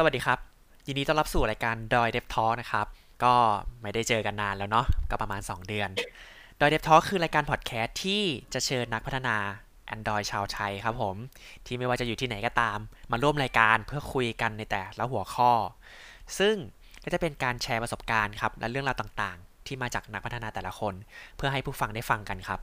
[0.00, 0.38] สวัสดีครับ
[0.86, 2.86] ยินดีต้อนรับสู่รายการ Droid Dev Talk นะครับ
[3.24, 3.34] ก็
[3.82, 5.90] ไม่ได้เจอกันนานแล้วเนาะก็ประมาณ 2 เดือน
[6.60, 8.22] Droid Dev Talk คือรายการพอดแคสต์ที่
[8.54, 9.36] จะเชิญนักพัฒนา
[9.94, 11.16] Android ชาวไทยครับผม
[11.66, 12.78] ที่ไม่ว่าจะอยู่ที่ไหนก็ตาม
[13.10, 15.52] มาร่วมรายการเพื่อคุยกันในแต่ละหัวข้อ
[16.38, 16.54] ซึ่ง
[17.04, 20.94] ก็จะเป็นการแชร์ประสบการณ์ครับและเรื่องราวต่างๆ ที่มาจากนักพัฒนาแต่ละคน
[21.36, 22.60] เพื่อให้ผู้ฟังได้ฟังกันครับ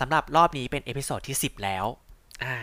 [0.00, 1.84] สำหรับรอบนี้เป็น episode ที่ 10 แล้ว
[2.44, 2.56] อ่า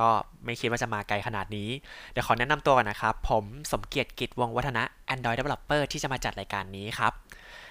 [0.00, 0.08] ก็
[0.44, 1.68] ไม่คิดว่าจะมาไกลขนาดนี้
[2.12, 4.82] เดี๋ยวขอแนะนำตัวก่อนนะครับ ผมสมเกียรติกิจวงวัฒนะ
[5.14, 7.12] Android Developer ที่จะมาจัดรายการนี้ครับ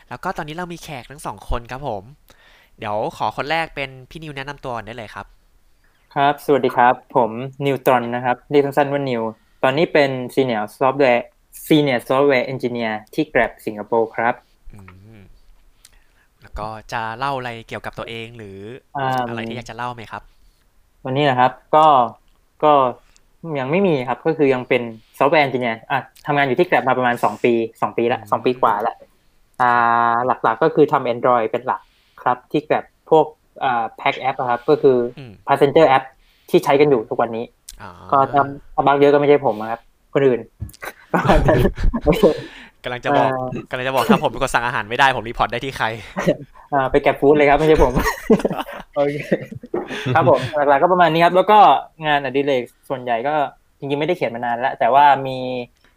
[0.09, 2.03] แล้วก็ตอนนี้เรามีแขกทั้งสองคนครับผม
[2.79, 5.25] เดี๋ยวขอคนแรกเป็นพี่นิวแนะนำตัวก่อนได้เลยครับ
[6.15, 7.31] ครับ สวัสดีครับ ผม
[7.65, 9.21] นิวตรอนนะครับเรียกสั้นๆว่านิว
[9.63, 11.21] ตอนนี้เป็น Senior Software
[11.67, 14.35] Senior Software Engineer ที่ Grab สิงคโปร์ครับ
[14.73, 14.79] อื
[15.17, 15.21] ม
[16.41, 18.57] แล้วก็จะเล่าอะไรเกี่ยวกับตัวเองหรือ
[18.97, 20.23] อ่าอะไรที่อยากจะเล่าไหมครับ
[21.05, 21.85] วันนี้นะครับ ก็
[22.63, 22.73] ก็
[23.59, 24.81] ยังไม่มีครับ ก็คือยังเป็น
[25.17, 28.95] Software Engineer อะทำงานอยู่ที่ Grab มาประมาณ2ปี2ปีละอืม2ปีกว่าละ
[29.61, 31.81] อ่าหลักๆก็คือทำ Android เป็นหลัก
[32.23, 33.25] ครับ ที่ Grab พวก
[33.63, 36.03] อ่า Pack App อะครับ ก็คืออืม Passenger App
[36.49, 37.45] ที่ใช้กันอยู่ทุกวันนี้
[37.81, 38.41] อ๋อก็ถ้า
[38.73, 39.81] ถ้าบักเยอะก็ไม่ใช่ผมนะครับ
[40.13, 40.39] คนอื่น
[41.13, 41.59] ประมาณนั้น
[42.83, 45.87] กำลังจะบอกเอ่อกำลังจะบอกถ้าผมเป็นคนสั่งอาหารไม่ได้ผม report ได้ที่ใคร
[46.73, 47.93] อ่าไป GrabFood เลยครับไม่ใช่ผม
[48.95, 49.15] โอเค
[50.15, 51.59] ครับผมหลักๆก็ประมาณนี้ครับ แล้วก็
[52.05, 53.35] งานอดิเรกส่วนใหญ่ก็
[53.79, 55.37] จริงๆไม่ได้เขียนมานานแล้ว แต่ว่ามี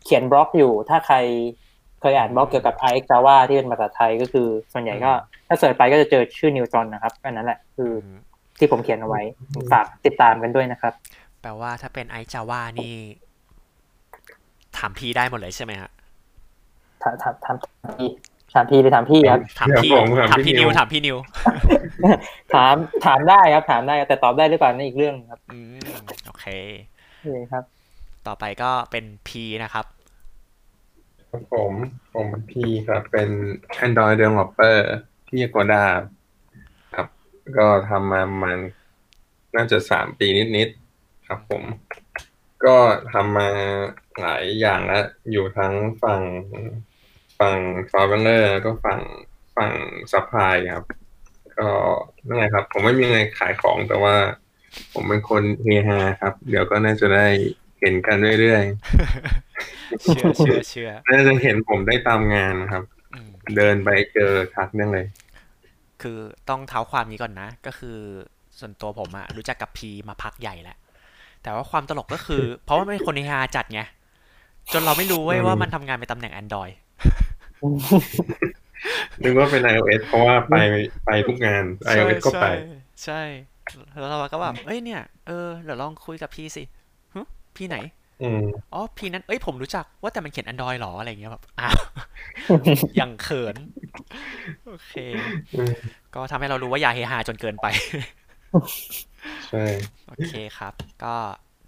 [0.04, 1.16] เขียนบล็อกอยู่ ถ้าใคร
[2.00, 5.12] เคยอ่านบล็อกเกี่ยวกับ RxJava ที่เป็นภาษาไทยก็คือส่วนใหญ่ก็
[5.48, 7.92] ถ้า search ไปก็จะเจอชื่อนิวตอนนะครับอันนั้นแหละคือ
[8.58, 9.22] ที่ผมเขียนเอาไว้
[9.72, 10.92] ฝากติดตามกันด้วยนะครับ
[11.42, 12.94] แปลว่าถ้าเป็นไอจาว่านี่
[14.76, 15.91] ถามพี่ได้หมดเลยใช่ไหมฮะ
[17.02, 18.10] ถามถามถามถามพี่
[18.54, 21.16] ถามพี่หรือถามพี่ครับถามพี่ครับผมถามถามพี่พี่นินิววถามพี่นิว
[22.54, 22.74] ถาม
[23.06, 25.78] ถามได้ครับถามได้แต่ตอบได้หรือเปล่านั่นอีกเรื่องครับอืม
[26.27, 26.46] โอเค
[27.10, 27.64] โอเคครับ
[28.26, 29.84] ต่อไปก็เป็นพีนะครับ
[31.30, 31.72] ครับ ผม
[32.14, 33.30] ผมพี ครับเป็น
[33.86, 34.76] Android Developer
[35.28, 35.84] ที่ Agoda
[36.94, 37.08] ครับ
[37.58, 38.58] ก็ทำมาประมาณ
[39.56, 40.26] น่าจะสามปี
[40.56, 41.62] นิดๆครับผม
[42.64, 42.76] ก็
[43.12, 43.48] ทำมา
[44.20, 46.20] หลายอย่างแล้วอยู่ทั้งฝั่ง
[47.41, 47.59] ฝั่ง
[47.93, 49.00] ซอฟต์แวร์แล้วก็ฝั่ง
[49.56, 49.72] ฝั่ง
[50.12, 50.87] supply ครับ
[51.59, 51.69] ก็
[52.26, 54.15] นั่นแหละครับ ผมไม่มีอะไรขายของแต่ว่า
[54.93, 57.26] ผมเป็นคนเฮฮาครับ เดี๋ยวก็น่าจะได้
[57.81, 62.84] เห็นกันเรื่อยๆเชื่อเชื่อเชื่อน่าจะเห็นผมได้ตามงานนะครับ
[63.15, 65.06] อืมเดินไปเจอทักนั่นเลย
[66.03, 66.19] คือ
[66.49, 67.99] ต้องเท้าความนี้ก่อนนะ ก็คือ
[68.59, 70.76] ส่วนตัวผมอะรู้จักกับพีมาพักใหญ่แล้ว
[71.43, 73.81] แต่ว่าความตลกก็คือ เพราะว่ามันเป็นคนในฮาจัดไง
[74.72, 76.75] จนเราไม่รู้เว้ยอืมว่ามันทำงานเป็นตำแหน่ง Android
[79.22, 80.54] นึกว่าเป็น iOS เพราะว่าไป
[81.06, 82.47] ไปทุกงาน iOS ก็ไป
[83.04, 83.20] ใช่
[83.70, 86.62] ใช่ แล้วเราก็แบบเอ้ยเนี่ย เออเดี๋ยวลองคุยกับพี่สิ
[87.14, 87.20] หึ
[87.56, 87.76] พี่ไหน
[88.22, 88.44] อืม
[88.75, 91.78] อ๋อพี่นั้น เอ้ยผมรู้จักว่าแต่มันเขียน Android หรออะไรอย่างเงี้ยแบบอ้าว
[93.00, 93.56] ยังเขิน
[94.66, 94.92] โอเค
[95.54, 95.75] อืม
[96.14, 97.66] ก็ทำให้เรารู้ว่าอย่าเฮฮาจนเกินไป
[99.48, 99.64] ใช่
[100.06, 100.72] โอเคครับ
[101.04, 101.14] ก็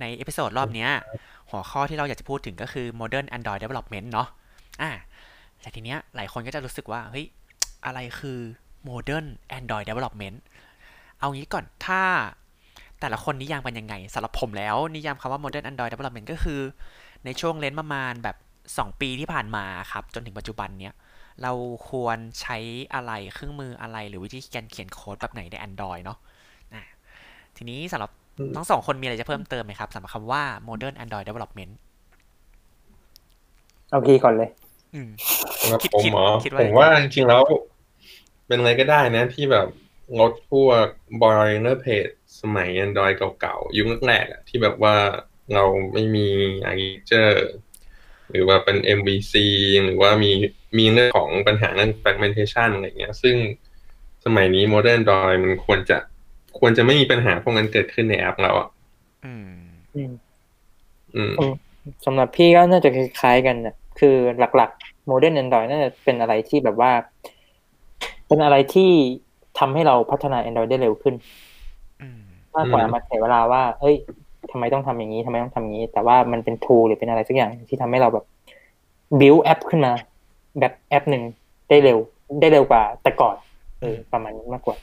[0.01, 0.91] ใน episode รอบเนี้ย
[1.51, 4.29] หัวข้อที่เราอยากจะพูดถึงก็คือ modern Android development เนาะ
[4.83, 4.91] อ่า
[5.61, 7.27] แต่ทีเนี้ยหลายคนก็จะรู้สึกว่าเฮ้ย
[7.87, 8.39] อะไรคือ
[8.89, 9.27] modern
[9.59, 10.37] Android development
[11.19, 12.03] เอางี้ก่อนถ้า
[13.01, 16.61] แต่ละคนนิยามกันยังไงสำหรับผมแล้ว นิยามคำว่า modern Android development ก็คือ
[17.25, 18.37] ในช่วงเลนส์ประมาณแบบ
[18.71, 20.95] 2 ปีที่ผ่านมาครับ จนถึงปัจจุบันเนี้ย
[21.43, 21.53] เรา
[21.91, 22.57] ควรใช้
[22.95, 26.19] อะไรเครื่องมืออะไร หรือวิธีการเขียนโค้ดแบบไหนใน Android เนาะ
[26.75, 26.83] อะ
[27.57, 31.73] ทีนี้สำหรับอืมทั้งสองคนมีอะไรจะเพิ่มเติมไหมครับสำหรับคำว่า modern Android development
[33.89, 34.70] เอาพี่ก่อนเลยอืมสำหรับ
[35.83, 37.43] คิดผมคิดเหรอคิดว่าผมว่าจริงๆแล้ว
[38.47, 39.69] เป็นอะไรก็ได้นะที่แบบ
[40.21, 40.87] ลดพวก
[41.23, 44.97] boiler page สมัย Android เก่าๆ ยุคแรกๆอะที่แบบว่า
[45.55, 46.27] เราไม่มี
[46.71, 47.37] architecture
[48.31, 49.35] หรือว่าเป็น MVC
[49.85, 50.33] หรือว่ามี
[50.79, 53.37] มีเรื่องของปัญหาเรื่อง fragmentation อะไรเงี้ย ซึ่ง
[54.25, 55.99] สมัยนี้ modern Android มันควรจะ
[56.59, 58.69] ควรจะไม่มีปัญหาพวกนั้นเกิดขึ้นในแอปเราอะ
[59.25, 59.51] อืม
[59.97, 60.13] อืม
[61.17, 61.55] อืม
[62.05, 66.91] สำหรับพี่ก็น่าจะคล้ายๆกันนะ คือหลักๆ Modern Android น่าจะเป็นอะไรที่แบบว่า
[68.29, 68.91] เป็นอะไรที่
[69.59, 71.15] ทำให้เราพัฒนา Android ได้เร็วขึ้น
[72.03, 72.21] อืม
[72.57, 73.97] มากกว่าอืมมาเสียเวลาว่า เฮ้ย
[74.53, 78.25] ทำไมต้องทำอย่างนี้ทำไมต้องทำอย่างนี้ แต่ว่ามันเป็น tool หรือเป็นอะไรสักอย่างที่ทำให้เราแบบ
[79.21, 79.93] build แอปขึ้นมา
[80.61, 81.23] แบบแอปหนึ่ง
[81.69, 81.99] ได้เร็ว
[82.41, 83.37] ได้เร็วกว่าแต่ก่อน
[83.81, 84.77] เออประมาณนี้มากกว่า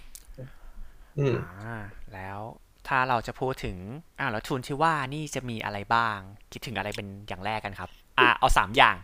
[1.20, 1.78] อืมอ่า
[2.14, 2.40] แล้ว
[2.88, 3.78] ถ้าเราจะพูดถึง
[4.20, 6.18] อ่าแล้วทุนที่ว่านี่จะมีอะไรบ้าง
[6.52, 8.96] คิดถึงอะไรเป็นอย่างแรกกันครับ อ่าเอาสามอย่าง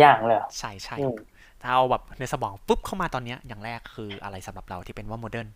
[0.00, 1.16] อย่างเลยเหรอใช่ใช่อืม
[1.62, 5.48] ถ้าเอาแบบในสมองปุ๊บเข้ามาตอนเนี้ยอย่างแรกคืออะไรสำหรับเราที่เป็นว่า modern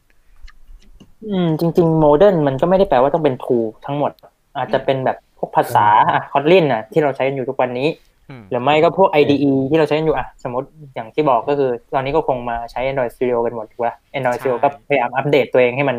[1.29, 4.13] อืมจริง ๆ modern มันก็ไม่ได้แปลว่าต้องเป็น tool ทั้งหมด
[4.57, 7.89] อาจจะเป็นแบบพวกภาษาอะ Kotlin อะที่เราใช้กันอยู่ทุกวันนี้
[8.31, 15.99] อืมหรือไม่ก็พวก IDE ที่เราใช้กันอยู่อะสมมติอย่างที่บอกก็คือ ตอนนี้ก็คงมาใช้ Android Studio กันหมดถูกป่ะ Android Studio ก็พยายามอัปเดตตัวเองให้มัน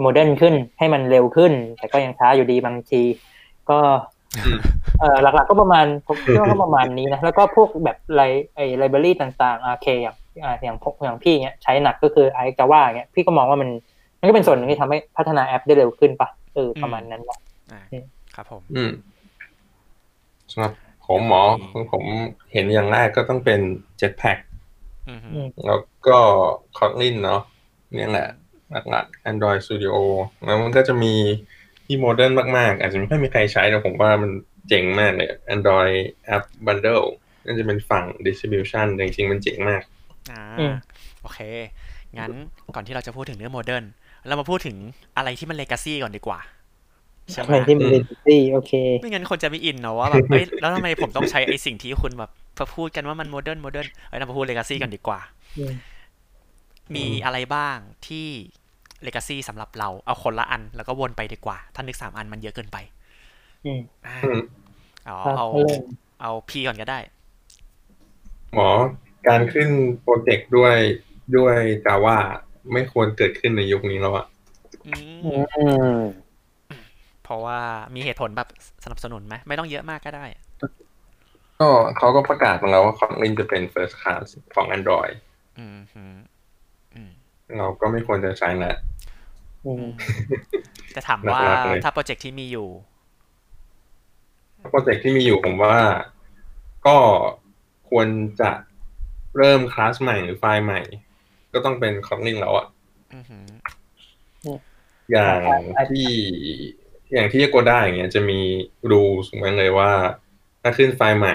[0.00, 3.02] modern ขึ้นให้มันเร็วขึ้น แต่ก็ยังช้าอยู่ดีบางที
[3.70, 4.11] ก็อืม
[5.00, 8.22] เออหลักๆก็ประมาณผมคิดว่าก็ประมาณนี้นะแล้วก็พวกแบบไล
[8.54, 13.70] ไอ้ไลบรารีต่างๆ RK อย่างอ่าอย่างพวกอย่างพี่เนี้ยใช้หนักก็คือไอ้จาว่าเนี้ยพี่ก็มองว่ามัน
[14.20, 17.38] มันก็เป็นส่วนหนึ่งที่ทำให้พัฒนาแอปได้เร็วขึ้นปะเออประมาณนั้นปะ
[17.72, 18.90] อ่าอืมครับผม อืม
[20.52, 20.72] สำหรับ
[21.06, 22.04] ผมหมอของผม
[22.52, 23.60] เห็นอย่างแรกก็ต้องเป็น
[24.00, 24.38] Jetpack
[25.08, 26.18] อืมฮึอืมแล้วก็
[26.78, 27.40] Kotlin เนาะ
[27.94, 28.28] เนี่ยแหละ
[28.90, 29.94] หลักๆ Android Studio
[30.44, 31.14] แล้วมันก็จะมี
[31.92, 34.30] ที่ modern มาก ๆ อาจจะไม่ค่อยมีใครใช้แต่ผมว่ามัน
[34.68, 35.98] เจ๋งมากเลย Android
[36.34, 37.06] App Bundle
[37.44, 39.82] นั่นจะเป็นฝั่ง distribution แต่จริง ๆ มันเจ๋งมาก
[40.32, 40.74] อ่าอืม
[41.22, 41.38] โอเค
[42.18, 42.32] งั้น
[42.74, 43.84] ก่อนที่เราจะพูดถึงเรื่อง modern
[44.26, 44.76] เรามาพูดถึง
[45.16, 46.38] อะไรที่มัน legacy ก่อนดีกว่า
[47.32, 52.30] ใช่ไหมอะไรที่มันเป็นซี่โอเคไม่งั้นคนจะไม่อินเนาะว่าแบบเอ้ยแล้วทำไมผมต้องใช้ไอ้สิ่งที่คุณแบบ
[52.76, 55.20] พูดกันว่ามัน modern modern เอ้ยเรามาพูด legacy กันดีกว่า
[55.58, 55.74] อืม
[56.94, 58.28] มีอะไรบ้างที่
[59.04, 62.76] เลกาซี่สำหรับเราเอาคนละอัน แล้วก็วนไปดีกว่า ถ้านึกสามอันมันเยอะเกินไป
[63.64, 64.40] อืมอ่าอืม
[65.08, 65.82] อ๋อครับเอาเริ่ม
[66.22, 66.98] เอาพีก่อนก็ได้
[68.54, 68.70] หมอ
[69.28, 69.68] การขึ้น
[70.02, 70.76] โปรเจกต์ด้วย
[71.36, 72.18] ด้วย Java
[72.72, 74.26] ไม่ควรเกิดขึ้นในยุคนี้แล้วอะ
[74.86, 75.64] อืมอื
[75.96, 75.98] ม
[77.24, 77.58] เพราะว่า
[77.94, 78.48] มีเหตุผลแบบ
[78.84, 80.24] สนับสนุนไหมไม่ต้องเยอะมากก็ได้
[81.60, 84.24] ก็เขาก็ประกาศมาแล้วว่า Kotlin จะเป็น first class
[84.54, 85.14] ของ Android
[85.58, 86.04] อืมฮึ
[86.94, 87.10] อืม
[87.58, 88.91] เราก็ไม่ควรจะใช้แหละอืม
[90.94, 92.68] จะถามว่าหนักๆเลยถ้าโปรเจกต์ที่มีอยู่
[94.70, 95.76] โปรเจกต์ที่มีอยู่ผมว่า
[96.86, 96.96] ก็
[97.90, 98.08] ควร
[98.40, 98.50] จะ
[99.36, 100.80] เริ่มคลาสใหม่หรือไฟล์ใหม่
[101.52, 102.66] ก็ต้องเป็น Kotlin แล้วอะ
[103.14, 103.46] อือหือ
[105.12, 105.40] อย่าง
[105.90, 106.08] ที่
[107.12, 108.40] อย่างที่ Agoda อย่างเงี้ยจะมี
[108.90, 109.90] rules ไว้เลยว่า
[110.62, 111.34] ถ้าขึ้นไฟล์ใหม่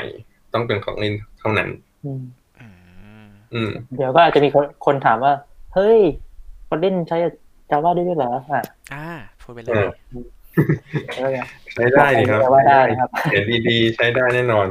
[0.54, 1.70] ต้องเป็น Kotlin เท่านั้น
[2.06, 2.24] อืม
[2.60, 2.68] อื
[3.26, 5.34] มอืมเดี๋ยวก็อาจจะมีคนคนถามว่า
[5.74, 6.00] เฮ้ย
[6.70, 7.18] คนเล่นใช้
[7.70, 9.08] Java ได้ด้วยเหรออะอ่า
[9.42, 9.90] พูดไปเลเอยอ
[11.16, 11.40] แล้วไง
[11.74, 14.68] ใช้ได้ดีครับว่าได้นะครับ เขียนดีๆ ใช้ได้แน่นอน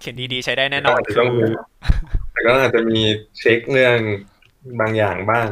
[0.00, 1.48] เขียนดีๆ ใช้ได้แน่นอนแต่คืต้องอมี
[2.32, 3.00] แต่ก็อาจจะมี
[3.38, 3.98] เช็คเรื่อง
[4.80, 5.48] บางอย่างบ้าง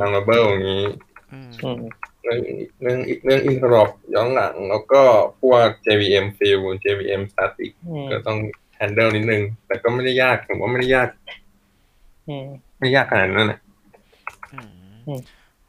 [0.00, 0.84] ลางระเบิลอย่างนี้
[1.32, 1.80] อืมอืม
[2.22, 2.38] เรื่อง
[2.82, 5.02] เรื่องเรื่องอินทรอปย้อนหลัง แล้วก็
[5.40, 8.38] พวก JVM field JVM static อืมก็ต้อง
[8.78, 11.08] handle นิดนึง แต่ก็ไม่ได้ยากผมว่าไม่ได้ยาก
[12.28, 12.46] อืม
[12.78, 13.58] ไม่ได้ยากขนาดนั้นนะ
[14.52, 14.70] อืม
[15.08, 15.20] อืม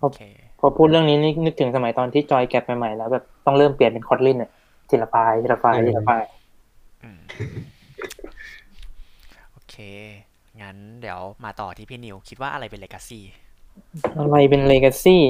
[0.04, 0.22] โอเค
[0.60, 4.52] พอพูดเรื่องนี้นี่นึกถึงสมัยตอนที่จอยแก็บใหม่ๆแล้วแบบต้องเริ่มเปลี่ยนเป็นคอ t ลินเนี่ย
[4.90, 6.28] ทีละไฟล์ทีละไฟล์ทีละไฟล์
[7.04, 7.20] อืม
[9.52, 9.76] โอเค
[10.62, 13.24] งั้นเดี๋ยวมาต่อที่พี่นิว คิดว่าอะไรเป็นเลกาซี่
[14.20, 15.24] อะไรเป็นเลกาซี่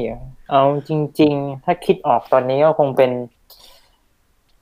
[0.50, 3.12] เอาจริง ๆ ถ้าคิดออกตอนนี้ก็คงเป็น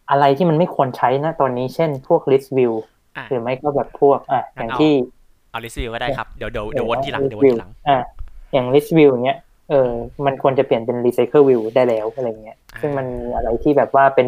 [0.09, 2.73] อะไรที่มันไม่ควรใช้นะตอนนี้เช่นพวก list view
[3.17, 4.93] อะหรือไม่ก็แบบพวก อะอย่างงั้นเอาที่
[5.51, 7.97] เอา list view ก็ได้ครับ เดี๋ยวเดี๋ยวเดี๋ยววนทีหลังเดี๋ยววน view ทีหลังอะ
[8.53, 9.37] อย่าง list view อย่างเงี้ย
[9.71, 9.91] เออ
[10.25, 14.27] มันควรจะเปลี่ยนเป็น recycler view ได้แล้วอะไรเงี้ยอ่าซึ่งมันมีอะไรที่แบบว่าเป็น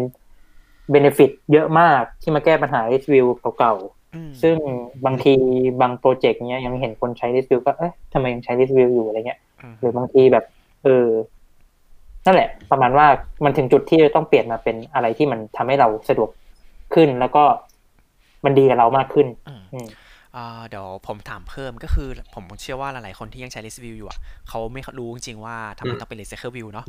[0.94, 3.28] benefit เยอะมากที่มาแก้ปัญหา list view
[3.60, 4.56] เก่าๆอืมซึ่ง
[5.06, 5.34] บางที
[5.82, 10.46] บางโปรเจกต์เนี้ยยังเห็นคนใช้ list view ก็เอ๊ะทำไมยังใช้ list view อยู่อะไรเงี้ยอืมหรือบางทีแบบ
[10.84, 11.08] เออ
[12.26, 13.08] นั่นแหละ ประมาณว่า
[13.44, 16.30] มันถึงจุดที่ต้องเปลี่ยนมาเป็นอะไรที่มันทำให้เราสะดวก
[16.94, 17.44] ขึ้นแล้วก็
[18.46, 20.03] มันดีกับเรามากขึ้น อืมอืมอ่า
[20.70, 26.86] เดี๋ยวผมถามเพิ่มก็คือผมเชื่อว่าหลายๆคนที่ยังใช้ list view อยู่อะเขาไม่รู้จริงๆว่าทำไมอืมต้องเป็น recycle view เนาะ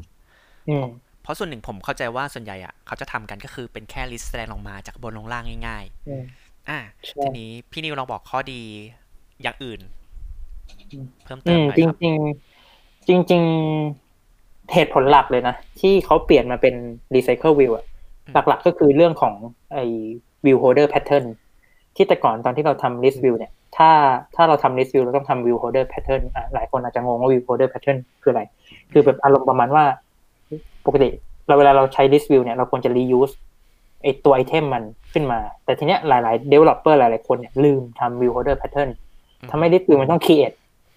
[0.66, 0.84] อืม
[1.22, 8.62] เพราะส่วนหนึ่งผมเข้าใจว่าส่วนใหญ่อะเขาจะทำกันก็คือเป็นแค่ list แสดงลงมาจากบนลงล่างง่ายอืมๆอ่าใช่ทีนี้พี่นิวลองบอกข้อดี
[9.42, 9.80] อย่างอื่น
[10.90, 16.74] อืมเพิ่มอืเติมมหน่อยจริคงรับจริงๆจริงๆเหตุผลหลักเลยนะ ที่เขาเปลี่ยนมาเป็น
[17.14, 17.84] recycle view อะ
[18.32, 19.34] หลักๆก็คือเรื่องของ
[19.72, 19.82] ไอ้
[20.44, 21.24] view holder pattern
[21.96, 23.90] ที่แต่ก่อนตอนที่เราทำ list view เนี่ย ถ้า
[24.36, 28.42] ถ้าเราทำ list view เราต้องทำ view holder pattern อะหลายคนอาจจะงงว่า view holder pattern คืออะไร
[28.92, 29.84] คือแบบอารมณ์ประมาณว่า
[30.86, 31.08] ปกติ
[31.46, 33.34] เราเวลาเราใช้ list view เนี่ยเราควรจะ reuse
[34.02, 34.82] ไอตัว item มัน
[35.12, 38.90] ขึ้นมา แต่ทีเนี้ยหลาย ๆ developer หลาย ๆ คนเนี่ยลืมทำ view holder pattern
[39.50, 40.54] ทำให้ list view มันต้อง create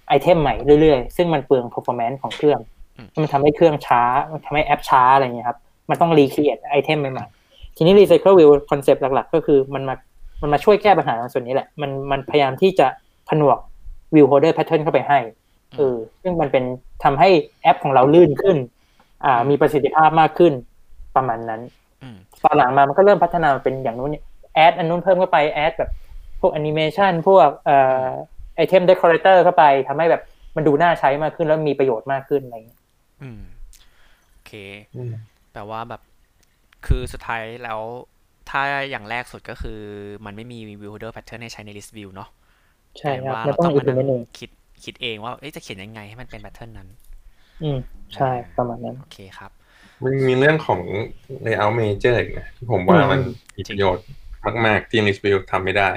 [0.07, 2.59] ไอเทมใหม่เรื่อย ๆ ซึ่งมันเปลือง performance ของเครื่อง
[2.97, 4.01] อืมมันทำให้เครื่องช้า
[4.31, 5.57] มันทำให้แอปช้าอะไรเงี้ยครับ
[5.89, 9.95] มันต้อง recreate item ใหม่ๆทีนี้ recycler view concept หลัก ๆ ก็คือมันมา
[10.41, 12.87] มันมาช่วยแก้ปัญหาตรงส่วนนี้แหละ มันมันพยายามที่จะ
[13.29, 13.59] ผนวก
[14.15, 15.19] view holder pattern เข้าไปให้
[15.77, 16.63] เออซึ่งมันเป็น
[17.03, 17.29] ทำให้
[17.61, 18.57] แอปของเราลื่นขึ้น
[19.25, 20.53] อ่า มีประสิทธิภาพมากขึ้น
[21.15, 21.61] ประมาณนั้น
[22.03, 24.15] อืมตอนหลังมามันก็เริ่มพัฒนาเป็นอย่างนู้น
[24.53, 25.91] add อันนู้นเพิ่มเข้าไป add แบบ
[26.41, 28.05] พวกแอนิเมชันพวกเอ่อ
[28.55, 30.21] item decorator เข้าไปทำให้แบบ
[30.55, 32.79] มันดูน่าใช้มากขึ้นแล้วมีประโยชน์มากขึ้นอะไรอย่างเงี้ย
[33.21, 33.41] อืม
[34.31, 34.51] โอเค
[34.95, 35.11] อืม
[35.53, 36.01] แปลว่าแบบ
[36.87, 37.79] คือสุดท้ายแล้ว
[38.49, 39.79] ถ้าอย่างแรกสุดก็คือ
[40.25, 42.29] มันไม่มี view header pattern ให้ใช้ใน list view เนาะ
[42.99, 44.49] ใช่ครับว่ามันเราต้ต้อองงอีมากนั่เมงนูคิด
[44.83, 46.87] คิดเองว่าเอ๊ะจะเขียนยังไงให้มันเป็น pattern นั้น
[47.61, 47.77] อืม
[48.15, 49.51] ใช่ประมาณนั้น โอเคครับ
[50.03, 50.81] มันมีเรื่องของ
[51.45, 53.19] layout manager อีกนะที่ผมว่ามัน
[53.55, 54.05] มีประโยชน์
[54.65, 55.91] มากๆ ที่ list view ทำไม่ได้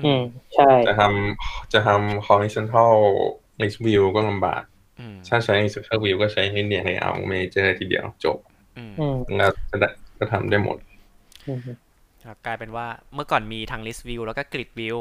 [0.00, 0.20] อืม
[0.54, 2.94] ใช่ จะทำจะทำ horizontal
[3.60, 4.62] list view ก็ลำบาก
[4.98, 8.38] อืมถ้าใช้ vertical view ก็ใช้ linear layout manager ทีเดียวจบ
[8.76, 9.88] อืมอืมแล้วจะได้
[10.18, 10.78] ก็ทำได้หมด
[11.46, 11.85] อืมครับ
[12.46, 14.98] กลายเป็นว่าเมื่อก่อนมีทั้ง list view แล้วก็ grid view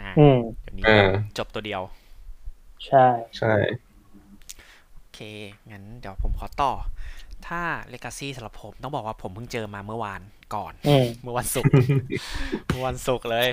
[0.00, 1.82] อ่าอืมเดี๋ยวนี้เออจบตัวเดียว
[2.86, 3.06] ใช่
[3.38, 3.54] ใช่
[4.94, 5.18] โอเค
[5.70, 6.72] งั้นเดี๋ยวผมขอต่อ
[7.48, 7.60] ถ้า
[7.92, 10.20] legacy สำหรับผมต้องบอกว่าผมเพิ่งเจอมาเมื่อวาน
[10.54, 11.72] ก่อนอืมเมื่อวันศุกร์
[12.68, 13.48] เมื่อวันศุกร์เลย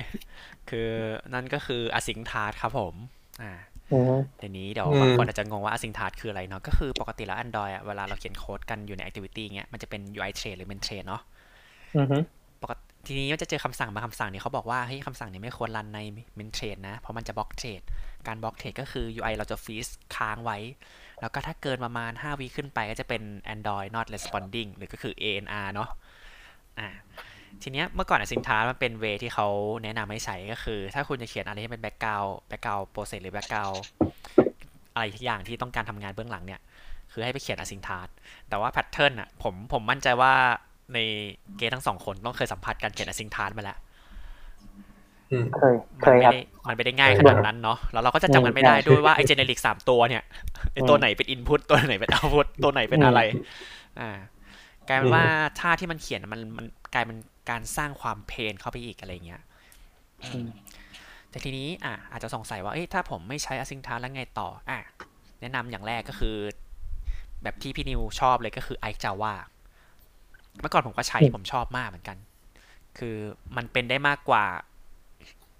[0.70, 0.88] คือ
[1.34, 2.94] นั่นก็คือ async task ครับผม
[3.42, 3.52] อ่า
[3.92, 11.22] อืมเดี๋ยวนี้เดี๋ยวอืมบางคนอาจจะงงว่า async task คืออะไรเนาะก็คือปกติแล้ว Android อะเวลาเราเขียนโค้ดกันอยู่ใน activity เงี้ยมันจะเป็น UI thread หรือ main thread เนาะ
[11.94, 12.39] อืมปกติ
[13.06, 16.00] ทีนี้มันจะเจอคำสั่งบางคำสั่งเนี่ยเขาบอกว่าเฮ้ยคำสั่งเนี่ยไม่ควรรันใน
[16.38, 17.82] main thread นะ เพราะมันจะบล็อกเทรด
[18.26, 20.58] การบล็อกเทรดก็คือ UI เราจะฟ e ี e ค้างไว้
[21.20, 23.22] แล้วก็ถ้าเกินประมาณ 5วิขึ้นไปก็จะเป็น
[23.54, 25.88] Android not responding หรือก็คือ ANR เนาะ
[26.78, 26.88] อ่า
[27.62, 29.48] ทีเนี้ยเมื่อก่อน async task มันเป็นเวที่เขา
[29.84, 33.78] แนะนำให้ใช้ก็คือ ถ้าคุณจะเขียนอะไรที่เป็น background background process หรือ background
[34.94, 36.60] อะไรทุกอย่างที่ต้องการทำงานเบื้องหลังเนี่ย
[37.12, 38.08] คือให้ไปเขียน async task
[38.48, 40.34] แต่ว่า pattern อะผมผมมั่นใจว่า
[40.94, 40.98] ใน
[41.58, 43.78] เกมทั้งสองคนต้องเคยสัมผัสการเขียน async task มาแล้ว
[45.30, 50.22] อืมเคยเคมันยไม่ครับได้มันไม่ได้ง่ายขนาดนั้นเนาะแล้วเราก็จะจำกันไม่ได้ด้วยว่าไอ้เจเนริกสามตัวเนี่ย
[50.72, 53.20] ไอ้ตัวไหนเป็นอินพุตตัวไหนเป็นเอาพุตตัวไหนเป็นอะไร
[54.00, 54.10] อ่า
[54.88, 55.26] กลายเป็นว่า
[55.60, 57.18] ท่าที่มันเขียนมันมันกลายเป็น
[57.50, 59.42] การสร้างความเพนเข้าไปอีกอะไรเงี้ย
[60.22, 60.46] อืม
[61.30, 64.78] แต่ทีนี้อะอาจจะสงสัยว่าเอ้ยถ้าผมไม่ใช้ async task แล้วไงต่อ อะ
[65.40, 66.36] แนะนำอย่างแรกก็คือ
[67.42, 69.34] แบบที่พี่นิวชอบเลยก็คือ i Java
[70.60, 72.16] เมื่อก่อนผมก็ใช้ผมชอบมากเหมือนกัน
[72.98, 73.16] คือ
[73.56, 74.44] มันเป็นได้มากกว่า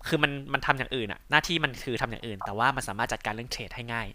[0.08, 4.06] คือมันมันทำอย่างอื่นอะหน้าที่มันคือทำอย่างอื่น แต่ว่ามันสามารถจัดการเรื่องเทรดให้ง่าย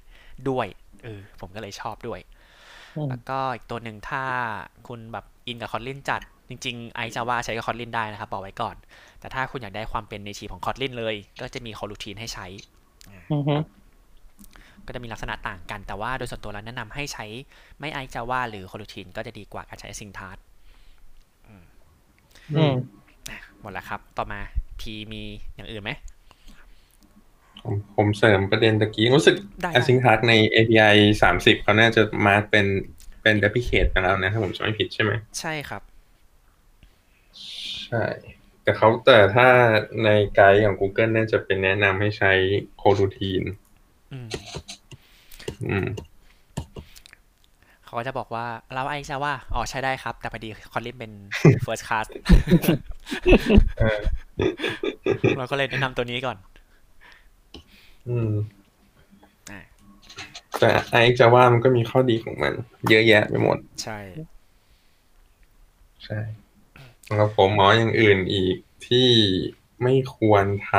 [0.49, 0.67] ด้วย
[1.03, 2.19] เออผมก็เลยชอบด้วย
[2.97, 4.23] อืมแล้วก็อีกตัวหนึ่งถ้า
[4.87, 8.75] คุณแบบอินกับ Kotlin จัด จริงๆ i Java ใช้กับ Kotlin ได้นะครับบอกไว้ก่อน
[9.19, 12.47] แต่ถ้าคุณอยากได้ความเป็น native ของ Kotlin เลย ก็จะมี coroutine ให้ใช้
[13.31, 13.43] อืม
[14.85, 17.25] ก็จะมีลักษณะต่างกันแต่ว่าโดยส่วนตัวแล้วแนะนำให้ใช้
[17.79, 20.54] ไม่ i Java หรือ coroutine ก็จะดีกว่าการใช้ async task อืม
[23.61, 24.39] หมดแล้วครับ ต่อมา
[24.79, 24.81] P
[25.13, 25.23] มี
[25.55, 25.91] อย่างอื่นไหม
[27.63, 32.65] ผมผมเสริมประเด็นตะกี้รู้สึกได้ async task ใน API สามสิบเขาน่าจะมาร์กเป็น
[33.21, 35.81] เป็น duplicate ไปแล้วนะ ถ้าผมจำไม่ผิดใช่ไหม ใช่ครับ
[37.85, 38.03] ใช่
[38.63, 39.47] แต่เขาแต่ถ้า
[40.03, 42.31] ในไกด์ของ Google น่าจะเป็นแนะนำให้ใช้
[42.81, 43.47] coroutine
[44.13, 44.27] อืม
[45.69, 45.87] อืม
[47.95, 51.11] เขาก็จะบอกว่าเราไอจาว่าอ๋อใช้ได้ครับ แต่พอดีคอลินเป็น
[51.65, 52.05] first class
[53.79, 53.99] เออ
[55.37, 56.37] เราก็เลยแนะนำตัวนี้ก่อน
[58.07, 58.31] อืม
[59.51, 59.61] อ่า
[60.59, 62.53] แต่ไอจะว่ามันก็มีข้อดีของมัน
[62.89, 63.99] เยอะแยะไปหมด ใช่
[66.05, 66.19] ใช่
[67.15, 68.55] แล้วผมหมออย่างอื่นอีก
[68.87, 69.09] ที่
[69.83, 70.73] ไม่ควรท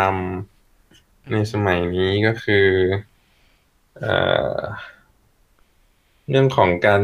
[0.62, 2.66] ำในสมัยนี้ก็คือ
[4.00, 4.14] เอ่
[4.56, 4.58] อ
[6.30, 7.02] เรื่องของการ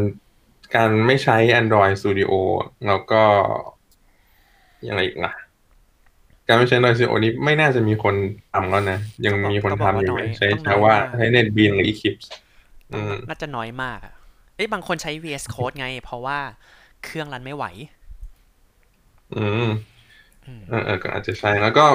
[0.77, 2.33] การไม่ใช้ Android Studio
[2.87, 3.23] แล้วก็
[4.89, 5.33] ยังไงอีกล่ะ
[6.47, 8.15] การไม่ใช้ Android Studio นี้ไม่น่าจะมีคน
[8.53, 12.29] ทำแล้วนะ ยังมีคนทำอยู่ไหมใช้ Java ใช้ NetBeans หรือ Eclipse
[12.93, 14.15] อืมน่าจะน้อยมากอะ
[14.57, 16.39] เอ้ยบางคนใช้ VS Code ไง เพราะว่า
[17.05, 17.65] เครื่องรันไม่ไหว
[19.35, 19.69] อืม
[20.47, 21.87] อืมเออเออก็อาจจะใช่แล้วก็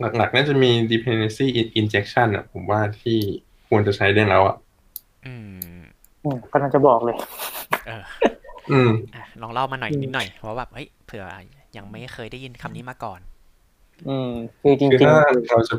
[0.00, 1.46] หลักๆน่าจะมี dependency
[1.80, 3.18] injection อะ ผมว่าที่
[3.68, 4.56] ควรจะใช้ได้แล้วอะ
[5.26, 5.34] อื
[5.74, 5.77] ม
[6.24, 7.16] อืมกำลังจะบอกเลย
[7.86, 8.02] เออ
[8.72, 11.24] อืมอะลองเล่ามาหน่อยนิดหน่อยว่าแบบเฮ้ยเผื่อ
[11.76, 13.20] ยังไม่เคยได้ยินคำนี้มาก่อน
[14.08, 15.74] อืม คือจริงคือจริงถ้าเราจะ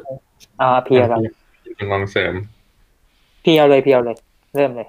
[0.62, 1.19] อ่าเพียวครับ
[1.65, 2.34] จริงลองเสริม
[3.41, 4.17] เพียวเลยเพียวเลย
[4.55, 4.88] เริ่มเลย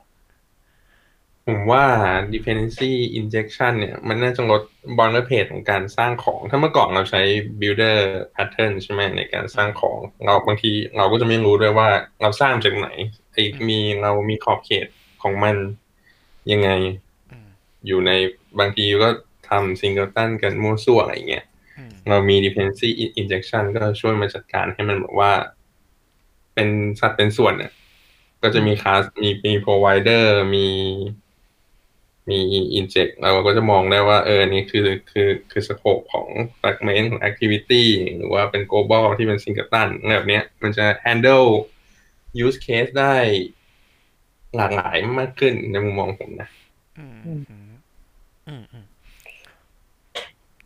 [1.47, 1.85] ผมว่า
[2.33, 4.63] dependency injection เนี่ย มันน่าจะลด
[4.99, 7.23] boilerplate ของการสร้างของ ถ้าเมื่อก่อนเราใช้
[7.61, 7.99] builder
[8.35, 11.89] pattern ใช่ไหมในการสร้างของ เราบางทีเราก็จะไม่รู้ด้วยว่า
[12.21, 12.89] เราสร้างจากไหน
[13.33, 14.87] ไอ้มีเรามีขอบเขต
[15.23, 15.57] ของมัน
[16.53, 16.71] ยังไง
[17.31, 17.49] อืม
[17.87, 18.11] อยู่ใน
[18.59, 19.09] บางทีก็
[19.49, 21.45] ทำ singleton กันมั่วซั่วอะไรเงี้ย
[21.79, 22.89] อืมเรามี dependency
[23.21, 25.33] injection ก็ช่วยมาจัดการให้มันแบบว่า
[26.55, 26.69] เป็น
[27.01, 27.73] สัดเป็นส่วนเนี่ย
[28.43, 30.25] ก็จะมีคลาสมีมี provider
[30.55, 30.67] มี
[32.31, 32.41] มี
[32.79, 36.29] inject เราก็จะมองได้ว่า เออนี่คือคือคือ scope ของ
[36.61, 37.85] fragment ของ activity
[38.17, 41.49] หรือว่าเป็น global ที่เป็น singleton อะไรแบบเนี้ย มันจะ handle
[42.45, 43.17] use case ได้
[44.57, 46.49] หลากหลายมากขึ้นในมุมมองผมนะ
[46.99, 47.73] อืมอือืมม
[48.49, 48.85] อืมอืม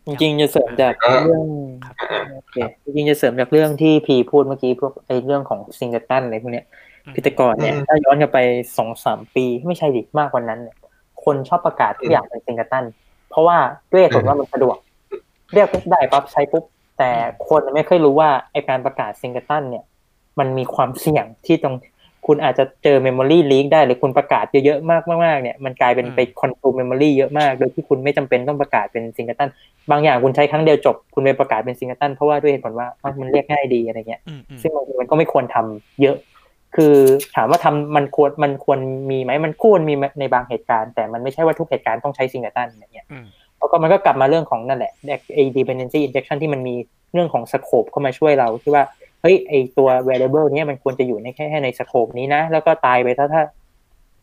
[0.05, 1.45] จริงๆจะเสริมจากก็เรื่อง
[1.85, 1.95] ครับ
[2.33, 6.65] โอเคจริงๆจะเสริมจากเรื่องที่พีพูดเมื่อกี้พวกไอ้เรื่องของ singleton อะไรพวกเนี้ย
[7.15, 8.39] พิธีกรเนี่ยอืมถ้าย้อนกลับไป
[8.77, 10.75] สองสามปีไม่ใช่ดิมากกว่านั้นเนี่ย
[11.23, 12.85] คนชอบประกาศทุกอย่างเป็น singleton
[13.29, 13.57] เพราะว่า
[13.91, 14.77] ด้วยเหตุผลว่ามันสะดวก
[15.53, 16.63] เรียกปุ๊บได้ปั๊บใช้ปุ๊บ
[16.97, 17.11] แต่
[17.47, 19.83] คนไม่เคยรู้ว่าไอการประกาศ singleton เนี่ย
[20.39, 21.75] มันมีความเสี่ยงที่ตรง
[22.27, 29.49] คุณอาจจะเจอ memory leak ได้หรือคุณประกาศเยอะๆมากมากๆเนี่ยมันกลายเป็นอืมไป control memory เยอะมาก โดยที่คุณไม่จำเป็นต้องประกาศเป็น singleton
[29.91, 36.17] บางอย่างคุณใช้ครั้งเดียวจบ คุณไปประกาศเป็น singleton เพราะว่าด้วยเหตุผลว่าอ้าวมันเรียกง่ายดีอะไรเงี้ยอืมอืมซึ่งบางทีมันก็ไม่ควรทำเยอะ
[36.75, 36.95] คือ
[37.35, 38.79] ถามว่าทำมันควรมันควร
[39.11, 43.25] มีไหมมันควรมีในบางเหตุการณ์ แต่มันไม่ใช่ว่าทุกเหตุการณ์ต้องใช้ singleton อย่างเงี้ยอืม
[43.57, 44.91] แล้วก็มันก็กลับมาเรื่องของนั่นแหละ
[45.35, 46.75] ไอ้ dependency injection ที่มันมี
[47.13, 48.83] เรื่องของ scope เข้ามาช่วยเราที่ว่า
[49.25, 53.41] เฮ้ยไอตัว variable เนี้ยมันควรจะอยู่ในแค่ในสโคปนี้นะ แล้วก็ตายไปถ้าถ้า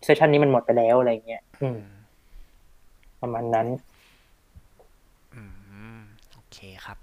[0.05, 1.79] เซสชันนี้มันหมดไปแล้วอะไรเงี้ยอืม
[3.21, 3.67] ประมาณนั้น
[5.35, 5.43] อื
[5.97, 5.99] ม
[6.35, 6.99] โอเคครับ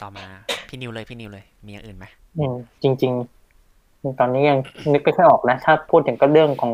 [0.00, 0.26] ต่อมา
[0.68, 2.06] พี่นิวเลยพี่นิวเลย มีอย่างอื่นไหม
[2.38, 3.12] อืม จริง
[3.60, 4.58] ๆ ตอนนี้ยัง
[4.92, 6.72] นึกไม่ค่อยออกนะ ถ้าพูดถึงก็เรื่องของ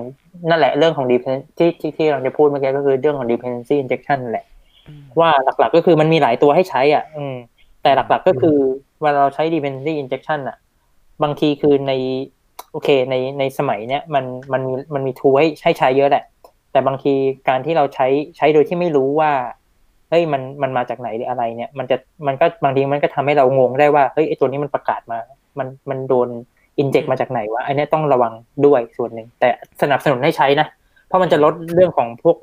[0.49, 4.47] นั่นแหละเรื่องของ depend ที่ที่ที่เราจะพูดเมื่อกี้ก็คือเรื่องของ dependency injection แหละ
[4.88, 7.37] อืมว่าหลัก ๆ ก็คือมันมีหลายตัวให้ใช้อะ อืม
[7.88, 8.57] แต่หลักๆก็คือ
[9.02, 10.57] เวลาเราใช้ dependency injection อะ
[11.23, 11.92] บางทีคือใน
[12.73, 16.25] โอเคในในสมัยเนี้ยมันมันมีมันมีทูให้ให้ใช้เยอะแหละ
[16.73, 17.12] แต่บางที
[17.49, 19.33] การที่เราใช้ใช้โดยที่ไม่รู้ว่า
[20.11, 25.18] เฮ้ยมันมันมาจากไหนหรืออะไรเนี่ย มันจะมันก็บางทีมันก็ทำให้เรางงได้ว่าเฮ้ยไอตัวนี้มันประกาศมา
[25.59, 26.28] มันมันโดน
[26.78, 28.33] อินเจกมาจากไหนวะอันเนี้ยต้องระวัง
[28.66, 29.49] ด้วยส่วนหนึ่ง แต่
[29.83, 30.66] สนับสนุนให้ใช้นะ
[31.07, 32.37] เพราะมันจะลดเรื่องของพวก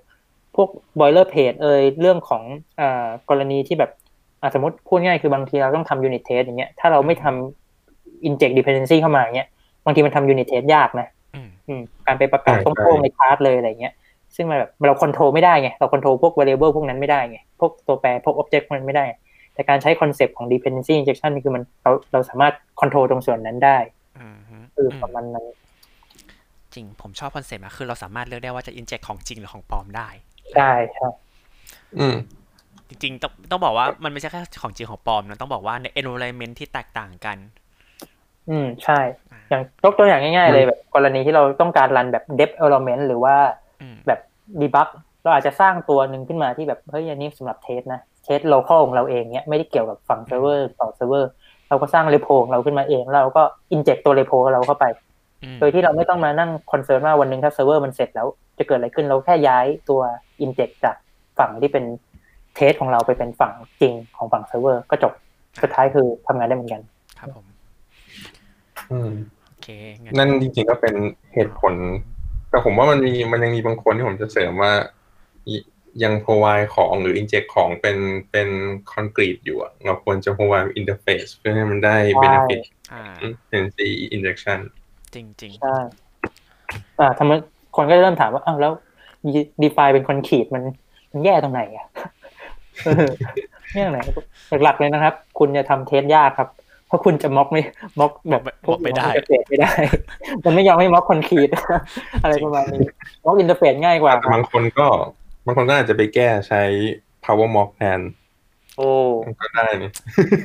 [0.55, 2.43] พวก boilerplate เอยเรื่องของ
[2.79, 3.91] อ่ากรณีที่แบบ
[4.45, 9.47] อะสมมติพูดง่ายคือบางทีเราต้องทำ unit test อย่างเงี้ยถ้าเราไม่ทำ inject dependency เข้ามาอย่างเงี้ย
[9.85, 13.93] บางทีมันทำ unit test ยากนะอืมอืมการไปประกาศใช่โต้งๆในคลาสเลยอะไรเงี้ย
[14.35, 19.05] ซึ่งมันแบบเรา control ไม่ได้ไงเรา control พวก variable พวกนั้นไม่ได้ไงพวกตัวแปรพวก object พวกนั้นไม่ได้
[19.53, 23.77] แต่การใช้ concept ของ dependency injection นี่คือมันเราเราสามารถ control ตรงส่วนนั้นได้
[24.19, 25.45] อืมฮึคืออืประมาณนั้น
[26.73, 30.09] จริง ผมชอบ concept นะคือเราสามารถเลือกได้ว่าจะอินเจ t ของจริงหรือของปลอมได้
[30.53, 31.07] ใช่ใช่
[31.99, 32.15] อืม
[32.89, 37.37] จริงๆ ต้องต้องบอกว่ามันไม่ใช่แค่ของจริงของปลอมนะต้องบอกว่าใน environment ที่แตกต่างกัน
[38.49, 38.99] อืมใช่
[39.49, 43.35] อย่างยกตัวอย่างง่ายๆ เลยแบบกรณีที่เราต้องการรันแบบ depth element หรือว่า
[43.81, 44.19] อืมแบบ
[44.61, 44.87] debug
[45.23, 51.29] เราอาจจะสร้างตัวหนึ่งขึ้นมาที่แบบเฮ้ยอันนี้สำหรับ test นะ test local ของเราเองเนี้ยไม่ได้เกี่ยวกับฝั่งเซิร์ฟเวอร์ต่อเซิร์ฟเวอร์
[51.69, 53.43] เราก็สร้าง repo ของเราขึ้นมาเอง แล้วเราก็
[53.75, 54.85] inject ตัว repo ของเราเข้าไป
[55.43, 60.01] อืมโดยที่เราไม่ต้องมานั่ง concern ว่าวันหนึ่งถ้าเซิร์ฟเวอร์มันเสร็จแล้วจะเกิดอะไรขึ้นเราแค่ย้ายตัว
[60.45, 60.95] inject จาก
[61.39, 61.83] ฝั่งที่เป็น
[62.55, 65.13] test ของเราไปเป็นฝั่งจริงของฝั่งเซิร์ฟเวอร์ก็จบ
[65.61, 66.81] สุดท้ายคือทำงานได้เหมือนกัน
[67.19, 67.45] ครับผม
[68.91, 69.11] อืม
[69.47, 69.67] โอเค
[70.01, 70.95] งั้นนั่นจริงๆก็เป็น
[71.33, 71.73] เหตุผล
[72.49, 74.73] แต่ผมว่ามันมีมันยังมีบางคนที่ผมจะเสริมว่า
[75.49, 75.57] ยิ
[76.03, 77.97] ยัง provide ของหรือ inject ของเป็น
[78.31, 78.49] เป็น
[78.91, 82.61] concrete อยู่อะเราควรจะ provide interface เพื่อให้มันได้ใช่ benefit
[82.93, 84.59] อ่า dependency injection
[85.13, 85.75] จริงจริงใช่
[86.99, 87.31] อ่าทำไม
[87.75, 88.71] คนก็จะเริ่มถามว่าอ้าวแล้ว
[89.61, 90.63] define เป็น concrete มัน
[91.11, 91.87] มันแย่ตรงไหนอะ
[92.83, 93.05] เออ
[93.73, 93.99] แย่ตรงไหน
[94.63, 96.49] หลักๆเลยนะครับ คุณจะทำ test ยากครับ
[96.87, 97.61] เพราะคุณจะ mock ไม่
[97.99, 99.71] mock แบบพวกไม่ได้ interface ไม่ได้
[100.45, 101.49] มันไม่ยอมให้ mock concrete
[102.23, 102.81] อะไรประมาณนี้
[103.25, 104.87] mock interfaceง่ายกว่าแต่บางคนก็
[105.45, 106.61] บางคนก็อาจจะไปแก้ใช้
[107.25, 107.99] power mock แทน
[108.77, 108.89] โอ้
[109.27, 109.91] มันก็ได้นี่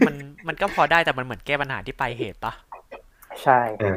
[0.07, 0.17] มัน
[0.49, 2.53] มันก็พอได้แต่มันเหมือนแก้ปัญหาที่ปลายเหตุปะ
[3.43, 3.97] ใช่เออ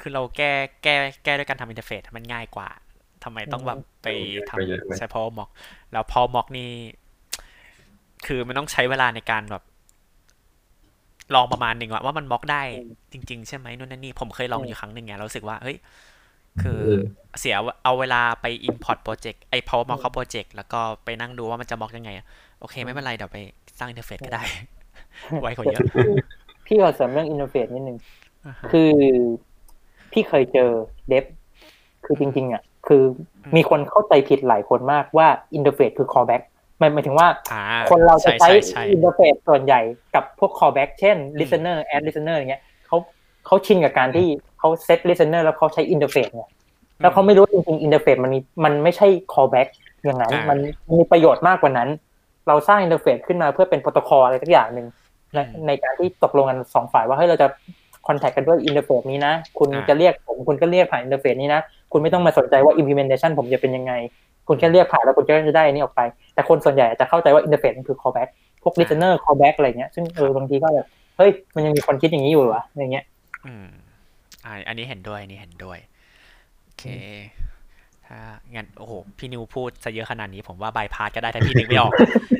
[0.00, 0.52] คือเราแก้
[0.82, 2.68] แก้แก้ด้วยการทำ interface มันง่ายกว่า
[3.24, 4.08] ทำไมต้องแบบไป
[4.48, 5.50] ทำไปเยอะเลยใช้ power mock
[5.92, 6.70] แล้ว power mock นี่
[8.26, 9.62] คือมันต้องใช้เวลาในการแบบ
[11.34, 12.62] ลองประมาณหนึ่งว่าว่ามัน mock ได้
[13.12, 15.76] จริง ๆ ใช่ไหมนู่นนั่นนี่ผมเคยลองอยู่ครั้งหนึ่งไงเรารู้สึกว่าเฮ้ย
[16.62, 16.80] คือ
[17.40, 22.26] เสียเอาเวลาไป import project ไอ้ power mock เข้า project แล้วก็ไปนั่งดูว่ามันจะ mock ยังไงอะ
[22.60, 23.38] โอเค ไม่เป็นไรเดี๋ยวไป
[23.78, 24.42] สร้าง interface ก็ได้
[25.42, 25.82] ไวกว่าเยอะ
[26.66, 27.98] พี่ขอเสริมเรื่อง interface นิดนึง
[28.46, 28.92] อ่าฮะคือ
[30.12, 30.70] พี่เคยเจอ
[31.08, 31.24] dev
[32.04, 33.02] คือจริง ๆ อะ คือ
[33.56, 36.51] มีคนเข้าใจผิดหลายคนมากว่า interface คือ callback ห
[36.82, 39.80] มายหมายถึงว่าอ่าคนเราจะใช่ใช้ใช้ interfaceส่วนใหญ่
[40.14, 42.96] กับพวก callback เช่น listener add listener อย่างเงี้ยเขา
[43.46, 46.44] เขาชินกับการที่เขา set listener แล้วเขาใช้ interface ไง
[47.00, 49.68] แล้วเขาไม่รู้จริงๆ interface มันมีมันไม่ใช่ callback
[50.04, 50.54] อย่างนั้นอ่ามั
[50.86, 51.88] มันมีประโยชน์มากกว่านั้น
[52.48, 54.86] เราสร้าง interface ขึ้นมาเพื่อเป็นโปรโตคอลอะไรสักอย่างหนึ่ง
[55.34, 57.48] ในในการที่ตกลงกันสองฝ่ายว่าเฮ้ยเราจะ
[58.06, 61.60] contact กันด้วย interface นี้นะ คุณอ่าจะเรียกผมคุณก็เรียกผ่าน interface นี้นะ
[61.92, 63.92] คุณไม่ต้องมาสนใจว่า implementation ผมจะเป็นยังไง
[64.48, 66.00] คุณแค่เรียกผ่านแล้วคุณก็จะได้อันนี้ออกไป
[66.34, 68.28] แต่คนส่วนใหญ่อาจจะเข้าใจว่า interface มันคือ callback
[68.62, 73.04] พวก listener callback อะไรเงี้ย ซึ่งเออบางทีก็แบบเฮ้ยมันยังมีคนคิดอย่างนี้อยู่เหรอวะอย่างเงี้ย
[73.46, 73.66] อืม
[74.44, 75.78] อ่าอันนี้เห็นด้วยอันนี้เห็นด้วย
[76.62, 76.84] โอเค
[78.06, 81.92] ถ้าถ้างั้นโอ้โหพี่นิวพูดซะเยอะขนาดนี้ผมว่าบายพาสก็ได้ถ้าพี่นึกไม่ออก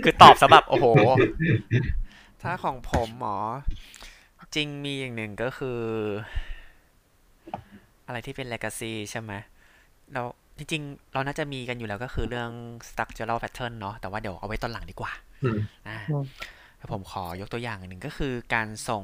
[0.05, 0.87] คือตอบสำหรับโอ้โห
[2.43, 3.37] ถ้าของผมหมอ
[4.55, 5.81] จริงมีอย่างหนึ่งก็คือ
[8.07, 9.33] อะไรที่เป็น legacy ใช่ไหม
[10.13, 10.23] เรา
[10.63, 12.51] จริงๆ เราน่าจะมีกันอยู่แล้วก็คือเรื่อง
[12.89, 16.25] structural pattern เนาะแต่ว่าเดี๋ยวเอาไว้ตอนหลังดีกว่าอืมอ่าอืม
[16.77, 19.03] แล้วผมขอยกตัวอย่างหนึ่งก็คือการส่ง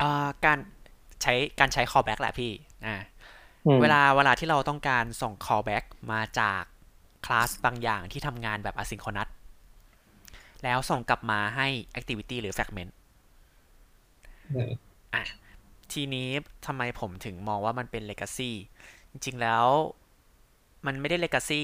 [0.00, 0.58] อ่าการ
[1.22, 2.52] ใช้การใช้ callback แหละพี่
[2.86, 2.96] อ่า
[3.66, 6.62] อืมเวลาเวลาที่เราต้องการส่ง callback มาจาก
[7.26, 9.28] คลาสบางอย่างที่ทำงานแบบ asynchronous
[10.64, 11.68] แล้วส่งกลับมาให้
[11.98, 12.92] activity หรือ fragment
[14.54, 14.70] อืม
[15.14, 15.24] อะ
[15.92, 16.28] ทีนี้
[16.66, 18.50] ทำไมผมถึงมองว่ามันเป็น legacy
[19.14, 19.66] จริงๆแล้ว
[20.86, 21.62] มันไม่ได้ legacy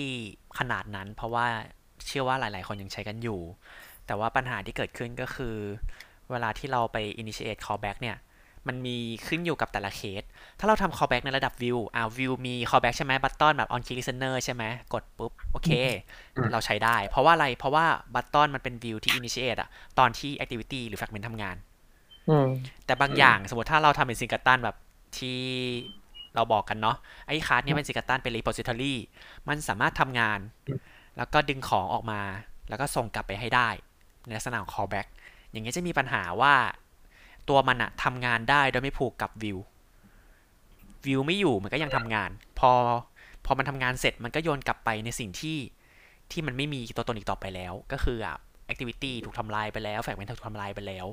[0.59, 1.47] ขนาดนั้น เพราะว่า
[2.07, 3.41] เชื่อว่าหลาย ๆ คนยังใช้กันอยู่
[4.07, 5.55] แต่ว่าปัญหาที่เกิดขึ้นก็คือ
[6.31, 8.17] เวลาที่เราไป initiate callback เนี่ย
[8.69, 10.23] มันมีขึ้นอยู่กับแต่ละเคส
[10.59, 15.33] ถ้าเราทำ callback ในระดับ view อ่า view มี callback ใช่ไหม button แบบ on click listener ใช่ไหมกดปุ๊บ
[15.53, 15.71] โอเค
[16.37, 17.85] อืมเราใช้ได้ เพราะว่าอะไร เพราะว่า
[18.15, 21.57] button มันเป็น view ที่ initiate อะตอนที่ activity หรือ fragment ทำงาน
[22.31, 22.49] อืม
[22.87, 24.77] แต่บางอย่างสมมติถ้าเราทำเป็น singleton แบบ
[25.19, 25.41] ที่
[26.35, 28.95] เราบอกกันเนาะไอ้ card เนี่ยเป็น singleton เป็น repository
[29.49, 30.40] มันสามารถทำงาน
[31.16, 32.21] แล้วก็ดึงของออกมา
[32.69, 33.69] แล้วก็ส่งกลับไปให้ได้
[34.27, 35.09] ในลักษณะของ callback
[35.51, 36.55] อย่างเงี้ยจะมีปัญหาว่า
[37.49, 39.59] ตัวมันอะทำงานได้โดยไม่ผูกกับ view
[41.05, 42.73] view ไม่อยู่มันก็ยังทำงาน พอ
[43.45, 45.59] พอมันทำงานเสร็จมันก็โยนกลับไปในสิ่งที่
[46.31, 48.37] ที่มันไม่มีตัวตนอีกต่อไปแล้ว ก็คืออะ
[48.73, 51.07] activity ถูกทำลายไปแล้ว fragment ถูกทำลายไปแล้ว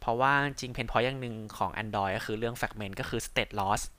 [0.00, 3.95] เพราะว่าจริงเพนพอยอย่างหนึ่งของ Android ก็คือเรื่อง fragment ก็คือ state loss อืม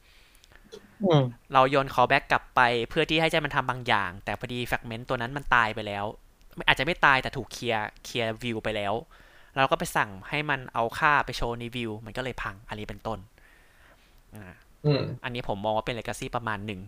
[1.53, 6.05] เราโยน callback กลับไปเพื่อที่ให้ใจมันทำบางอย่าง แต่พอดี fragment ตัวนั้นมันตายไปแล้ว
[6.67, 8.93] อาจจะไม่ตายแต่ถูกเคลียร์เคลียร์ view ไปแล้ว
[9.55, 13.19] เราก็ไปสั่งให้มันเอาค่าไปโชว์ใน view มันก็เลยพังอันนี้เป็นต้น
[14.35, 14.53] อ่า
[14.85, 16.81] อืมอันนี้ผมมองว่าเป็น legacy ประมาณหนึ่ง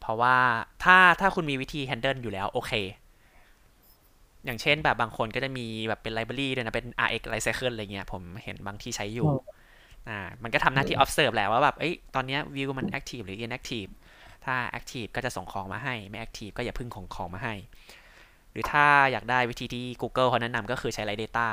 [0.00, 0.36] เพราะว่า
[0.84, 2.72] ถ้าถ้าคุณมีวิธี handle อยู่แล้วโอเค
[4.44, 9.30] อย่างเช่นแบบบางคนก็จะมีแบบเป็น library ด้วยนะ เป็น rx lifecycle อะไรเงี้ย ผมเห็นบางที่ใช้อยู่
[10.08, 13.90] อืมอ่ามันก็ทำหน้าที่ observe แหละว่าแบบเอ้ยตอนเนี้ย view มัน active หรือ inactive
[14.44, 17.54] ถ้า active ก็จะส่งของมาให้ ไม่ active ก็อย่าเพึ่งของของมาให้
[18.52, 21.48] หรือถ้าอยากได้วิธีที่ Google เขาแนะนำก็คือใช้ Live Data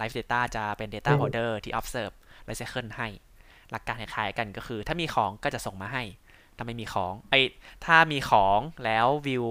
[0.00, 2.14] Live Data จะเป็น Data อืม Holder ที่ observe
[2.48, 3.08] lifecycle ให้
[3.70, 6.04] หลักการคล้ายๆกันก็คือ ถ้ามีของก็จะส่งมาให้
[6.56, 7.42] ถ้าไม่มีของไอย
[7.84, 9.46] ถ้ามีของแล้ว view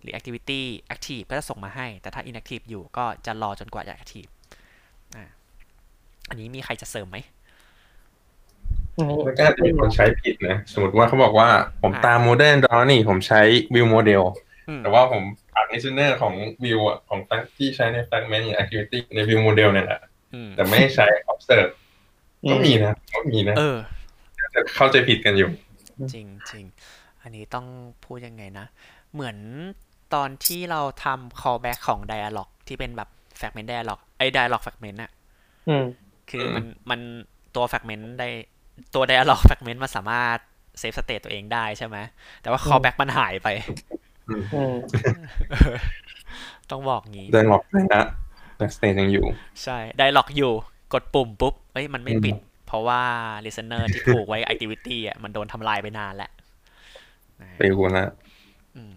[0.00, 0.62] หรือ activity
[0.94, 4.30] active ก็จะส่งมาให้ แต่ถ้า inactive อยู่ก็จะรอจนกว่าจะ active
[5.16, 5.24] อ่า
[6.28, 7.24] อันนี้มีใครจะเสริมไหมนี่
[9.26, 11.48] มันก็อาจจะมีคนใช้ผิดนะ สมมติว่าเขาบอกว่า
[11.82, 13.40] ผมตามโมเดิร์นดอนี่ผมใช้
[13.74, 14.22] view model
[14.68, 15.22] อืมแต่ว่าผม
[15.54, 20.00] อัด listener ของ view อะของ fact ที่ใช้ใน fragment หรือ activity ใน view model เนี่ยแหละ
[20.34, 21.70] อืมแต่ไม่ได้ใช้ observe
[22.50, 23.78] ก็มีนะก็มีนะเออ
[24.52, 25.50] แต่เข้าใจผิดกันอยู่
[25.98, 26.64] จริงจริง
[27.22, 27.66] อันนี้ต้อง
[28.04, 28.66] พูดยังไงนะ
[29.12, 29.36] เหมือน
[30.14, 35.10] ตอนที่เราทำ callback ของ dialog ที่เป็นแบบ fragment dialog ไอ้ dialog fragment อะ
[35.68, 35.84] อืม
[36.30, 37.00] คือมันมัน
[37.54, 38.28] ตัว fragment ได้
[38.94, 40.38] ตัว dialog fragment มันสามารถ
[40.80, 41.96] save state ตัวเองได้ใช่ไหม
[42.42, 43.48] แต่ว่า callback มันหายไป
[44.28, 44.74] อืม
[46.70, 48.04] ต้องบอกงี้เดินหลอกไปนะ
[48.56, 49.26] แต่ state ยังอยู่
[49.62, 50.52] ใช่ dialog อยู่
[50.94, 52.34] กดปุ่มปุ๊บเอ้ย มันไม่ปิด
[52.66, 53.02] เพราะว่า
[53.44, 56.30] listener ที่ผูกไว้ activity อะ มันโดนทำลายไปนานแล้ว
[57.42, 58.08] นะไปกูนะ
[58.76, 58.92] อืม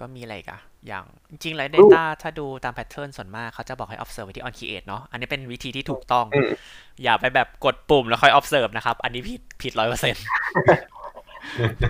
[0.00, 6.50] ก็มีอะไรอีกอะ อย่างจริงๆแล้ว Data ถ้าดูตามแพทเทิร์นส่วนมาก เขาจะบอกให้ observe ไว้ที่ on create เนาะอันนี้เป็นวิธีที่ถูกต้องอืม
[7.02, 10.24] อย่าไปแบบกดปุ่มแล้วค่อย observe นะครับ อันนี้ผิดผิดร้อยเปอร์เซ็นต์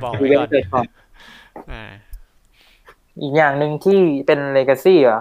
[0.05, 0.87] บอกมีไว้เรื่อก่องนเกิดก่อน
[1.72, 1.85] อ่า
[3.22, 5.20] อีกอย่างหนึ่งที่เป็น legacy เหรอ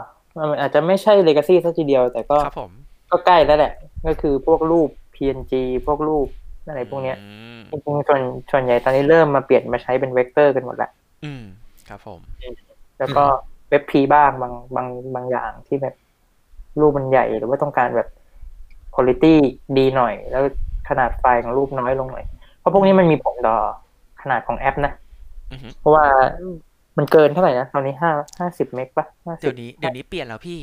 [0.51, 2.71] มันอาจจะไม่ใช่ legacy สักทีเดียว แต่ก็ครับผม
[3.11, 3.73] ก็ใกล้แล้วแหละ
[4.05, 5.53] ก็คือพวกรูป PNG
[5.87, 6.27] พวกรูป
[6.67, 7.27] อะไรพวกเนี้ยอื
[7.57, 10.91] มจริงๆส่วนส่วนใหญ่ตอนนี้เริ่มมาเปลี่ยนมาใช้เป็นเวกเตอร์กันหมดแล้ว
[11.25, 11.43] อืม
[11.89, 12.19] ครับผม
[12.99, 13.25] แล้วก็
[13.69, 15.95] WebP บ้างบางบางบางอย่างที่แบบ
[16.79, 18.07] รูปมันใหญ่หรือว่าต้องการแบบ
[18.95, 19.25] คุณภาพ
[19.77, 20.43] ดีหน่อย แล้ว
[20.89, 22.25] ขนาดไฟล์ของรูปน้อยลงหน่อย
[22.59, 23.57] เพราะพวกนี้มันมีผลต่อ
[24.21, 24.93] ขนาดของแอปนะ
[25.51, 26.05] อือฮึเพราะว่า
[26.97, 30.59] มันเกินเท่าไหร่นะตอนนี้ห้าห้าสิบเมกปะห้าสิเดี๋ยวนี้เดี๋ยวนี้เปลี่ยนแล้วพี่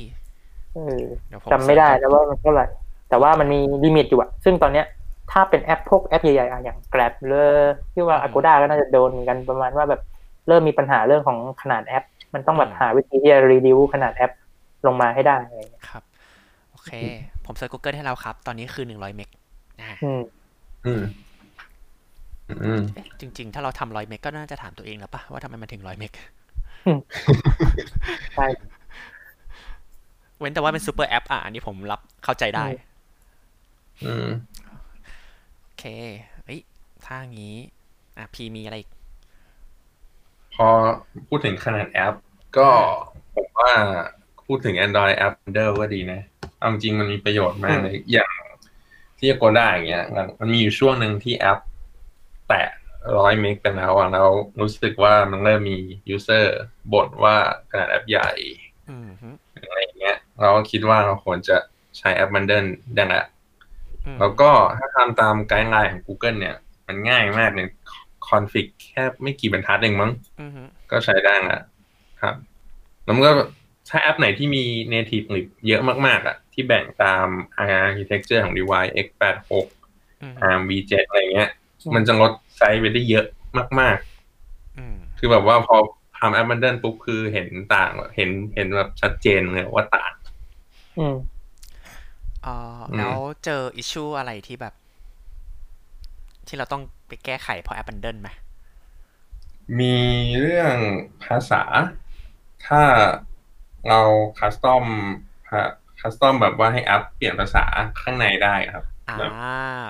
[0.74, 2.66] เออเดี๋ยวผมจำไม่ได้ search แล้วว่ามันเท่าไหร่
[3.08, 4.86] แต่ว่ามันมี limit อยู่อะซึ่งตอนเนี้ย
[5.32, 7.46] ถ้าเป็นแอปพวกแอปใหญ่ๆอะอย่าง Grab หรือ
[7.92, 10.00] ที่ว่า Agoda ก็น่าจะโดนกันประมาณว่าแบบ
[10.48, 12.04] เริ่มมีปัญหาเรื่องของขนาดแอป
[12.34, 14.32] มันต้องแบบหาวิธีที่จะ reduce ขนาดแอป
[14.86, 16.02] ลงมาให้ได้อะไรอย่างเงี้ยครับ
[16.70, 16.92] โอเค
[17.46, 19.28] ผม search Google ให้แล้วครับ ตอนนี้คือหนึ่งร้อยเมก
[19.80, 20.20] อ่าอืม
[20.86, 21.02] อืม
[22.64, 26.12] อืมเอ๊ะจริง ๆ ถ้าเราทำร้อยเมกก็น่าจะถามตัวเองแล้วปะว่าทำไมมันถึงร้อยเมก
[28.34, 28.46] ใช่
[30.38, 32.66] เว้นแต่ว่าเป็นซูเปอร์แอปอะอันนี้ผมรับเข้าใจได้
[34.04, 34.28] อืม
[35.62, 35.84] โอเค
[36.44, 36.60] เอ้ย
[37.06, 37.54] ถ้างี้
[38.18, 38.90] อะ พีมีอะไรอีก
[40.56, 40.68] พอ
[41.28, 42.14] พูดถึงขนาดแอป
[42.58, 42.68] ก็
[43.34, 43.72] ผมว่า
[44.46, 46.20] พูดถึง Android App Bundle ก็ดีนะ
[46.58, 48.32] เอาจริงมันมีประโยชน์มากเลย อย่าง
[49.18, 50.04] ที่ Agoda อย่างเงี้ย
[50.40, 51.58] มันมีอยู่ช่วงหนึ่งที่แอป
[52.48, 52.68] แตะ
[53.18, 54.28] ร้อยเมกไปแล้วอะแล้ว
[54.60, 55.78] รู้สึกว่ามันเริ่มมี
[56.14, 56.46] user
[56.92, 57.36] บ่นว่า
[57.70, 58.30] ขนาดแอปใหญ่
[58.90, 59.28] อืมฮึ
[59.68, 61.56] อะไรอย่างเงี้ย เราก็คิดว่าเราควรจะ
[61.98, 63.24] ใช้แอป Bundle ได้ละ
[64.04, 67.68] อืมแล้วก็ถ้าทำตามไกด์ไลน์ของ Google เนี่ย มันง่ายมากเลย
[68.28, 71.60] คอนฟิกแค่ไม่กี่บรรทัดเองมั้งอืมฮึก็ใช้ได้ละ
[72.22, 72.34] ครับ
[73.04, 73.32] แล้วมันก็
[73.90, 77.26] ถ้าแอปไหนที่มี native หรือเยอะมากๆ อะ ที่แบ่งตาม
[77.62, 79.66] architecture ของ device x86
[80.22, 81.50] อืม ARM v7 อะไรเงี้ย
[81.94, 83.26] มันจะลดไซส์ไปได้เยอะ
[83.80, 83.98] มาก
[84.78, 85.76] อืมๆคือแบบว่าพอ
[86.18, 90.12] ทำแอป Bundle ปุ๊บคือเห็นต่างเห็นเห็นแบบชัดเจนเลยว่าต่าง
[90.98, 91.16] อืม
[92.42, 94.74] เอ่อแล้วเจอ issue อะไรที่แบบ
[96.48, 98.28] ที่เราต้องไปแก้ไขเพราะ App Bundle ไหม
[99.78, 99.96] มี
[100.40, 100.76] เรื่อง
[101.24, 101.62] ภาษา
[102.66, 102.82] ถ้า
[103.88, 104.00] เรา
[104.38, 104.84] custom
[106.00, 107.64] custom แบบว่าให้แอปเปลี่ยนภาษา
[108.02, 109.32] ข้างในได้ครับ อ่าแบบ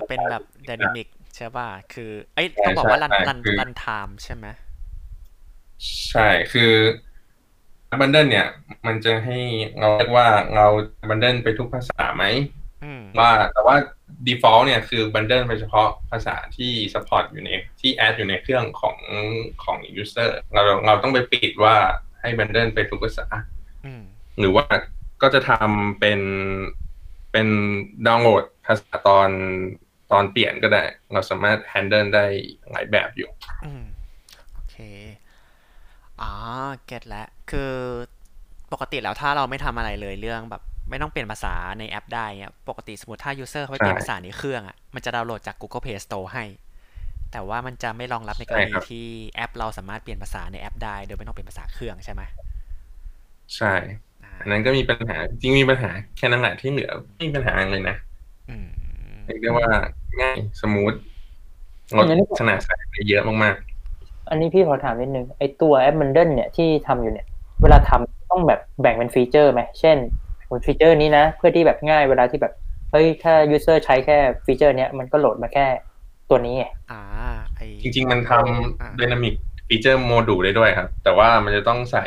[0.07, 4.47] เป็นแบบ dynamic ใช่ป่ะ คือ เอ้ยต้องบอกว่ารันใช่ run คือ runtime ใช่ไหม
[6.09, 6.73] ใช่ คือ
[8.01, 8.47] bundle เนี่ย
[8.87, 9.39] มันจะให้
[9.79, 10.67] เราเรียกว่าเรา
[11.09, 12.25] บันเดิลไปทุกภาษาไหม
[12.83, 13.77] อืมว่าแต่ว่า
[14.27, 17.51] default เนี่ยคือบันเดิลไปเฉพาะภาษาที่ support อยู่ใน
[17.81, 18.97] ที่แอดอยู่ในเครื่องของ
[19.65, 21.75] ของ user เราเราต้องไปปิดว่า
[22.21, 23.27] ให้บันเดิลไปทุกภาษา
[23.85, 24.03] อืม
[24.39, 24.65] หรือว่า
[25.23, 26.21] ก็จะทำเป็น
[27.33, 27.49] เป็น
[28.07, 29.31] ดาวน์โหลดภาษาตอน
[30.13, 32.25] ตอนเปลี่ยนก็ได้ เราสามารถ handle ได้
[32.71, 33.31] หลายแบบอยู่
[33.65, 33.85] อืม
[34.55, 34.77] โอเค
[36.21, 36.33] อ๋อ
[36.87, 37.73] เก็ตแล้ว คือ
[38.73, 46.45] ปกติแล้วถ้าเราไม่ทำอะไรเลยเรื่องแบบ ไม่ต้องเปลี่ยนภาษาในแอปได้เงี้ยปกติสมมติถ้า user เขาไปเปลี่ยนใช่ภาษาในเครื่องอะมันจะดาวน์โหลดจาก Google Play Store ให้
[47.33, 52.23] แต่ว่ามันจะไม่รองรับในกรใช่ณีครับที่แอป เราสามารถเปลี่ยนภาษาในแอปได้โดยไม่ต้องเปลี่ยนภาษาเครื่องใช่ไหม
[53.57, 53.67] ใช่
[54.23, 57.95] อ่าอันนั้นก็มีปัญหาจริงมีปัญหาแค่นั้นแหละที่เหลือไม่มีปัญหาอะไรเลยนะ
[58.49, 58.67] อืม
[59.25, 59.69] เรียกได้ว่า
[60.21, 60.95] ง่าย smooth
[61.97, 63.57] ลดอย่างนี้ขนาดไซส์ได้เยอะมาก
[64.29, 67.27] อันนี้พี่ขอถามนิดนึงไอตัว App Bundle เนี่ยที่ทำอยู่เนี่ย
[67.63, 69.99] เวลาทำต้องแบบแบ่งเป็นฟีเจอร์ไหมเช่น
[70.67, 72.53] ฟีเจอร์นี้นะ เพื่อที่แบบง่ายเวลาที่แบบ
[72.91, 75.67] เฮ้ยถ้า user ใช้แค่ฟีเจอร์เนี้ยมันก็โหลดมาแค่
[76.31, 77.01] ตัวนี้ไงอ่า
[77.55, 78.33] ไอๆจริง ๆ มัน
[78.81, 79.35] อ่าทำ Dynamic
[79.69, 82.07] Feature Module ได้ด้วยครับ แต่ว่ามันจะต้องใส่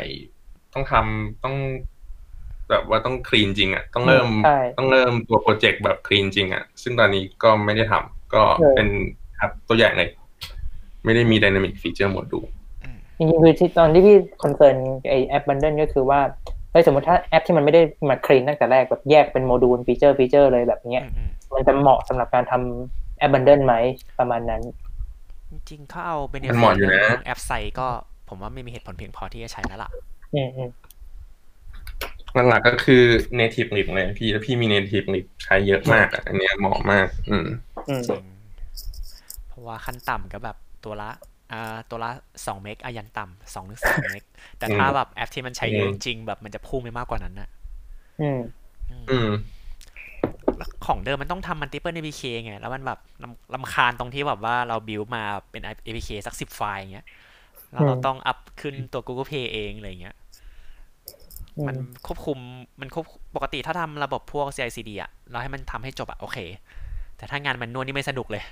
[0.74, 1.56] ต้องทำต้อง
[2.70, 8.88] แบบว่าต้อง clean จริงอะต้องเริ่มใช่ต้องเริ่มตัวโปรเจกต์แบบ clean จริงอะซึ่งตอนนี้ก็ไม่ได้ทำก็เออเป็น
[9.40, 10.10] ครับตัวอย่างเลย
[11.04, 12.46] ไม่ได้มี Dynamic Feature Module
[13.16, 14.76] จริงๆคือที่ตอนที่พี่ concern
[15.08, 16.20] ไอ App Bundle ก็คือว่า
[16.72, 23.74] เฮ้ยสมมติถ้าแอปที่มันไม่ได้มา clean ตั้งแต่แรกแบบแยกเป็น module feature feature เลยแบบเนี้ยอืมอืมมันจะเหมาะสำหรับการทำ App Bundle ไหม
[24.18, 24.62] ประมาณนั้น
[25.50, 27.88] จริงๆถ้าเอา benefit มันเหมาะอยู่นะเรื่อง app size ก็
[28.28, 29.90] ผมว่าไม่มีเหตุผลเพียงพอที่จะใช้แล้วล่ะ
[30.34, 30.70] อืมอืม
[32.48, 33.02] หลักๆก็คือ
[33.40, 37.46] native lib เลยพี่แล้วพี่มี native lib ใช้เยอะมากอะอันเนี้ยเหมาะมาก อืม
[37.88, 38.24] อืมจริง
[39.48, 41.29] เพราะว่าขั้นต่ำก็แบบตัวละอ่า
[41.90, 42.10] ตัวละ
[42.46, 44.22] สองเมกอะยันต่ำสองถึงสามเมก
[44.58, 47.48] แต่ถ้าแบบแอปที่มันใช้เยอะอืจมริงๆแบบมันจะพุ่งไปมากกว่านั้นนะ
[48.18, 48.40] อืม
[49.08, 49.30] อืม
[50.56, 57.06] แล้วของเดิมมันต้องทำ multiple APK ไง แล้วมันแบบลำลำคาญตรงที่แบบว่าเรา build มาเป็น APK สักสิบไฟล์อย่างเงี้ย
[57.72, 60.16] แล้วเราอืมต้องอัพขึ้นตัว Google Play เองอะไรเงี้ย
[61.56, 62.38] อืมันควบคุม
[62.80, 66.38] มันควบปกติถ้าทำระบบพวก CI/CD อะเราให้มันทำให้จบอะโอเค
[67.16, 68.44] แต่ถ้างาน manual นี่ไม่สนุกเลย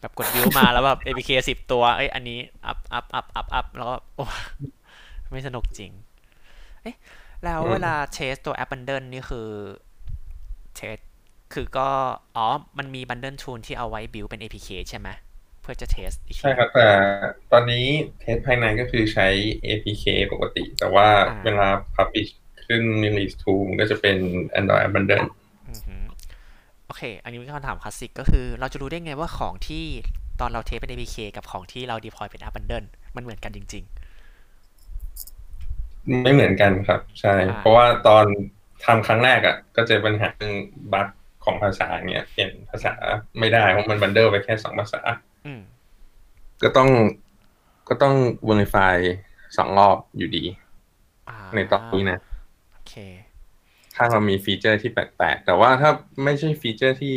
[0.00, 4.24] แบบกดบิวมาแล้วแบบ APK สิบตัวเอ้ยอันนี้ up up up up up แล้วก็โอ้
[5.32, 5.92] ไม่สนุกจริง
[6.82, 6.96] เอ๊ะ
[7.44, 9.48] แล้วอืมเวลา test ตัว App Bundle นี่คือ
[10.76, 10.96] test
[11.54, 11.88] คือก็
[12.36, 12.46] อ๋อ
[12.78, 15.08] มันมี bundletool ที่เอาไว้ build เป็น APK ใช่ไหม
[15.62, 16.88] เพื่อจะ test อีกทีใช่ครับ แต่
[17.52, 17.86] ตอนนี้
[18.20, 19.26] test ภายในก็คือใช้
[19.66, 22.30] APK ปกติ แต่ว่าอ่าเวลา publish
[22.66, 24.16] ขึ้น release tool มันก็จะเป็น
[24.58, 25.28] Android Abundant
[25.68, 26.05] อือหือ
[26.86, 29.84] โอเค อันนี้เป็นคำถามคลาสสิกก็คือ เราจะรู้ได้ไงว่าของที่
[30.40, 33.84] ตอนเราเทสเป็น APK กับของที่เรา deploy เป็น Abundant มันเหมือนกันจริง
[36.22, 38.24] ไม่เหมือนกันครับ ใช่อ่าเพราะว่าตอน
[38.84, 40.54] ทำครั้งแรกอะ ก็เจอปัญหาเรื่อง
[40.92, 41.08] บั๊ก
[41.44, 42.92] ของภาษาเนี้ยเปลี่ยนภาษา
[43.38, 45.62] ไม่ได้เพราะมันบันเดิลไปแค่สองภาษาๆอืม
[46.62, 46.88] ก็ต้อง
[47.88, 48.14] ก็ต้อง
[48.48, 48.96] verify
[49.56, 50.44] สองรอบอยู่ดี
[51.28, 52.18] อ่าในตอนนี้นะ
[52.72, 52.94] โอเค
[53.96, 55.90] ถ้าเรามีฟีเจอร์ที่แปลกๆ แต่ว่าถ้า
[56.24, 57.16] ไม่ใช่ฟีเจอร์ที่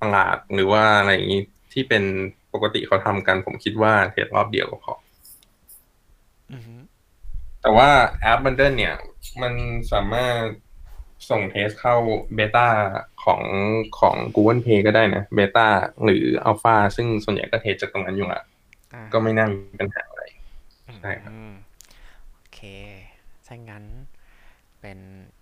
[0.00, 2.02] ประหลาดหรือว่าอะไรอย่างนี้ที่เป็น
[2.54, 4.94] ปกติเขาทำกัน ผมคิดว่า test รอบเดียวก็พอ
[6.52, 6.80] อือหือ
[7.62, 8.94] แต่ว่าแอป Bundle เนี่ย
[9.42, 9.52] มัน
[9.92, 10.42] สามารถ
[11.30, 11.94] ส่ง test เข้า
[12.34, 12.68] beta
[13.24, 13.42] ของ
[13.98, 15.66] ของ Google Play ก็ได้นะเบต้า
[16.04, 18.42] หรืออัลฟาซึ่งส่วนใหญ่ก็เทสจากตรงนั้นอยู่ละ
[18.94, 20.22] อ่าก็ไม่น่ามีปัญหาอะไร
[20.86, 21.52] อืมใช่ครับอืม
[22.32, 22.60] โอเค
[23.46, 23.84] ถ้างั้น
[24.80, 24.98] เป็น
[25.40, 25.41] อ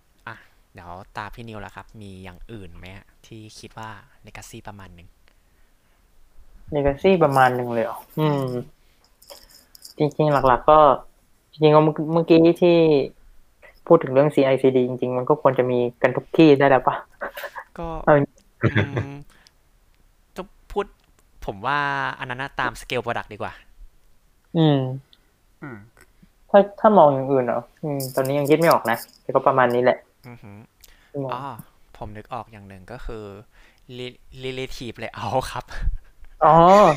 [0.73, 3.89] เดี๋ยวตาพี่นิวแล้วครับ มีอย่างอื่นไหมฮะที่คิดว่า
[4.25, 5.09] legacy ประมาณหนึ่ง
[6.71, 8.43] เลกาซี่ประมาณหนึ่งเลยเหรออืม
[9.97, 10.79] จริงๆ หลัก ๆ ก็
[11.51, 12.77] จริงๆก็เมื่อเมื่อกี้ที่
[13.87, 16.95] พูดถึงเรื่อง CICD จริง ๆ มันก็ควรจะมีกันทุกที่ได้แล้วปะ
[17.77, 18.15] ก็เอา
[18.77, 19.13] อืม
[20.35, 20.85] ต้องพูด
[21.45, 21.79] ผมว่า
[22.19, 23.53] อันนั้นน่ะตามสเกล product ดีกว่า
[24.57, 24.79] อืม
[25.61, 25.77] อืม
[26.49, 30.57] ถ้าถ้ามองอย่างอื่นเหรออืม ตอนนี้ยังคิดไม่ออกนะแต่ก็ประมาณนี้แหละ อือหือ
[31.11, 31.43] ที่มองอ๋อ
[31.97, 33.25] ผมนึกออกอย่างหนึ่งก็คือ
[33.97, 35.65] re- relative layout ครับ
[36.43, 36.49] อ๋อ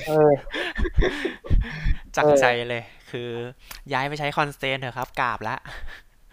[0.06, 0.32] เออ
[2.16, 3.30] จากเออใจเลย คือ
[3.92, 5.56] ย้ายไปใช้ constraint เถอะครับ กราบละ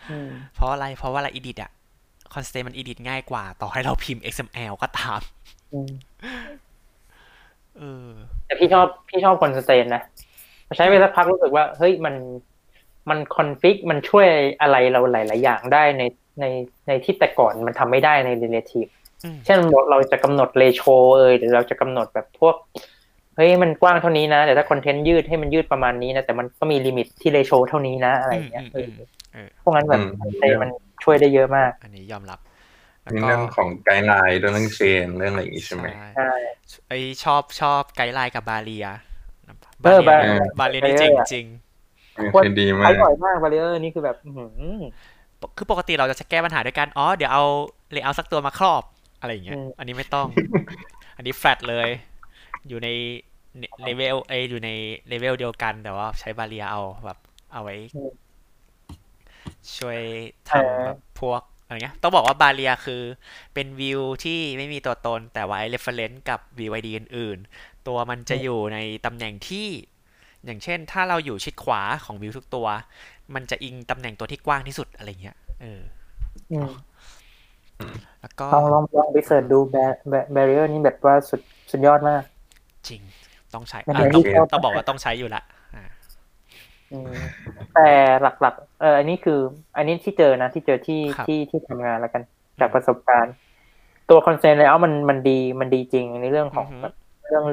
[0.09, 1.71] อืมเพราะอะไร เพราะว่าอะไร edit อะ
[2.33, 5.21] constraint มัน edit ง่ายกว่า ต่อให้เราพิมพ์ XML ก็ตาม
[5.73, 5.91] อืม
[7.77, 8.11] เออ
[8.45, 10.01] แต่พี่ชอบ พี่ชอบคอนสเตนนะ
[10.77, 12.15] ใช้ไปสักพักรู้สึกว่า เฮ้ย มัน
[13.09, 14.27] มันคอนฟิก มันช่วย
[14.61, 16.03] อะไรเราหลาย ๆ อย่างได้ใน
[16.39, 16.45] ใน
[16.87, 18.89] ในที่แต่ก่อนมันทำไม่ได้ใน relative
[19.23, 19.57] อืมเช่น
[19.89, 20.81] เราจะกำหนดเรโช
[21.17, 22.55] เอยหรือเราจะกำหนดแบบพวก
[23.35, 28.91] เฮ้ยมันกว้างเท่านี้นะแต่ถ้า content ยืดให้มันยืดประมาณนี้นะแต่มันก็มี limit ที่ ratio เท่านี้นะอะไรอย่างเงี้ยอืมเออือม
[29.33, 30.69] เออพวกนั้นแบบอืม constraint มัน
[31.03, 32.39] ช่วยได้เยอะมาก อันนี้ยอมรับ
[33.03, 36.33] แล้วมีก็เรื่องของ guideline เรื่อง chain เรื่องอะไรอย่างงี้ใช่ไหมใช่ใช่
[36.89, 38.87] ไอชอบชอบ guideline กับ barrier
[39.83, 41.45] เออ barrier barrier นี่เออจริงจริง
[42.15, 44.51] เออดีมากใช้บ่อยมาก barrier นี่คือแบบอื้อหือ
[45.57, 47.43] คือปกติเราจะแก้ปัญหาด้วยกันอ๋อเดี๋ยวเอา
[47.91, 48.83] layer สักตัวมาครอบ
[49.19, 50.27] อะไรอย่างเงี้ยอืมอันนี้ไม่ต้อง
[51.17, 51.89] อันนี้แฟลตเลย
[52.67, 52.89] อยู่ใน
[53.83, 54.69] เลเวลเอยอยู่ใน
[55.07, 57.17] เลเวลเดียวกัน แต่ว่าใช้ barrier เอาแบบ
[57.53, 57.75] เอาไว้
[59.77, 59.99] ช่วย
[60.49, 63.01] ทำแบบพวกอะไรเงี้ย ต้องบอกว่า barrier คือ
[63.53, 69.67] เป็นวิวที่ไม่มีตัวตน แต่ว่าไอ้ reference กับ view ID อื่น ๆ ตัวมันจะอยู่ในตำแหน่งที่
[70.45, 72.67] อย่างเช่น ถ้าเราอยู่ชิดขวาของวิวทุกตัว
[73.35, 75.81] มันจะอิงตำแหน่งตัวที่กว้างที่สุดอะไรเงี้ย เออ
[76.51, 76.71] อืม
[78.21, 79.75] แล้วก็ลองลองลองไป search ดูแบ
[80.33, 81.41] barrier นี่แบบว่าสุด
[81.71, 82.23] สุดยอดมาก
[82.87, 83.01] จริง
[83.53, 85.43] ต้องใช้มันอะเป็นต้องที่ชอบต้องบอกว่าต้องใช้อยู่ละ
[85.75, 85.83] อ่า
[86.91, 87.13] อืม
[87.73, 87.89] แต่
[88.21, 89.39] หลักๆ เอออันนี้คือ
[89.77, 92.21] อันนี้ที่เจอนะที่เจอที่ครับที่ที่ทำงานแล้วกัน
[92.59, 93.33] จากประสบการณ์
[94.09, 96.93] ตัว constraint แล้วมันมันดีมันดีจริงในเรื่องของอือฮึแบบ
[97.27, 97.43] เรื่อง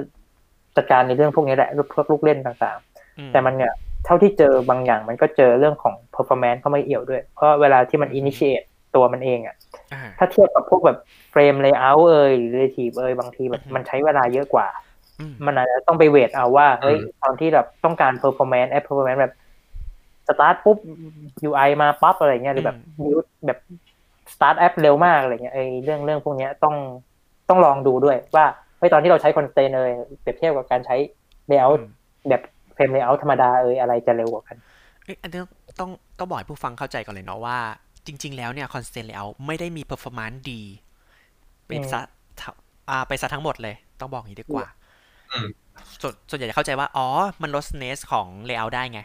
[0.76, 2.78] จัดการในเรื่องพวกนี้แหละพวกลูกเล่นต่าง
[3.18, 3.72] อืมๆแต่มันเนี่ย
[4.04, 9.56] เท่าที่เจอบางอย่างมันก็เจอเรื่องของ performance เข้ามาเอี่ยวด้วย เพราะเวลาที่มันอือฮึ initiate ตัวมันเองอะ
[9.92, 10.98] อ่าถ้าเทียบกับพวกแบบ
[11.30, 14.66] เฟรม layout เอยหรือ relative เอยบางทีแบบอือฮึมันใช้เวลาเยอะกว่า
[15.20, 19.34] อืมมันอาจจะต้องไป weight เอาว่า เฮ้ยอืมตอนที่แบบต้องการ performance แอป performance แบบ
[20.28, 20.78] สตาร์ทปุ๊บ
[21.48, 23.58] UI มาปั๊บอะไรเงี้ยหรือแบบ build แบบ
[24.34, 26.74] สตาร์ทแอปเร็วมากอะไรเงี้ยไอ้เรื่องเรื่องพวกเนี้ยต้อง
[27.48, 28.44] ต้องลองดูด้วยว่า
[28.78, 29.86] เฮ้ยตอนที่เราใช้ constraint
[30.20, 30.96] เปรียบเทียบกับการใช้
[31.50, 31.88] layout อืม
[32.28, 32.42] แบบ
[32.78, 34.56] frame layout ธรรมดาเอยอะไรจะเร็วกว่ากัน
[35.04, 35.40] เอ้ยอันนี้
[35.80, 37.58] ต้องต้องบอกให้ผู้ฟังเข้าใจก่อนเลยเนาะว่า
[38.06, 40.62] จริง ๆ แล้วเนี่ย constraint layout ไม่ได้มี performance ดี
[41.66, 42.00] เป็นอืมซะ
[42.40, 42.54] ทั้ง
[42.90, 44.66] อ่าไปซะทั้งหมดเลย ต้องบอกอย่างนี้ดีกว่า
[45.32, 45.48] อืม
[46.02, 47.06] ส่วนส่วนใหญ่จะเข้าใจว่า อ๋อ
[47.42, 49.00] มันลด nest ของ layout ได้ไง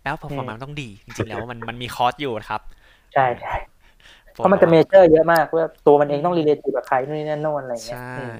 [0.00, 2.62] แปลว่า performance ต้องดี จริง ๆ แล้วมันมันมี cost อยู่นะครับ
[3.14, 3.54] ใช่ใช่
[4.32, 8.36] เพราะมันจะเมเจอร์เยอะมากว่าตัวมันเองต้อง relate กับใครนู่นนี่นั่นโน่นอะไรเงี้ยใช่อืม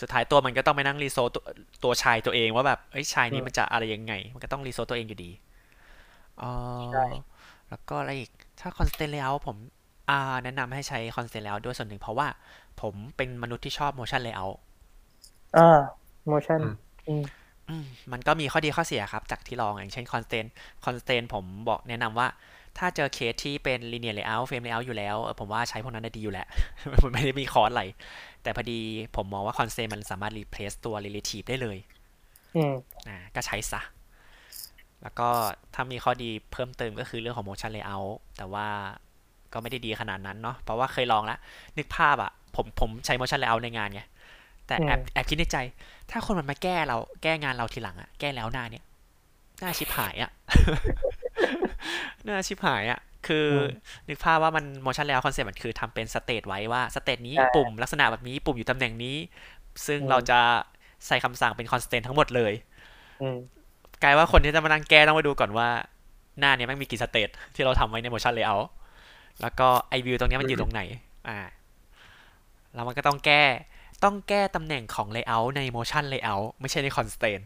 [0.00, 1.42] สุดท้ายตัวมันก็ต้องไปนั่งรีโซตัว
[1.84, 5.30] ตัวชายตัวเองว่าแบบเอ้ยชายนี้อืมมันจะอะไรยังไง มันก็ต้องรีโซตัวเองอยู่ดี
[6.42, 6.52] อ๋อ
[6.92, 7.06] ใช่
[7.68, 8.30] แล้วก็อะไรอีก
[8.60, 9.56] ถ้า constant layout ผม
[10.10, 12.28] อ่าแนะนำให้ใช้ constant layout ด้วยส่วนหนึ่งเพราะว่า
[12.80, 14.56] ผมเป็นมนุษย์ที่ชอบ motion layout
[15.56, 15.80] อ่า
[16.30, 16.74] motion อืม
[17.08, 17.24] อืม
[17.68, 20.48] อืมมันก็มีข้อดีข้อเสียครับ จากที่ลองอย่างเช่น constant
[20.84, 22.28] constant ผมบอกแนะนำว่า
[22.78, 26.46] ถ้าเจอเคสที่เป็น linear layout frame layout อยู่แล้วเออผมว่าใช้พวกนั้นได้ดีอยู่แหละ
[27.04, 27.84] มันไม่ได้มีคอร์สอะไร
[28.44, 28.80] แต่พอดี
[29.16, 31.78] ผมมองว่า constraint มันสามารถ replace ตัว relative ได้เลย
[32.56, 32.74] อืม
[33.08, 33.80] นะก็ใช้ซะ
[35.02, 35.28] แล้วก็
[35.74, 38.66] ถ้ามีข้อดีเพิ่มเติมก็คือเรื่องของ motion layout แต่ว่า
[39.52, 41.38] ก็ไม่ได้ดีขนาดนั้นเนาะเพราะว่าเคยลองแล้ว
[41.76, 44.02] นึกภาพอะผมผมใช้ motion layout ในงานไง
[44.66, 45.56] แต่แอบอืมแอบคิดในใจ
[46.10, 48.84] ถ้าคนมันมาแก้เราแก้งานเราทีหลังอะแก้แล้วหน้าเนี่ย
[49.60, 50.30] หน้าชิบหายอะ
[52.24, 53.66] หน้าชิบหายอะ คืออม
[54.08, 59.16] นึกภาพว่ามัน motion layout concept มันคือทำเป็น state ไว้ว่า state นี้ใช่ปุ่มลักษณะแบบนี้ปุ่มอยู่ตำแหน่งนี้
[59.86, 60.38] ซึ่งอืมเราจะ
[61.06, 62.52] ใส่คำสั่งเป็น constraint ทั้งหมดเลย
[63.22, 63.36] อืม
[64.02, 65.68] กลายว่าคนที่จะมานั่งแก้ต้องมาดูก่อนว่า
[66.38, 68.66] หน้าเนี้ยแมันมีกี่ state ที่เราทำไว้ใน motion layout
[69.40, 70.80] แล้วก็ไอวิวตรงเนี้ยมันอยู่ตรงไหน
[71.28, 71.38] อ่า
[72.74, 73.42] แล้วมันก็ต้องแก้
[74.04, 77.42] ต้องแก้ตำแหน่งของ layout ใน motion layout ไม่ใช่ใน constraint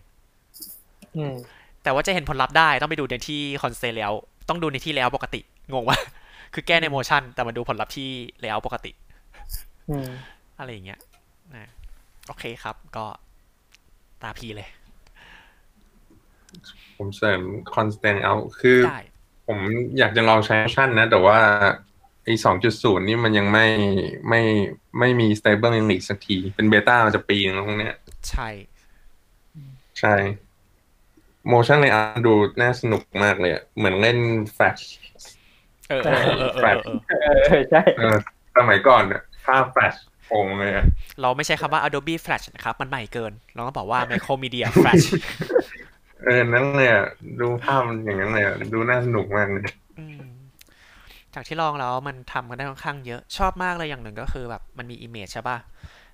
[1.16, 1.35] อืม
[1.83, 5.41] แต่ว่าจะเห็นผลลัพธ์ได้ต้องไปดูในที่ constraint layout ต้องดูในที่ layout ปกติ
[5.73, 5.99] งงว่า
[6.55, 8.11] คือแก้ใน motion แต่มาดูผลลัพธ์ที่
[8.43, 8.93] layout ปกติ
[9.91, 10.09] อืม
[10.59, 11.01] อะไรอย่างเงี้ย
[11.55, 11.71] นะ
[12.27, 13.07] โอเคครับ ก็
[14.23, 14.69] ตาพีเลย
[16.97, 17.41] ผมเสริม
[17.75, 19.01] constant out คือได้
[19.47, 19.59] ผม
[19.99, 21.39] อยากจะลองใช้ Notion นะ แต่ว่า
[22.25, 23.66] ไอ้สองจุดศูนย์นี่มันยังไม่
[24.29, 24.43] ไม่
[24.99, 27.97] ไม่มี stable link สักที เป็นเบต้ามันจะปีนึงแล้วพวกเนี้ย
[28.31, 28.49] ใช่
[30.01, 30.14] ใช่
[31.53, 34.19] motion ในอาร์ดูน่าสนุกมากเลยอะเหมือนเล่น
[34.57, 35.38] Flash เออ
[35.89, 36.97] เออเออเออเออเออ
[37.49, 38.16] เออใช่เออ
[38.57, 40.86] สมัยก่อนเนี่ยภาพ Flash โงเลยอะ
[41.20, 45.05] เราไม่ใช้คำว่า Adobe Flash นะครับ มันใหม่เกิน เราต้องบอกว่า Macromedia Flash
[46.24, 47.05] เออ นั่นเลยอะ
[47.41, 49.64] ดูภาพมันอย่างนั้นเลยอะดูน่าสนุกมากเลย
[49.99, 50.22] อืม
[51.34, 55.59] จากที่ลองแล้วมันทำกันได้ค่อนข้างเยอะ ชอบมากเลยอย่างหนึ่งก็คือแบบมันมี image ใช่ป่ะ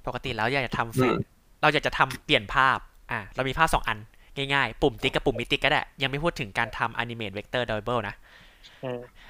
[0.07, 1.17] ปกติแล้วอยากจะทำเฟรอืมม
[1.61, 2.79] เราอยากจะทำเปลี่ยนภาพ
[3.11, 3.99] อะ เรามีภาพสองอัน
[4.37, 8.15] ง่ายๆ ปุ่มติ๊กกับปุ่มมิติ๊กก็ได้ ยังไม่พูดถึงการทำ animate vector double นะ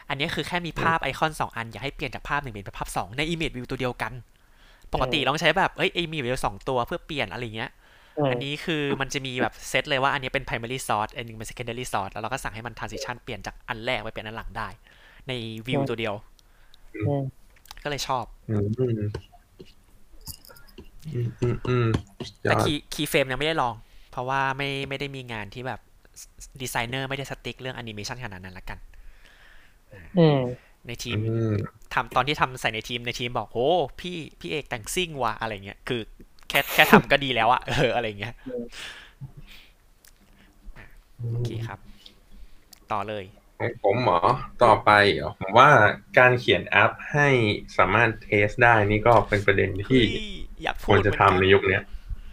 [0.05, 4.13] อืมอันนี้คือแค่มีภาพไอคอนสองอัน อยากให้เปลี่ยนจากภาพหนึ่งเป็นภาพสองใน image view ตัวเดียวกัน
[4.93, 7.71] ปกติเราต้องใช้แบบเอ้ย image view สองตัวเพื่อเปลี่ยนอะไรเงี้ย
[8.19, 14.69] อืมอันนี้คือมันจะมีแบบเซตเลยว่าอันนี้เป็น primary source อันหนึงเป็น secondary source แล้วเราก็สั่งให้มัน transition เปลี่ยนจากอันแรกไปเป็นอันหลังได้
[15.29, 15.33] ใน
[15.67, 16.15] view ตัวเดียว
[16.95, 17.23] อืม
[17.83, 18.93] ก็เลยชอบอืมอืม
[21.13, 23.75] อืมอืมอืมยแต่อด key key frame ยังไม่ได้ลอง
[24.13, 25.81] เพราะว่าไม่ไม่ได้มีงานที่แบบ
[26.63, 28.94] ดีไซเนอร์ไม่ได้ strict เรื่องแอนิเมชันขนาดนั้นละกันอืม
[30.87, 31.55] ในทีมอืม
[31.95, 33.69] ทำตอนที่ทำใส่ในทีมในทีมบอกโอ้
[34.01, 36.01] พี่พี่เอกแต่งซิ่งว่ะอะไรเงี้ยคือ
[36.49, 38.35] แค่แค่ทำก็ดีแล้วอะเอออะไรเงี้ย
[41.31, 41.79] โอเคครับ
[42.93, 43.25] ต่อเลย
[43.59, 44.21] ของผมเหรอ
[44.65, 45.71] ต่อไปเหรอผมว่า
[46.19, 47.29] การเขียนแอปให้
[47.79, 50.29] สามารถเทสได้นี่ก็เป็นประเด็นที่เฮ้ย
[50.63, 51.83] อยากพูควดรจะเหมือนกันทำในยุคเนี้ย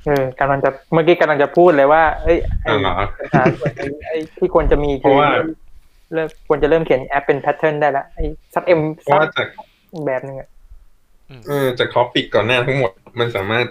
[0.06, 5.30] เออกำลังจะเมื่อกี้กำลังจะพูดเลยว่า เอ้ยไอ้เอาเหรอปัญหาส่วนไอ้ไอ้ที่ควรจะมีเพคือราะว่า
[6.14, 9.48] เริ่มควรจะเริ่มเขียนแอปเป็น pattern ได้แล้วไอ้ซับเอ็มเพราะว่าจาก
[10.06, 10.50] แบบนึงอะ
[11.48, 13.66] เออจาก topic ก่อนหน้าทั้งหมด มันสามารถ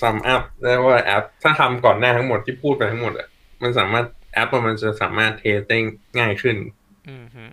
[0.00, 3.28] sum up ได้ว่าแอป ถ้าทำก่อนหน้าทั้งหมดที่พูดไปทั้งหมดอะ
[3.62, 5.78] มันสามารถแอปมันจะสามารถ test ได้
[6.18, 6.56] ง่ายขึ้น
[7.08, 7.44] อืมฮึ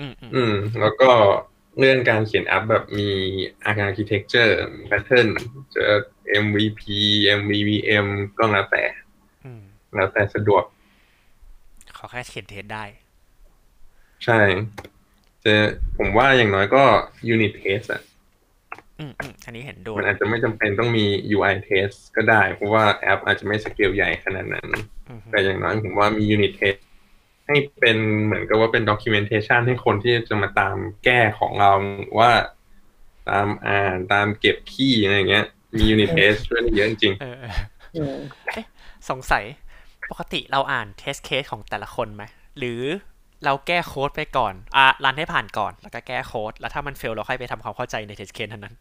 [0.00, 1.10] อืมอืมอืมแล้วก็
[1.78, 3.10] เรื่องการเขียนแอปแบบมี
[3.86, 4.52] architecture
[4.88, 5.28] pattern
[5.74, 5.84] จะ
[6.44, 6.82] MVP
[7.38, 8.06] MVVM
[8.38, 8.84] ก็แล้วแต่
[9.44, 9.62] อืม
[9.94, 10.64] แล้วแต่สะดวก
[11.96, 12.84] ขอแค่เขียนเทสได้
[14.26, 14.40] ใช่
[15.44, 15.54] จะ
[15.98, 16.82] ผมว่าอย่างน้อยก็
[17.34, 18.02] unit test อะ
[18.98, 21.06] อืมอืมอันนี้เห็นด้วยมันอาจจะไม่จำเป็นต้องมี
[21.36, 24.68] UI test ก็ได้ เพราะว่าแอปอาจจะไม่สเกลใหญ่ขนาดนั้น
[25.08, 26.78] อืมฮึแต่อย่างน้อยผมว่ามี unit test
[27.46, 31.72] ให้เป็นเหมือนกับว่าเป็น documentation ให้คนที่จะมาตามแก้ของเรา
[32.18, 32.32] ว่า
[33.28, 35.46] ตามอ่านตามเก็บขี้อะไรอย่างเงี้ย
[35.76, 37.36] มี unit test ช่วยได้เยอะจริงเออ
[37.94, 38.16] อืม
[39.10, 39.44] สงสัย
[40.10, 42.24] ปกติเราอ่าน test case ของแต่ละคนไหม
[42.58, 42.82] หรือ
[43.44, 48.74] เราแก้โค้ดไปก่อน อะรันให้ผ่านก่อน แล้วก็แก้โค้ด แล้วถ้ามัน fail เราค่อยไปทำความเข้าใจใน test case เท่านั้น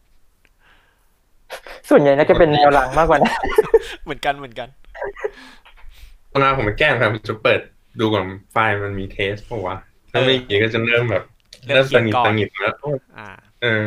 [1.89, 3.33] ส่วนใหญ่น่าจะเป็นแนวหลังมากกว่านะ
[4.03, 7.61] เหมือนกันเหมือนกันๆเวลาผมไปแก้ครับผมจะเปิด
[7.99, 9.77] ดูก่อนไฟล์มันมี test ป่าวะ
[10.11, 11.23] ถ้าไม่มีก็จะเริ่มแบบ
[11.65, 12.75] เริ่เริ่มมเขีตัยงนหงิดก่อนตังหงิดแล้ว
[13.17, 13.29] อ่า
[13.61, 13.85] เออ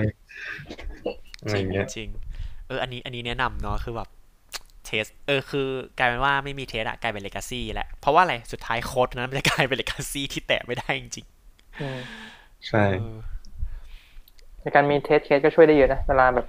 [1.42, 2.08] อะไรจริงเงี้ยจริง
[2.66, 4.08] เออ อันนี้ อันนี้แนะนำเนาะ คือแบบ
[4.88, 5.68] test เออคือ
[5.98, 11.26] กลายเป็นว่าไม่มี test อะกลายเป็น legacy แหละเพราะว่าอะไรสุดท้ายโค้ดนั้นมันจะกลายเป็น legacy ที่แตะไม่ได้จริง
[11.80, 11.98] อืม
[12.66, 13.16] ใช่ๆเออ
[14.62, 16.46] ในการมี test case ก็ช่วยได้เยอะนะเวลาแบบ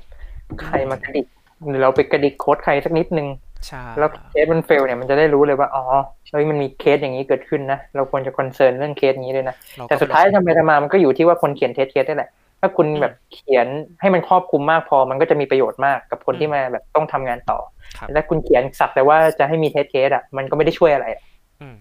[0.62, 1.26] ใครมากระดิก
[1.70, 3.28] หรือเราไปกระดิกโค้ดใครสักนิดนึง
[3.68, 5.84] ใช่แล้วเคสมัน fail เนี่ยมันจะได้รู้เลยว่าอ๋อ
[6.32, 12.30] เฮ้ยมันมีเคสอย่างนี้เกิดขึ้นนะเราควรจะ concern เรื่องเคสนี้ด้วยนะเรก็แต่สุดท้ายทำไปทำมามันก็อยู่ที่ว่าคนเขียน test case ได้แหละ
[12.60, 13.68] ถ้าคุณแบบเขียน
[14.02, 17.60] ให้มันครอบคลุมมากพอ มันก็จะมีประโยชน์มากกับคนที่มาแบบต้องทำงานต่อ
[17.98, 21.22] ครับแต่ถ้าคุณเขียนสักแต่ว่าจะให้มี test case อะมันก็ไม่ได้ช่วยอะไรอะ
[21.62, 21.76] อืม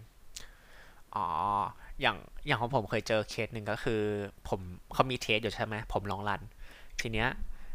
[1.14, 1.26] อ๋อ
[2.00, 2.16] อย่าง
[2.46, 4.00] อย่างของผมเคยเจอเคสหนึ่งก็คือ
[4.48, 4.60] ผม
[4.94, 6.40] เขามี test อยู่ใช่ไหมผมลองรัน
[7.00, 7.28] ทีเนี้ย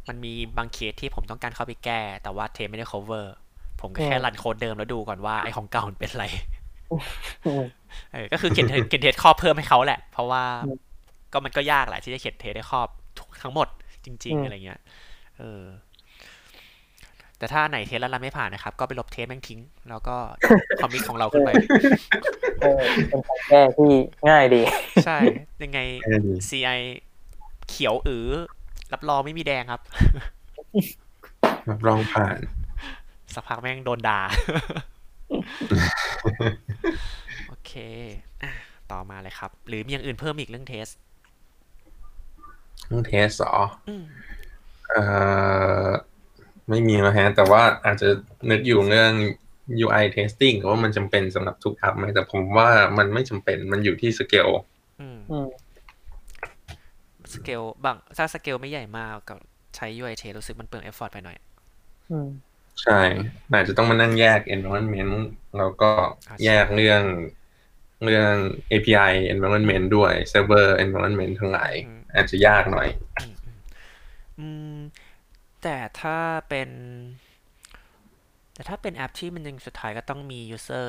[0.08, 3.26] มันมีบางเคสที่ผมต้องการเข้าไปแก้ แต่ว่า test ไม่ได้ cover
[3.82, 6.26] ผมก็แค่รันโค้ดเดิมแล้วดูก่อนว่าไอของเก่ามันเป็นอะไร
[7.46, 7.64] อืม
[8.14, 10.78] เออก็คือเขียน test เขียน test ครอบเพิ่มให้เขาแหละ เพราะว่าอืม
[11.34, 12.88] ก็มันก็ยากแหละที่จะเขียน test ได้ครอบ
[13.20, 13.68] ทุกทั้งหมด
[14.06, 14.80] จริงอืๆมอะไรเงี้ย
[15.38, 15.64] เออ
[17.38, 19.60] แต่ถ้าไหน test แล้วรันไม่ผ่านนะครับ ก็ไปลบ test แม่งทิ้ง
[19.90, 20.16] แล้วก็
[20.80, 21.50] commit ของเราขึ้นไป
[22.62, 23.92] เออเป็นการแก้ที่
[24.30, 24.62] ง่ายดี
[25.06, 25.18] ใช่
[25.64, 26.80] ยังไงแค่นี้ CI
[27.70, 28.30] เขียวอือ
[28.94, 29.82] รับรองไม่มีแดงครับ
[31.70, 32.38] รับรองผ่าน
[33.34, 34.20] สักพักแม่งโดนด่า
[37.48, 37.72] โอเค
[38.44, 38.52] อะ
[38.92, 40.88] ต่อมาเลยครับ หรือมีอย่างอื่นเพิ่มอีกเรื่อง test
[42.88, 43.58] เรื่อง test เหรอ
[43.90, 44.04] อืม
[44.90, 45.04] เอ่
[45.86, 45.90] อ
[46.70, 48.10] ไม่มีแล้วฮะ แต่ว่าอาจจะ
[48.50, 49.14] นึกอยู่เรื่อง
[49.86, 54.50] UI testing ว่ามันจำเป็นสำหรับทุกแอปไหมแต่ผมว่ามันไม่จำเป็นมันอยู่ที่สเกล
[55.02, 55.48] อืมอืม
[57.34, 59.40] สเกลบางถ้าสเกลไม่ใหญ่มากกับ
[59.76, 61.38] ใช้ UI เทสรู้สึกมันเปลืองเอฟฟอร์ตไปหน่อย
[62.12, 62.30] อืม
[62.84, 63.00] ใช่
[63.52, 65.14] อาจจะต้องมานั่งแยก environment
[65.58, 65.92] แล้วก็
[66.30, 67.04] อ่าแยกเรื่อง
[68.04, 68.34] เรื่อง
[68.72, 71.74] API environment ด้วย server environment ทั้งหลาย
[72.14, 72.88] อืมอาจจะยากหน่อย
[73.20, 73.60] อืมอืม
[74.40, 74.80] อืม
[75.62, 76.18] แต่ถ้า
[76.50, 76.70] เป็น
[78.54, 80.86] แต่ถ้าเป็นแอปที่มันยังสุดท้ายก็ต้องมี user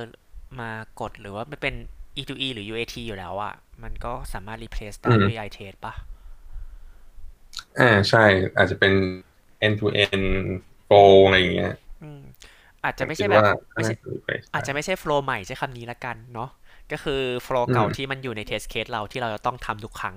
[0.60, 0.70] มา
[1.00, 1.74] กดหรือว่ามันเป็น
[2.16, 5.94] E2E หรือ UAT อยู่แล้วอะมันก็สามารถ replace ได้อืมด้วย iTest ป่ะ
[7.78, 8.24] อ่าใช่
[8.56, 8.92] อาจจะเป็น
[9.66, 10.24] end to end
[10.86, 11.70] flow อะไรอย่างเงี้ย
[12.02, 12.20] อืม
[12.84, 16.50] อาจจะไม่คิใช่ดแบบว่าไม่ใช่น่าจะ replace อาจจะไม่ใช่ flow ใหม่ใช้คำนี้ละกันเนาะ
[16.92, 20.16] ก็คือ flow เก่าอืมที่มันอยู่ใน test case เราที่เราจะต้องทำทุกครั้ง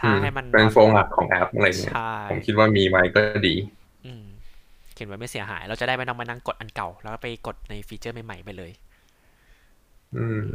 [0.00, 3.54] ถ้าอืมให้มันเป็นโฟล์หลักของแอปอะไรอย่างเงี้ยใช่ผมคิดว่ามีไว้ก็ดี
[4.06, 4.24] อืม
[4.94, 8.72] เขียนไว้ไม่เสียหาย เราจะได้ไม่ต้องมานั่งกดอันเก่า แล้วก็ไปกดในฟีเจอร์ใหม่ๆไปเลย
[10.14, 10.46] อืม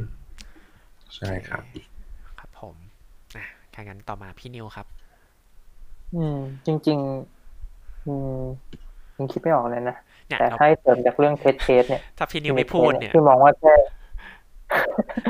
[1.16, 1.64] ใช่ครับ
[2.40, 2.76] ครับผม
[3.36, 4.88] อะถ้างั้นต่อมาพี่นิวครับ
[6.12, 6.34] อืม
[6.66, 7.00] จริง
[7.88, 8.30] ๆ อืม
[9.18, 9.96] ยังคิดไม่ออกเลยนะ
[10.28, 13.74] เนี่ยแต่เราให้เสริมจากเรื่อง test case เนี่ย ถ้าพี่นิวไม่พูดเนี่ยที่มองว่าแค่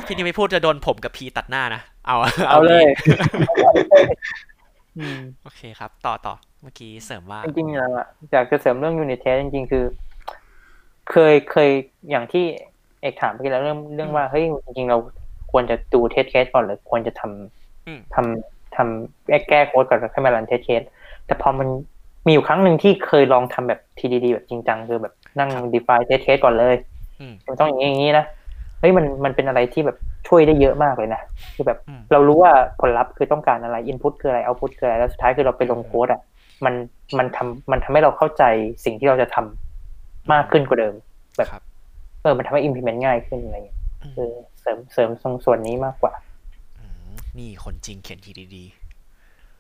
[0.06, 2.16] พี่นิวไม่พูดจะโดนผมกับพีตัดหน้านะ เอา
[2.50, 2.86] เอาเลย
[5.00, 7.88] อืมโอเคครับ ต่อต่อเมื่อกี้เสริมว่า จริงๆอะ
[8.32, 9.84] อยากจะเสริมเรื่อง unit test จริงๆ คือ
[11.12, 11.70] เคยเคย
[12.10, 12.46] อย่างที่
[13.02, 14.98] เอกถามเมื่อกี้แล้วเรื่องเรื่องว่าเฮ้ยจริงๆเรา
[15.52, 20.84] ควรจะดู test case ก่อนหรือควรจะทำอืมทำทำแก้แก้โค้ดก่อนแล้วค่อยมา run test case
[21.26, 21.68] แต่พอมัน
[22.26, 26.76] มีอยู่ครั้งหนึ่งที่เคยลองทำแบบ TDD แบบจริงจังคือแบบนั่ง define test case ก่อนเลย
[27.20, 28.26] อืมมันต้องอย่างนี้อย่างนี้นะ
[28.84, 31.22] เฮ้ยมันมันเป็นอะไรที่แบบช่วยได้เยอะมากเลยนะ
[31.56, 36.22] คือแบบอืมเรารู้ว่าผลลัพธ์คือต้องการอะไร input คืออะไร output คืออะไรแล้วสุดท้ายคือเราไปลงโค้ดอะ
[36.66, 36.74] มัน
[37.18, 38.44] มันทำมันทำให้เราเข้าใจ
[38.86, 40.94] สิ่งที่เราจะทำมากขึ้นกว่าเดิม
[41.38, 41.64] แบบครับ
[42.22, 44.30] เออมันทำให้ implement ง่ายขึ้นอะไรอย่างเงี้ยอืมคือ
[44.62, 46.14] เสริมเสริมตรงส่วนนี้มากกว่า
[46.80, 48.66] อืมนี่คนจริงเขียนทีดี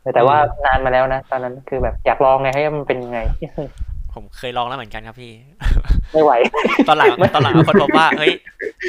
[0.01, 5.33] แต่แต่ว่านานมาแล้วนะ ตอนนั้นคือแบบอยากลองไงให้มันเป็นยังไงๆ ผมเคยลองแล้วเหมือนกันครับพี่
[6.11, 6.31] ไม่ไหว
[6.87, 8.33] ตอนหลังตอนหลังคนพบว่า เฮ้ย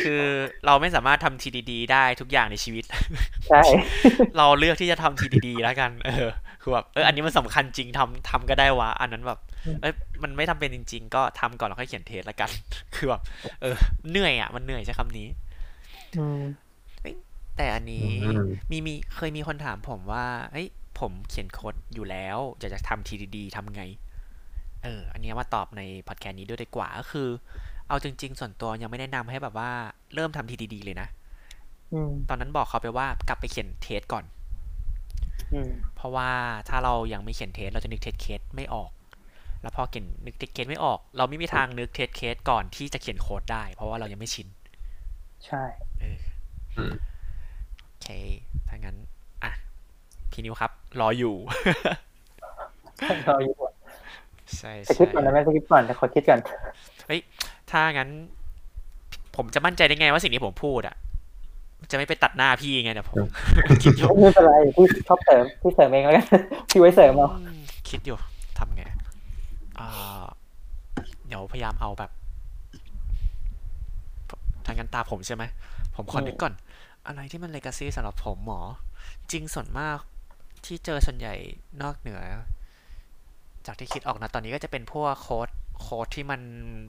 [0.02, 0.22] คือ
[0.66, 2.84] เราไม่สามารถทำ TDD ได้ทุกอย่างในชีวิต
[3.48, 3.62] ใช่
[4.36, 6.28] เราเลือกที่จะทำ TDD แล้วกัน เออ
[6.62, 9.38] คือแบบ เออ อันนี้มันสำคัญจริงทำทำก็ได้วะ อันนั้นแบบ
[9.82, 12.50] เอ้ย มันไม่ทำเป็นจริง ๆ ก็ทำก่อนแล้วค่อยเขียนเทสแล้วกัน
[12.94, 13.22] คือแบบ
[13.62, 13.76] เออ
[14.10, 15.26] เหนื่อยอะ มันเหนื่อยใช้คำนี้
[16.18, 16.42] อืม
[17.56, 20.68] แต่อันนี้อืมมีมีเคยมีคนถามผมว่าเฮ้ย
[21.00, 23.82] ผมเขียนโค้ดอยู่แล้วอยากจะทำ TDD ทำไง
[24.84, 27.28] เออ อันเนี้ยมาตอบในพอดแคสต์นี้ด้วยดีกว่า ก็คือ
[27.88, 29.70] เอาจริง ๆ ส่วนตัวยังไม่แนะนำให้แบบว่า
[30.14, 31.08] เริ่มทำ TDD เลยนะ
[31.92, 34.24] อืมตอนนั้นบอกเขาไปว่ากลับไปเขียน test ก่อน
[35.52, 36.30] อืมเพราะว่า
[36.68, 38.90] ถ้าเรายังไม่เขียน test เราจะนึก test case ไม่ออก
[39.62, 44.48] แล้วพอเขียนนึก test case ไม่ออก เราไม่มีทางนึก test case ก่อนที่จะเขียนโค้ดได้ เพราะว่าเรายังไม่ชิน
[45.46, 45.62] ใช่
[46.00, 46.18] เออ
[46.76, 46.94] อืม
[47.82, 48.08] โอเค
[48.68, 48.96] ถ้างั้น
[49.44, 49.52] อะ
[50.30, 51.34] พี่นิวครับ รออยู่
[53.26, 53.54] เราอยู่
[54.58, 56.40] ใช่สคริใช่ก่อนนะแม่สคริปต์ก่อนแต่ขอคิดก่อน
[57.70, 58.10] ถ้างั้น
[59.36, 60.96] ผมจะมั่นใจได้ไงว่าสิ่งที่ผมพูดอะ
[61.90, 63.20] จะไม่ไปตัดหน้าพี่ไงเดี๋ยวผม
[63.82, 66.26] คิดอยู่ไม่เป็นไรพี่ชอบเสริมพี่เสริมเองแล้วกัน
[66.70, 67.54] พี่ไว้เสริมเอาอืม
[67.88, 68.16] คิดอยู่
[68.58, 68.82] ทำไง
[69.78, 69.88] อ่า
[71.26, 72.10] เดี๋ยวพยายามเอาแบบ
[74.66, 75.44] ทางงั้นตาผมใช่ไหม
[75.96, 76.54] ผมขอนึกก่อน
[77.06, 78.60] อะไรที่มันเลกาซีสำหรับผมหมอ
[79.30, 79.98] จริงส่วนมาก
[80.64, 81.34] ที่เจอส่วนใหญ่
[81.82, 82.20] นอกเหนือ
[83.66, 85.48] จากที่คิดออกนะตอนนี้ก็จะเป็นพวกโค้ด
[85.80, 86.40] โค้ดที่มัน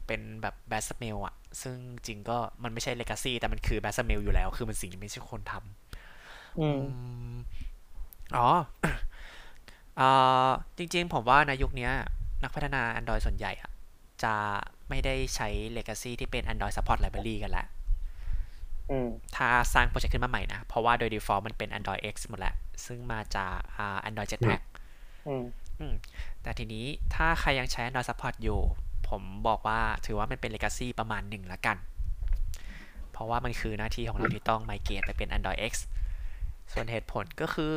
[0.08, 1.76] เป็นแบบแบสเมลอะซึ่ง
[2.08, 6.88] จริงก็มันไม่ใช่เลกาซีแต่มันคือแบสเมลอยู่แล้ว คือมันสิ่งที่ไม่ใช่คนทำอืมอื
[7.34, 7.36] ม
[8.38, 8.48] อ๋อ
[10.00, 11.92] อ่าจริง ๆ ผมว่าในยุคเนี้ย
[12.44, 13.72] นักพัฒนา Android ส่วนใหญ่อะ
[14.24, 14.36] จะ
[14.90, 15.48] ไม่ได้ใช้
[15.78, 17.68] Legacy ที่เป็น Android Support Library กันแล้ว
[18.92, 22.56] อืมถ้าสร้างโปรเจกต์ขึ้นมาใหม่นะ เพราะว่าโดย default มันเป็น Android X หมดแล้ว
[22.86, 24.62] ซึ่งมาจากอ่า Android Jetpack
[25.28, 25.44] อืมอืม
[26.42, 28.62] แต่ทีนี้ถ้าใครยังใช้ Android Support อยู่
[29.10, 31.78] ผมบอกว่าถือว่ามันเป็น Legacy ประมาณหนึ่งละกัน
[33.12, 35.74] เพราะว่ามันคือหน้าที่ของเราที่ต้อง migrate ไปเป็น Android X
[36.74, 37.76] ส่วนเหตุผลก็คือ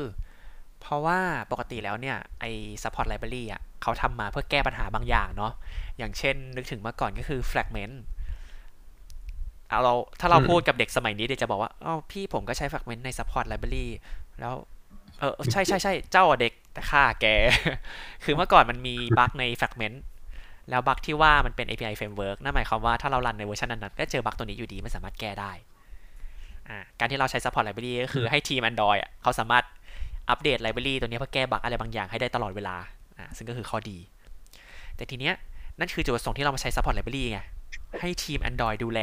[0.81, 1.19] เพราะว่า
[1.51, 2.51] ปกติแล้วเนี่ย ไอ้
[2.83, 5.53] support library อะเขาทำมาเพื่อแก้ปัญหาบางอย่างเนาะ
[5.99, 7.97] อย่างเช่นนึกถึงเมื่อก่อนก็คือ fragment
[9.69, 13.87] เอาเราถ้าเราพูดกับเด็กสมัยนี้เดี๋ยวจะบอกว่าอ้าพี่ผมก็ใช้ fragment ใน support library
[14.41, 14.55] แล้ว
[15.19, 17.27] เออใช่ใช่ใช่เจ้าเด็ก แต่ข้าแก
[18.25, 19.97] คือเมื่อก่อนมันมีบั๊กใน fragment
[20.71, 25.53] แล้วบั๊กที่ว่ามันเป็น API framework นั่นหมายความว่าถ้าเรารันในเวอร์ชันนั้นๆก็เจอบั๊กตัวนี้อยู่ดีไม่สามารถแก้ได้
[26.69, 29.65] อ่าการที่เราใช้ support library ก็คือให้ทีม Android อะเขาสามารถ
[30.31, 32.77] อัปเดต library ตัวนี้เพื่อแก้บั๊กอะไรบางอย่างให้ได้ตลอดเวลา
[33.19, 33.99] อ่าซึ่งก็คือข้อดี
[34.97, 35.35] แต่ทีเนี้ย
[35.79, 37.41] นั่นคือจุดประสงค์ที่เรามาใช้ support library ไง
[38.01, 39.01] ให้ทีม Android ดูแล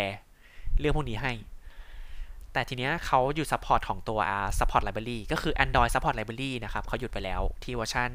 [0.79, 1.31] เรื่องพวกนี้ให้
[2.55, 8.09] แต่ทีเนี้ยเขาหยุด support ของตัวอ่า support library ก็คือ Android support library นะครับเขาหยุดไปแล้วที่เวอร์ชัน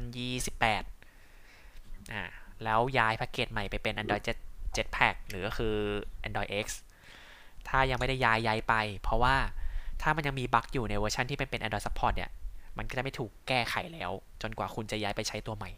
[1.03, 2.23] 28อ่า
[2.63, 5.75] แล้วย้ายแพ็กเกจใหม่ไปเป็น Android Jetpack หรือก็คือ
[6.27, 6.67] Android X
[7.67, 9.35] ถ้ายังไม่ได้ย้ายย้ายไป เพราะว่า
[10.01, 12.29] ถ้ามันยังมี bug อยู่ในเวอร์ชันที่เป็นเป็น Android Support เนี่ย
[12.77, 14.11] มันก็จะไม่ถูกแก้ไขแล้ว
[14.41, 15.69] จนกว่าคุณจะย้ายไปใช้ตัวใหม่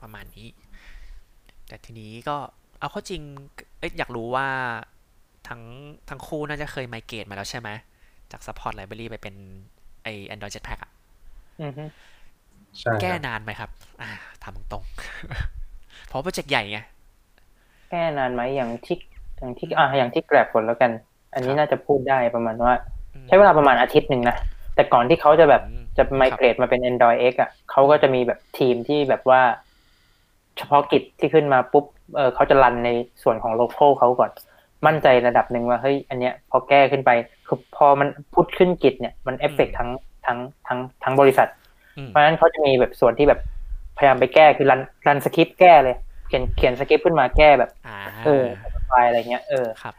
[0.00, 0.48] ประมาณนี้
[1.68, 2.36] แต่ทีนี้ก็
[2.80, 3.22] เอาเข้าจริง
[3.78, 4.48] เอ๊ะอยากรู้ว่า
[5.48, 5.60] ทั้ง
[6.08, 7.68] ทั้งคู่น่าจะเคยไมเกรตมาแล้วใช่ไหม
[8.32, 9.34] จาก Support Library ไปเป็น
[10.02, 10.90] ไอ Android Jetpack อะ
[11.60, 11.84] อือฮึ
[12.80, 13.70] ใช่แก้ครับนานไหมครับ
[14.00, 14.08] อ่า
[14.42, 16.78] ถามตรงๆเพราะโปรเจกต์ใหญ่ไง
[17.90, 18.96] แก้นานไหมอย่างที่
[19.38, 20.90] อย่างที่อ่าอย่างที่แกร็บผลแล้วกัน
[21.34, 22.74] อันนี้น่าจะพูดได้ประมาณว่า
[23.14, 24.36] อืมใช้เวลาประมาณอาทิตย์หนึ่งนะ
[24.74, 29.42] แต่ก่อนที่เขาจะแบบอืมจะ migrate มาเป็น Android X อะเขาก็จะมีแบบทีมที่แบบว่า
[30.58, 31.84] เฉพาะกิจที่ขึ้นมาปุ๊บ
[32.16, 32.90] เออเขาจะรันใน
[33.22, 34.30] ส่วนของ local เขาก่อน
[34.86, 37.10] มั่นใจระดับหนึ่งว่าเฮ้ยอันเนี้ยพอแก้ขึ้นไป
[37.46, 39.90] คือพอมัน push ขึ้น Git เนี่ยมันเอฟเฟกทั้ง
[40.26, 41.48] ทั้งทั้งทั้งบริษัท
[41.96, 43.40] อืมเพราะฉะนั้นเขาจะมีแบบส่วนที่แบบ
[43.98, 45.96] พยายามไปแก้คือ run run script แก้เลย
[46.28, 48.44] เขียนเขียนสคริปต์ขึ้นมาแก้แบบอ่าเออ
[48.86, 49.94] ไฟล์อะไรเงี้ยเออครับ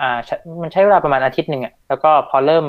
[0.00, 2.66] อ่าใช้มันใช้เวลาประมาณอาทิตย์หนึ่งอะแล้วก็พอเริ่ม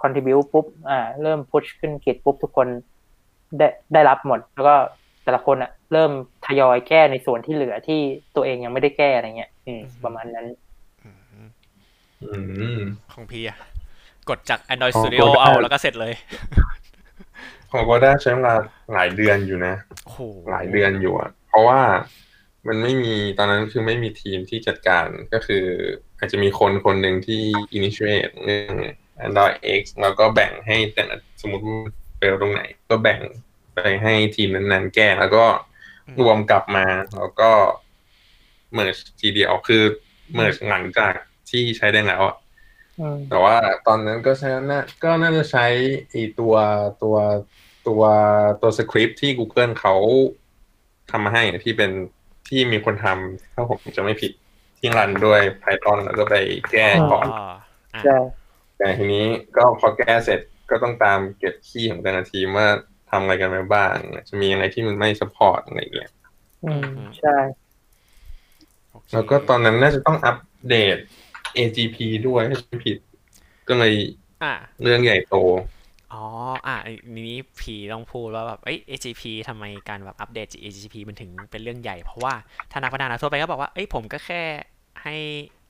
[0.00, 2.68] contribute ปุ๊บอ่าเริ่ม push ขึ้นกิจปุ๊บทุกคน
[3.58, 4.74] ได้ได้รับหมด แล้วก็
[5.24, 6.10] แต่ละคนอะ เริ่ม
[6.46, 8.00] ทยอยแก้ในส่วนที่เหลือที่
[8.36, 10.65] ตัวเองยังไม่ได้แก้อะไรเงี้ย อืมประมาณนั้นอืมอืม
[13.14, 13.58] ของพี่อะ
[14.28, 16.14] กดจาก Android ของ Studio กดได้เอาแล้วก็เสร็จเลย
[17.70, 18.54] ของก็ได้ใช้เวลา
[18.92, 21.80] หลายเดือนอยู่นะโอ้โหหลายเดือนอยู่อะเพราะว่า
[22.66, 25.64] มันไม่มีตอนนั้นคือไม่มีทีมที่จัดการก็คือ
[26.18, 27.42] อาจจะมีคนคนหนึ่งที่
[27.76, 28.76] initiate เรื่อง
[29.26, 31.78] Android X แล้วก็แบ่งให้แต่ละสมมติว่า
[32.16, 33.20] เฟลตรงไหน ก็แบ่ง
[33.74, 35.44] ไปให้ทีมนั้นๆ แก้แล้วก็
[36.20, 36.86] รวมกลับมา
[37.16, 37.50] แล้วก็
[38.76, 39.82] merge ทีเดียวคือ
[40.38, 41.14] merge หลังจาก
[41.50, 42.36] ที่ใช้ได้แล้วอะ
[43.00, 45.66] อืมแต่ว่าตอนนั้นก็ใช้น่าก็น่าจะใช้
[46.10, 46.54] ไอตัว
[47.02, 47.16] ตัว
[47.86, 48.02] ตัว
[48.62, 49.94] ตัวสคริปต์ที่ Google เขา
[51.10, 51.90] ทำมาให้อะที่เป็น
[52.48, 54.32] ที่มีคนทำถ้าผมจะไม่ผิด
[54.78, 56.34] ที่รันด้วย Python แล้วก็ไป
[56.72, 57.46] แก้ก่อนอ๋อ
[57.94, 58.16] อะใช่
[58.78, 59.26] แต่ทีนี้
[59.56, 60.40] ก็พอแก้เสร็จ
[60.70, 62.68] ก็ต้องตามเก็บคีย์ของแต่ละทีมว่า
[63.10, 63.94] ทำอะไรกันไปบ้าง
[64.28, 66.12] จะมีอะไรที่มันไม่สปอร์ตอะไรอย่างเงี้ย
[66.64, 66.88] อืม
[67.18, 67.36] ใช่
[68.90, 70.36] โอเคแล้วก็ตอนนั้นน่าจะต้องอัป
[70.68, 70.96] เดต
[71.56, 71.96] AGP
[72.26, 72.96] ด้วยถ้าจะไม่ผิด
[73.68, 73.92] ก็เลย
[74.40, 74.52] อะ
[74.82, 75.36] เรื่องใหญ่โต
[76.12, 76.24] อ๋อ
[76.66, 82.34] อะอันนี้พีต้องพูดว่าแบบเอ้ย AGP ทำไมการแบบอัปเดต AGP มันถึงเป็นเรื่องใหญ่ เพราะว่า
[82.70, 84.42] ถ้านักพัฒนาทั่วไปก็บอกว่า เอ้ยผมก็แค่
[85.02, 85.14] ให้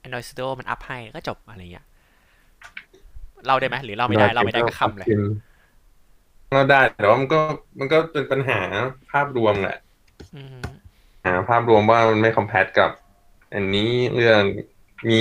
[0.05, 1.87] Android Studio มันอัพให้ก็จบอะไรเงี้ย
[3.47, 5.11] เราได้ไหมหรือเราไม่ได้เราไม่ได้ก็คำเลย
[6.53, 7.41] เราได้แต่ว่ามันก็
[7.79, 8.61] มันก็เป็นปัญหา
[9.11, 9.77] ภาพรวมแหละ
[10.35, 10.67] อืม
[11.25, 12.91] หาภาพรวมว่ามันไม่คอมแพตกับ
[13.55, 14.43] อันนี้เรื่อง
[15.09, 15.21] มี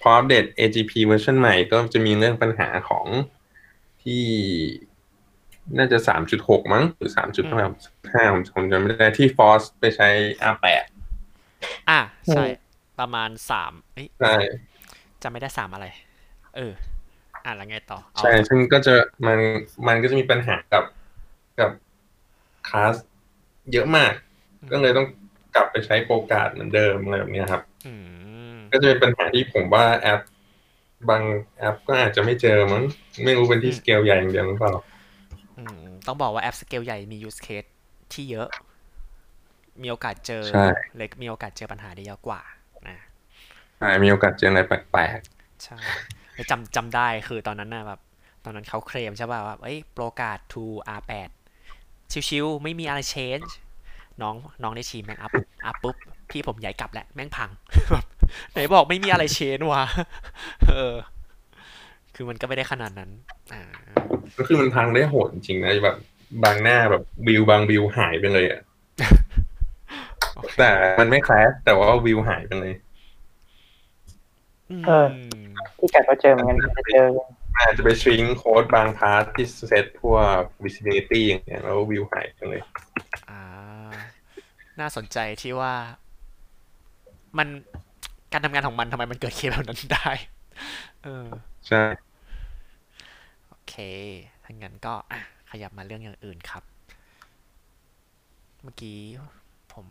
[0.00, 3.06] พออัปเดต AGP เวอร์ชันใหม่ก็จะมีเรื่องปัญหาของ
[4.02, 4.24] ที่
[5.78, 7.66] น่าจะสามจุดหกมั้ง หรือสามจุดเท่าไหร่
[8.14, 10.08] ห้าผมผมจำไม่ได้ที่ฟอสไปใช้
[10.52, 10.84] R8
[11.90, 12.00] อะ
[12.32, 12.66] ใช่อืม
[13.00, 14.34] ประมาณสามเอ้ยใช่
[15.22, 15.86] จำไม่ได้สามอะไร
[16.56, 16.72] เออ
[17.44, 18.94] อะแล้วไงต่อเอาใช่ ซึ่งก็จะ
[19.26, 19.38] มัน
[19.88, 20.84] มันก็จะมีปัญหากับ
[21.60, 21.70] กับ
[22.68, 22.94] คลาส
[23.72, 24.12] เยอะมาก
[24.72, 25.06] ก็เลยต้อง
[25.54, 28.15] กลับไปใช้ ProGuard เหมือนเดิมอะไรแบบเนี้ยครับ อืม
[28.72, 30.20] ก็จะเป็นปัญหาที่ผมว่าแอป
[31.08, 31.22] บาง
[31.58, 32.84] แอปก็อาจจะไม่เจอมั้ง
[33.24, 34.74] ไม่รู้เป็นที่สเกลใหญ่อย่างเดียวหรือเปล่า
[35.58, 37.70] อืมต้องบอกว่าแอปสเกลใหญ่มี use case
[38.12, 38.48] ที่เยอะ
[39.82, 42.40] มีโอกาสเจอใช่เล็กมีโอกาสเจอปัญหาได้เยอะกว่า
[42.88, 42.98] นะ
[43.78, 45.18] ใช่มีโอกาสเจออะไรแปลก
[45.64, 45.76] ใช่
[46.34, 48.00] แล้วจำจำได้คือตอนนั้นนะแบบ
[48.44, 50.64] ตอนนั้นเขาเคลมใช่ป่ะว่าเอ้ยโปรการ์ด to
[50.98, 51.30] R8
[52.28, 53.50] ชิวๆไม่มีอะไร change
[54.22, 55.32] น้องน้องในทีมแม่งอัพ
[55.66, 55.96] อัพปุ๊บ
[56.30, 57.50] พี่ผมใหญ่กลับแหละ แม่งพัง
[57.92, 58.06] แบบ
[58.52, 59.84] ไหนบอกไม่มีอะไร change วะ
[60.68, 60.94] เออ
[62.14, 63.10] คือมันก็ไม่ได้ขนาดนั้น
[63.52, 65.96] อ่าๆก็คือมันพังได้โหดจริงๆนะแบบ
[66.44, 68.60] บางหน้าแบบวิวบางวิวหายไปเลยอะ
[70.58, 70.70] แต่
[71.00, 72.74] มันไม่แคลสแต่ว่าวิวหายไปเลย
[74.86, 75.06] เออ
[75.78, 77.06] ที่ Grab ก็เจอเหมือนกันจะเจอ
[77.58, 82.62] อาจจะไป shrink code บาง part ที่เซตพวก visibility อย่างเงี้ยแล้ววิวหายไปเลย
[83.30, 83.42] อ่า
[84.80, 85.74] น่าสนใจที่ว่า
[87.38, 87.48] มัน
[88.36, 90.10] การทำงานของมันทำไมมันเกิดเคสแบบนั้นได้
[91.04, 91.26] เออ
[91.68, 91.82] ใช่
[93.48, 93.74] โอเค
[94.44, 95.20] ถ้างั้นก็อะ
[95.50, 96.62] ขยับมาเรื่องอย่างอื่นครับ
[98.62, 98.98] เมื่อกี้
[99.72, 99.84] ผม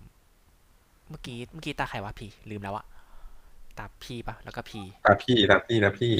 [1.10, 2.86] เมื่อกี้เมื่อกี้ตาใครวะพี่ ลืมแล้วอะ
[3.78, 6.14] ตาพี่ปะแล้วก็พีตาพี่ตาพี่ตาพี่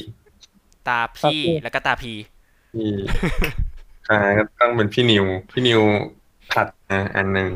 [0.88, 2.12] ตาพี่แล้วก็ตาพี
[2.74, 2.90] พี่
[4.06, 5.82] ใช่ก็ต้องเป็นพี่นิว พี่นิว
[6.54, 7.48] ขัดนะอันหนึ่ง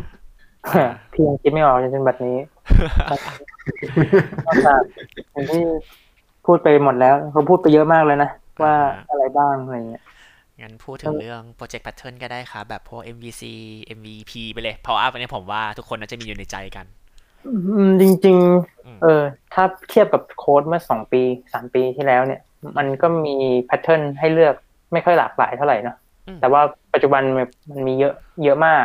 [1.12, 2.36] พี่ยังคิดไม่ออกจนถึงบัดนี้
[3.10, 3.49] น
[4.50, 4.80] อกจาก
[5.32, 5.62] อย่างที่
[6.46, 8.30] พูดไปหมดแล้วเขาพูดไปเยอะมากเลยนะ
[8.62, 8.74] ว่า
[9.10, 10.02] อะไรบ้างอะไรเงี้ย
[10.60, 13.42] งั้นพูดถึงเรื่อง Project Pattern ก็ได้ครับ แบบพวก MVC
[13.96, 16.86] MVP ไปเลยเพราะว่าอันนี้ผมว่าทุกคนน่าจะมีอยู่ในใจกัน
[17.46, 18.36] อืมจริง
[18.86, 19.22] อืมๆเออ
[19.54, 22.40] ถ้าเทียบกับโค้ดเมื่อสองปีสามปีที่แล้วเนี่ย
[22.78, 24.54] มันก็มี pattern ให้เลือก
[24.92, 25.96] ไม่ค่อยหลากหลายเท่าไหร่เนอะ
[26.26, 28.84] อืมแต่ว่าปัจจุบันมันมันมีเยอะเยอะมาก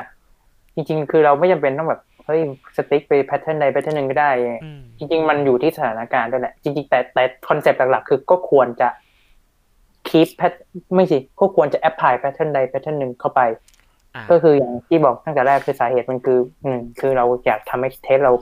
[0.76, 2.40] จริง ๆ คือเราไม่จำเป็นต้องแบบ เฮ้ย
[2.78, 4.32] stick ไป pattern ใด pattern หนึ่งก็ได้
[4.64, 8.88] อืมจริง ๆ มันอยู่ที่สถานการณ์ด้วยแหละ จริง ๆ แต่แต่ concept หลักๆคือก็ควรจะ
[10.10, 10.54] keep pat-
[10.96, 13.42] ไม่สิก็ควรจะ apply pattern ใด pattern หนึ่งเข้าไป
[14.16, 18.34] อ่าก็คืออย่างที่บอกตั้งแต่แรกคือสาเหตุมันคือหนึ่งคือเราอยากทำให้ test เรา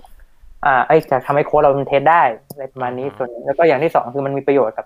[0.65, 4.86] อ่าไอ้ยอยากทำให้โค้ดเรามัน test ได้อะไรประมาณนี้ส่วนหนึ่งแล้วก็อย่างที่สองคือมันมีประโยชน์กับ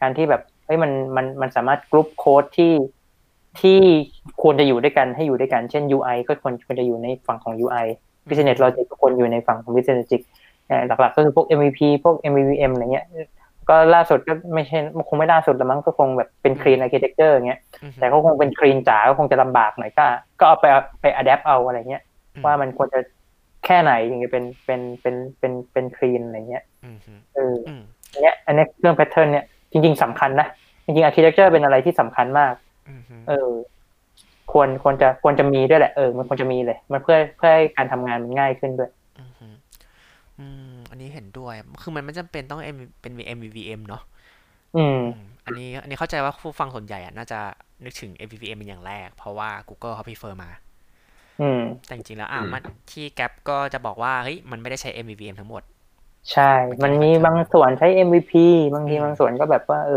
[0.00, 2.74] การที่แบบเฮ้ยมันมันมันสามารถ group code ที่
[3.60, 3.78] ที่
[4.42, 7.86] ควรจะอยู่ด้วยกันให้อยู่ด้วยกัน เช่น UI ก็ควรควรจะอยู่ในฝั่งของ UI
[8.30, 10.22] Business Logic ก็ควรอยู่ในฝั่งของ Business Logic
[10.68, 13.06] เอ่อหลักๆก็คือพวก MVP พวก MVVM อะไรเงี้ย
[13.68, 14.78] ก็ล่าสุดก็ไม่ใช่
[15.08, 20.04] คงไม่ล่าสุดละมั้งก็คงแบบเป็น clean architecture อย่างเงี้ยอืมแต่ก็คงเป็น clean จ๋าก็คงจะลำบากหน่อยก็
[20.40, 20.66] ก็เอาไป
[21.00, 22.02] ไป adapt เอาอะไรเงี้ย
[22.44, 23.00] ว่ามันควรจะ
[23.66, 30.48] แค่ไหนถึงจะเป็นเป็นเป็นเป็นเป็น clean อะไรเงี้ยอืมอืมเอออืมอันเนี้ยอันเนี้ยเรื่อง pattern เนี่ยจริง ๆสำคัญนะ
[30.84, 32.54] จริงๆ architecture เป็นอะไรที่สำคัญมาก
[32.88, 33.50] อืมอืมเออ
[34.52, 39.30] ควรควรจะควรจะมีด้วยแหละเออมันควรจะมีเลย มันเพื่อเพื่อให้การทำงานมันง่ายขึ้นด้วยอืม
[40.38, 44.02] อืมอันนี้เห็นด้วย คือมันไม่จำเป็นต้อง M เป็น MVVM เนาะ
[44.74, 47.40] อืมอืม อันนี้อันนี้เข้าใจว่าผู้ฟังส่วนใหญ่อะน่าจะ
[47.84, 50.50] นึกถึง MVVM เป็นอย่างแรก เพราะว่า Google เขา prefer มา
[51.40, 55.62] อืม แต่จริงๆแล้วอะอืมมันที่ Gap ก็จะบอกว่าเฮ้ยมันไม่ได้ใช้ MVVM ทั้งหมด
[56.32, 56.42] ใช่
[56.84, 58.32] มันมีบางส่วนใช้ MVP
[58.74, 59.94] บางทีอืมบางส่วนก็แบบว่า เออ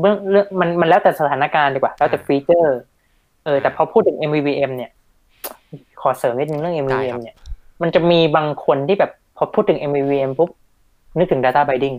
[0.00, 2.78] เรื่องเรื่องมันมันแล้วแต่สถานการณ์ดีกว่า แล้วแต่อ่าฟีเจอร์
[3.48, 4.90] เออแต่พอพูดถึง MVVM เนี่ย
[6.00, 7.36] ขอเสริมนิดนึงเรื่องได้ครั MVVM บเนี่ย
[7.82, 10.50] มันจะมีบางคนที่แบบพอพูดถึง MVVM ปุ๊บ
[11.18, 11.96] นึกถึง Data Binding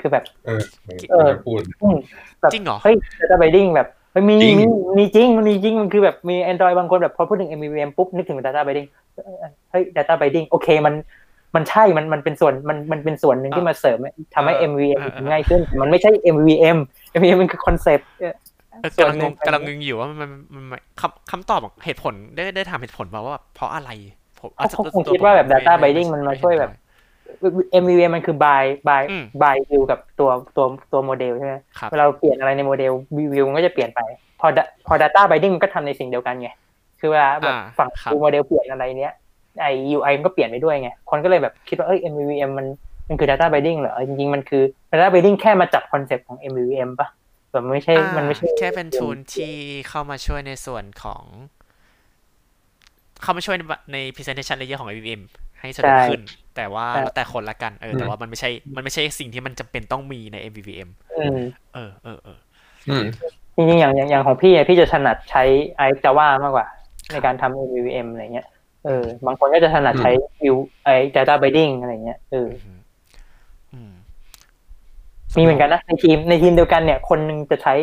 [0.00, 0.62] คือแบบ เออ
[1.10, 1.96] เออจะพูดอืม
[2.40, 4.66] แบบจริงเหรอ เฮ้ย Data Binding แบบเฮ้ยมีจริงมี
[4.98, 8.88] มีจริงมันมีจริงมันคือแบบมี Android บางคนแบบพอพูดถึง MVVM ปุ๊บ นึกถึง Data Binding
[9.70, 10.94] เฮ้ย Data Binding โอเคมัน
[11.54, 13.98] มันใช่ มัน มันเป็นส่วน มัน มันเป็นส่วนหนึ่งที่มาเสริม
[14.34, 16.78] ทำให้เออ MVVM เออเออง่ายขึ้น มันไม่ใช่ MVVM
[17.16, 18.53] MVVM มันคือคอนเซปต์เออส่ว
[18.98, 23.90] กำนลังหงนึ่งงกำลังงงอยู่ว่ามันมันมันมันคำคำตอบเหตุผลได้ได้ถามเหตุผลมาว่าแบบเพราะอะไร
[24.40, 26.72] ผมเขาคงคิดว่าแบบ Data Binding มันมาช่วยแบบ
[27.82, 32.92] MVVM มันคือ by by อืม by view กับตัวตัวตัวโมเดลใช่ไหมครับเวลาเราเปลี่ยนอะไรในโมเดล
[33.34, 34.00] วิวมันก็จะเปลี่ยนไป
[34.40, 36.48] พอ da- พอ Data Binding มันก็ทำในสิ่งเดียวกันไง
[37.00, 39.12] คือเวลาแบบอ่าฝั่งครับดูโมเดลเปลี่ยนอะไรเนี้ย
[39.60, 39.66] ไอ
[39.96, 42.66] UI มันก็เปลี่ยนไปด้วยไง คนก็เลยแบบคิดว่าเอ้ย MVVM มัน
[43.08, 47.23] มันคือ Data Binding เหรอ จริงๆ มันคือ Data Binding แค่มาจับคอนเซปต์ของ MVVM ปะแต่
[47.54, 49.54] มันไม่ใช่อ่ามันไม่ใช่แค่เป็นทูลที่
[49.88, 51.24] เข้ามาช่วยในส่วนของ
[53.22, 55.22] เข้ามาช่วยในใน presentation layer ของ MVM
[55.60, 56.20] ให้สะดวกขึ้น
[56.56, 60.88] แต่ว่าแล้วแต่คนละกันเออแต่ว่ามันไม่ใช่ มันไม่ใช่สิ่งที่มันจำเป็นต้องมีใน MVVM
[61.18, 61.40] อืม
[61.74, 62.38] เออเออเออ
[62.88, 63.06] อืม
[63.56, 65.42] จริงๆอย่างอย่างอย่างของพี่อะพี่จะถนัดใช้
[65.88, 66.66] i Java มากกว่า
[67.12, 68.46] ในการทำ MVVM อะไรเงี้ย
[68.84, 72.78] เออ บางคนก็จะถนัดใช้ view ไอ Data Binding อะไรเงี้ยเอออืมอืม
[75.36, 77.74] มีเหมือนกันนะ ในทีมในทีมเดียวกันเนี่ย คนหนึงจะใช้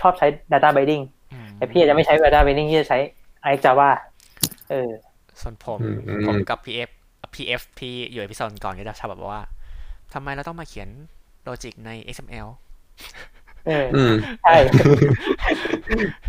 [0.00, 2.98] ชอบใช้ Data Binding อืมแต่พี่อาจจะไม่ใช้ Data Binding ที่จะใช้
[3.52, 3.90] i Java
[4.70, 4.90] เออ
[5.40, 6.90] ส่วนผมอืมอืมผมกับ PF
[7.34, 9.42] PF พี่อยู่ในพิซอนก่อนก็จะชอบแบบว่า
[10.14, 10.88] ทำไมเราต้องมาเขียน
[11.42, 12.48] โลจิกใน XML
[13.66, 14.54] เอออืมใช่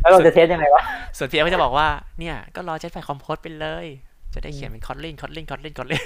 [0.02, 0.84] แล้วเราจะเทสยังไงวะ
[1.18, 1.88] ส่วน PF ก็จะบอกว่า
[2.20, 3.86] เนี่ย ก็รอ Jetpack Compose ไปเลย
[4.34, 6.04] จะได้เขียนเป็น Kotlin Kotlin Kotlin Kotlin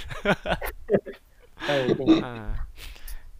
[1.68, 2.34] เออจริงอ่า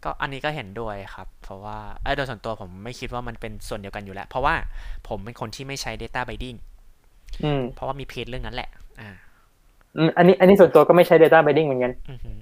[0.04, 4.54] ก็อันนี้ก็เห็นด้วยครับ เพราะว่าเอยโดยส่วนตัวผมไม่คิดว่ามันเป็นส่วนเดียวกันอยู่แล้ว เพราะว่า
[5.08, 6.58] ผมเป็นคนที่ไม่ใช้ Data Binding
[7.42, 8.68] อืมเพราะว่ามีเพจเรื่องนั้นแหละ
[9.00, 9.10] อ่า
[9.96, 12.38] อืมอันนี้ อันนี้ส่วนตัวก็ไม่ใช้ Data Binding เหมือนกันอือหือ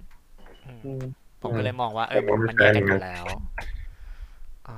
[0.64, 1.02] อืมอืม
[1.42, 3.26] ผมก็เลยมองว่าเออผมก็ไม่มันแยกกันอใช่ยู่แล้ว
[4.68, 4.76] อ๋อ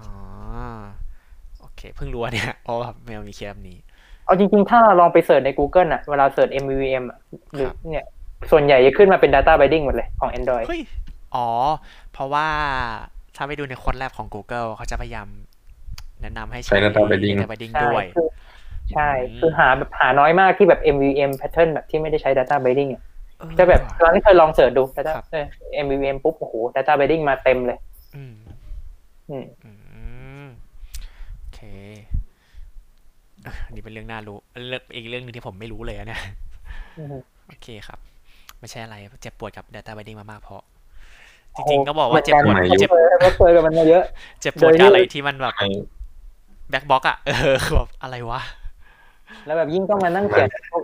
[1.60, 3.78] โอเค เพิ่งรู้ว่าเนี่ยเพราะว่าแมวมีเคสแบบนี้
[4.24, 7.18] เอาจริง ๆ ถ้าเราลองไปเสิร์ชใน Google อะเวลาเสิร์ช MVVM อะ
[7.54, 8.04] หรือครับเนี่ย
[8.50, 10.80] ส่วนใหญ่จะขึ้นมาเป็น Data Binding หมดเลยของ Android เฮ้ย
[11.34, 11.48] อ๋อ
[12.12, 12.46] เพราะว่า
[13.36, 15.28] ถ้าไปดูในค้นแรกของ Google เขาจะพยายาม
[16.22, 18.28] แนะนำให้ใช้ Data Binding Data Binding ใช่ด้วยคือ
[18.94, 23.02] ใช่อืมคือหาแบบหาน้อยมากที่แบบ MVVM pattern แบบที่ไม่ได้ใช้ Data Binding อะ
[23.38, 25.46] เออจะแบบตอนที่เคยลองเสิร์ชดู Data ครับเออ
[25.84, 27.78] MVVM ปุ๊บ โอ้โห Data Binding มาเต็มเลย
[28.16, 28.34] อืม
[29.30, 29.70] อืมอื
[30.44, 30.48] ม
[31.38, 31.60] โอเค
[33.46, 34.36] อะอันนี้เป็นเรื่องน่ารู้
[34.68, 36.22] เรื่องอีกเรื่องหนึงที่ผมไม่รู้เลยอะเนี่ย
[36.98, 37.16] อืม
[37.46, 37.98] โอเคครับ
[38.58, 40.62] ไม่ใช่อะไรเจ็บปวดกับ Data Binding มามากเพราะ
[41.56, 44.04] จริงๆก็บอกว่าเจ็บปวดหมือนเจ็บกันเราเคยกับมันมาเยอะ
[44.40, 45.68] เจ็บปวดโดยที่กับอะไรที่มันแบบไอ้
[46.70, 48.40] แบ็คบ็อกอะเออคือแบบอะไรวะ
[49.46, 50.82] แล้วแบบยิ่งต้องมานั่งเขียนพวก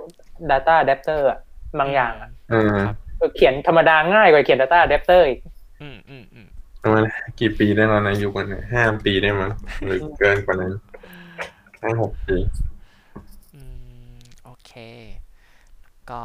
[0.50, 1.38] Data Adapter อะ
[1.78, 2.96] บางอย่างอะเออครับ
[3.36, 5.38] เขียนธรรมดาง่ายกว่าเขียน Data Adapter อีก
[5.82, 6.46] อืมอืมอืม
[6.82, 7.02] ประมาณ
[7.40, 9.52] กี่ปีได้แล้วนะยุคนั้นห้าปีได้มั้ง
[9.84, 10.72] หรือเกินกว่านั้น
[11.82, 12.36] ห้าหกปี
[13.54, 13.62] อื
[14.14, 14.72] ม โอเค
[16.10, 16.22] ก็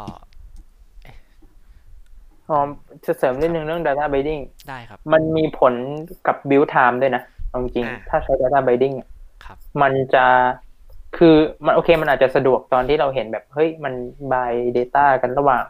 [2.49, 2.59] อ๋อ
[3.05, 5.73] จะเสริมนิดนึงเรื่อง data binding ได้ครับ มันมีผล
[6.27, 9.07] กับ build time ด้วยนะเอาจริงอ่าๆถ้าใช้ data binding อะ
[9.45, 10.25] ครับมันจะ
[11.17, 11.35] คือ
[11.65, 13.93] มันโอเคมันอาจจะสะดวกตอนที่เราเห็นแบบเฮ้ยมัน
[14.31, 15.63] bind data กันระหว่าง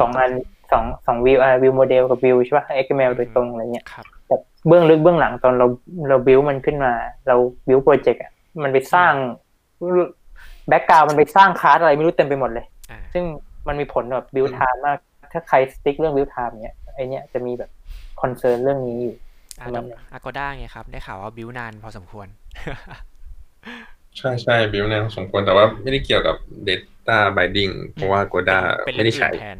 [0.00, 0.30] สองอัน
[0.72, 4.36] สองสองวิวอ่า view model กับวิวใช่ป่ะ XML โดยตรงอะไรเงี้ยครับแต่
[4.66, 5.66] เบื้องลึกเบื้องหลังตอนเรา
[6.08, 6.92] เราบิวมันขึ้นมา
[7.28, 7.36] เรา
[7.68, 8.32] build project อะ
[8.62, 9.12] มันไปสร้าง
[10.68, 13.24] background มันไปสร้างคลาสอะไรไม่รู้เต็มไปหมดเลยอ่าซึ่ง
[13.68, 14.98] มันมีผลแบบ build time มาก
[15.32, 17.70] ถ้าใคร strict เรื่อง build time เนี้ยไอ้เนี้ยจะมีแบบ
[18.20, 19.16] concern เรื่องนี้อยู่
[19.60, 22.26] อาประมาณนั้น Agoda ไงครับ ได้ข่าวว่าบิวนานพอสมควร
[24.18, 26.36] ใช่ใช่ build นานพอสมควรแต่ว่าไม่ได้เกี่ยวกับ
[26.68, 29.58] Data Binding เพราะว่า Goda เป็นไม่เรื่อได้งอื่ใช้นแทน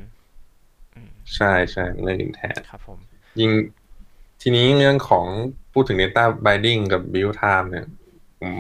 [0.95, 2.99] อืมใช่ใช่เรื่องอื่นแทนครับผม
[3.41, 3.51] ยิง
[4.43, 5.27] ทีนี้เรื่องของ
[5.73, 7.87] พูดถึง Data Binding กับ Build Time เนี่ย
[8.41, 8.55] ผม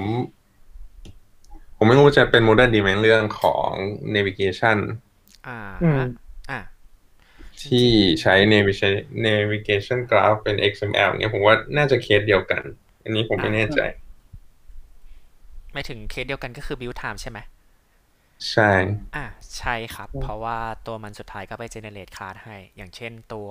[1.76, 3.70] ผมไม่รู้จะเป็น modern ดีไหมเรื่องของ
[4.14, 4.78] Navigation
[5.46, 6.06] อ่าอืมอ่า
[7.68, 7.88] ที่
[8.20, 8.92] ใช้ Navigation
[9.26, 12.62] Navigation Graph เป็น XML เนี่ยผมว่าน่าจะเคสเดียวกัน
[13.02, 13.78] อันนี้ผมไม่แน่ใจ
[15.72, 17.38] ไม่ถึงเคสเดียวกันก็คือบิวไทม์ใช่ไหม
[18.50, 18.62] ใช่
[19.14, 19.24] อ่า
[19.58, 23.48] ใช่ครับอืมเพราะว่าตัวมันสุดท้ายก็ไป generate class ให้ อย่างเช่นตัว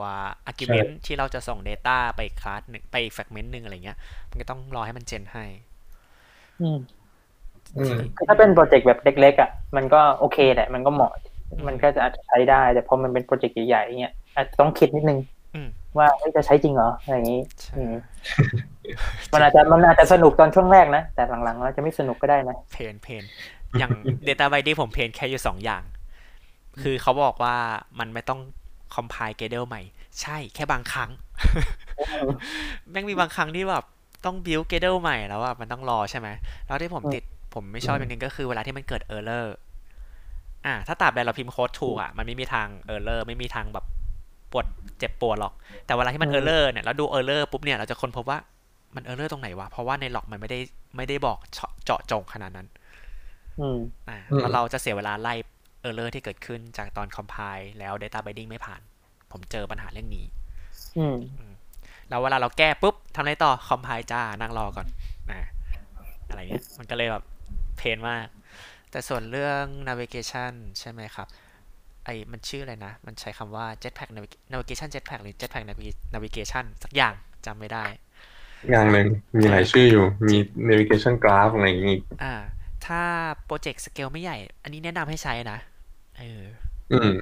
[0.49, 3.97] argument ที่เราจะส่ง data ไปอีก class หนึ่งไปอีก fragment หนึ่งอะไรเงี้ย
[4.29, 5.45] มันก็ต้องรอให้มัน gen ให้
[6.59, 6.77] อืม
[7.77, 11.11] อืมคือถ้าเป็นโปรเจกต์แบบเล็กๆอะ มันก็โอเคแหละ มันก็เหมาะ
[11.67, 15.19] มันก็จะอาจจะใช้ได้ แต่พอมันเป็นโปรเจกต์ใหญ่ๆเงี้ยอาจจะต้องคิดนิดนึง
[15.55, 17.93] อืมว่าเฮ้ยจะใช้จริงเหรออะไรอย่างนี้ใช่อืม
[19.33, 23.23] มันอาจจะมันอาจจะสนุกตอนช่วงแรกนะ แต่หลังๆมันจะไม่สนุกก็ได้นะ pain pain
[23.79, 23.91] อย่าง
[24.27, 25.83] data binding ผม pain แค่อยู่สองอย่าง
[26.81, 27.55] คือเขาบอกว่า
[27.99, 28.39] มันไม่ต้อง
[28.95, 29.81] compile gradle ใหม่
[30.21, 31.11] ใช่แค่บางครั้ง
[32.91, 33.83] แม่งมีบางครั้งที่แบบ
[34.25, 36.27] ต้อง build gradle ใหม่แล้วอะมันต้องรอใช่ไหม
[36.67, 37.23] แล้วที่ผมอืมติด
[37.53, 43.85] ผมไม่ชอบอย่างหนึงก็คือเวลาที่มันเกิด error อ่าถ้าตราบใดเราพิมพ์โค้ดถูกอะมันไม่มีทาง error ไม่มีทางแบบ
[44.51, 44.65] ปวด
[44.99, 45.53] เจ็บปวดหรอก
[45.85, 48.39] แต่เวลาที่มัน error เนี่ยแล้วดู error ปุ๊บเนี่ยเราจะค้นพบว่า
[48.95, 50.59] มัน error ตรงไหนวะ เพราะว่าในล็อกมันไม่ได้
[50.97, 52.67] ไม่ได้บอกเจาะเจาะจงขนาดนั้น
[53.59, 55.33] อืมอ่าอืมแล้วเราจะเสียเวลาไล่
[55.85, 58.81] error ที่เกิดขึ้นจากตอน compile แล้ว data binding ไม่ผ่าน
[59.31, 60.25] ผมเจอปัญหาเรื่องนี้
[60.97, 61.17] อืม
[62.09, 64.87] แล้วเวลาเราแก้ปุ๊บทำอะไรต่อ compile จ้านั่งรอก่อน
[65.31, 65.39] อ่า
[66.27, 67.23] อะไรเงี้ยมันก็เลยแบบ
[67.77, 68.27] เพนมาก
[68.91, 71.27] แต่ส่วนเรื่อง navigation ใช่ไหมครับ
[72.05, 77.13] ไอ้มันชื่ออะไรนะ มันใช้คำว่า jetpack navig- navigation jetpack หรือ jetpack navi- navigation สักอย่าง
[77.45, 77.85] จำไม่ได้
[78.69, 80.35] อย่างหนึ่งมีหลายชื่ออยู่ มี
[80.69, 82.33] Navigation Graph อะไรอย่างงี้อ่า
[82.85, 83.01] ถ้า
[83.45, 85.57] โปรเจกต์สเกลไม่ใหญ่ อันนี้แนะนำให้ใช้นะ
[86.17, 86.43] เออ
[86.93, 87.13] อืม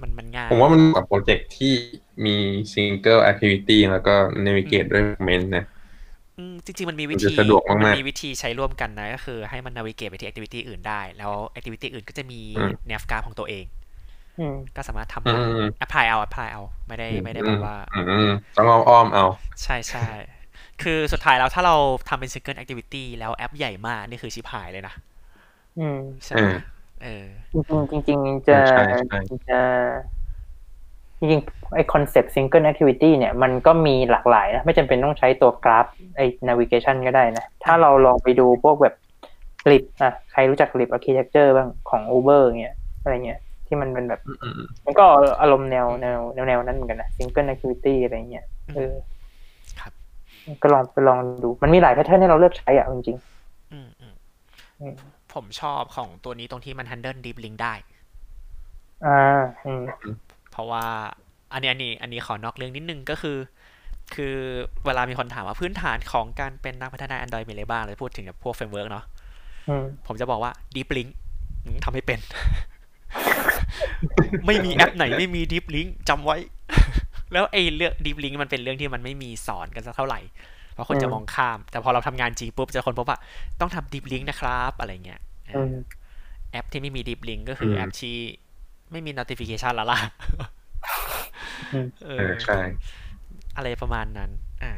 [0.00, 1.74] มันมันง่าย ผมว่ามันกับโปรเจกต์ที่
[2.24, 2.36] มี
[2.74, 4.14] Single Activity แล้วก็
[4.46, 5.79] Navigate ด้วย Comment นะอืม
[6.64, 13.64] จริงๆ มันมีวิมันธีจะสะดวกมากๆมันมีวิธีใช้ร่วมกันนะ ก็คือให้มัน navigate ไปที่ activity อื่นได้ แล้ว activity อื่นก็จะมีอืม nav graph ของตัวเอง
[14.38, 18.26] อืมก็สามารถทำอืได้ม apply เอา apply เอา ไม่ได้ไม่ได้แบบว่าอืม
[18.56, 19.24] ต้องเอาอ้อมเอา
[19.62, 20.08] ใช่ใช่
[20.82, 21.76] คือสุดท้ายแล้วถ้าเรา
[22.08, 24.94] ทำเป็น single activity แล้วแอปใหญ่มาก นี่คือชิบหายเลยนะ
[25.76, 26.54] อืมใช่ไหมเออ
[27.00, 29.16] เออจริงๆจริงๆจะใช่ใช่
[29.48, 29.54] จะ
[31.20, 38.94] จริงๆไอคอนเซปต์ single activity เนี่ยมันก็มีหลากหลายนะ ไม่จำเป็นต้องใช้ตัวกราฟไอ navigation ก็ได้นะ ถ้าเราลองไปดูพวกแบบ
[39.70, 45.06] Lip อะ ใครรู้จัก Lip architecture บ้างของ Uber เงี้ยอะไรเงี้ยที่มันเป็นแบบอืมอืมมันก็
[45.40, 48.44] อารมณ์แนวแนวแนวแนวนั้นเหมือนกันนะ single activity อะไรเงี้ย
[48.74, 48.94] เออ
[49.80, 49.92] ครับ
[50.62, 53.18] ก็ลองไปลองดู มันมีหลาย pattern ให้เราเลือกใช้อะจริง
[53.72, 54.14] อืมอืม
[54.80, 54.94] อืม
[55.34, 59.82] ผมชอบของตัวนี้ตรงที่มัน handle deep link ได้ๆอ่าอืม
[60.50, 60.84] เพราะว่า
[61.52, 63.38] อันนี้อันนี้อันนี้ขอนอกเรื่องนิดนึงก็คือ
[64.14, 64.34] คือ
[64.84, 69.04] เวลามีคนถามว่าพื้นฐานของการเป็นนักพัฒนา Android มีอะไรบ้างเลยพูดถึงแบบพวก framework เนาะ
[69.68, 71.10] อืมผมจะบอกว่า Deep Link
[71.64, 72.20] อืมทำให้เป็น
[74.46, 76.36] ไม่มีแอปไหนไม่มี Deep Link จำไว้
[77.32, 80.20] แล้วไอ้เรื่อง Deep Link มันเป็นเรื่องที่มันไม่มีสอนกันสักเท่าไหร่
[80.72, 83.18] เพราะคนจะมองข้าม แต่พอเราทำงานจริงปุ๊บจะคนพบว่า
[83.60, 85.74] ต้องทำ Deep Link นะครับ อะไรเงี้ยเอออือม
[86.52, 88.16] แอปที่ไม่มี Deep Link ก็คืออมแอปที่
[88.90, 89.98] ไม่มี notification และล่ะ
[91.72, 92.58] อืมเอเอออใช่
[93.56, 94.30] อะไรประมาณนั้น
[94.62, 94.72] อ่า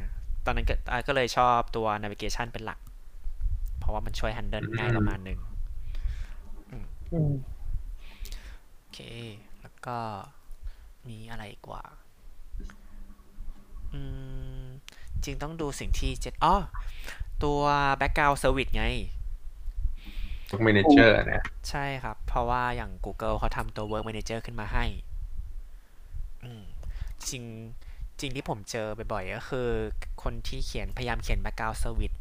[0.45, 2.79] ตอนนั้นก็อ่าก็เลยชอบตัว navigation เป็นหลัก
[3.79, 5.39] เพราะว่ามันช่วย handle ง่ายประมาณหนึ่ง
[6.71, 6.77] อื
[7.31, 7.33] ม
[8.79, 8.99] โอเค
[9.63, 9.97] แล้วก็
[11.09, 11.83] มีอะไรอีกว่า
[13.93, 14.01] อื
[14.65, 14.67] ม
[15.25, 16.55] จริงต้องดูสิ่งที่เจ็ดอ๋อ
[17.45, 17.61] ตัว
[18.01, 18.85] background service ไง
[20.53, 24.85] ทุก Manager นะใช่ครับ เพราะว่าอย่าง Google เขาทำตัว Work Manager ขึ้นมาให้
[26.45, 26.63] อืม
[27.29, 27.45] จริง
[28.21, 29.69] จริงที่ผมเจอบ่อยๆ ก็คือ
[30.23, 32.17] คนที่เขียนพยายามเขียน background service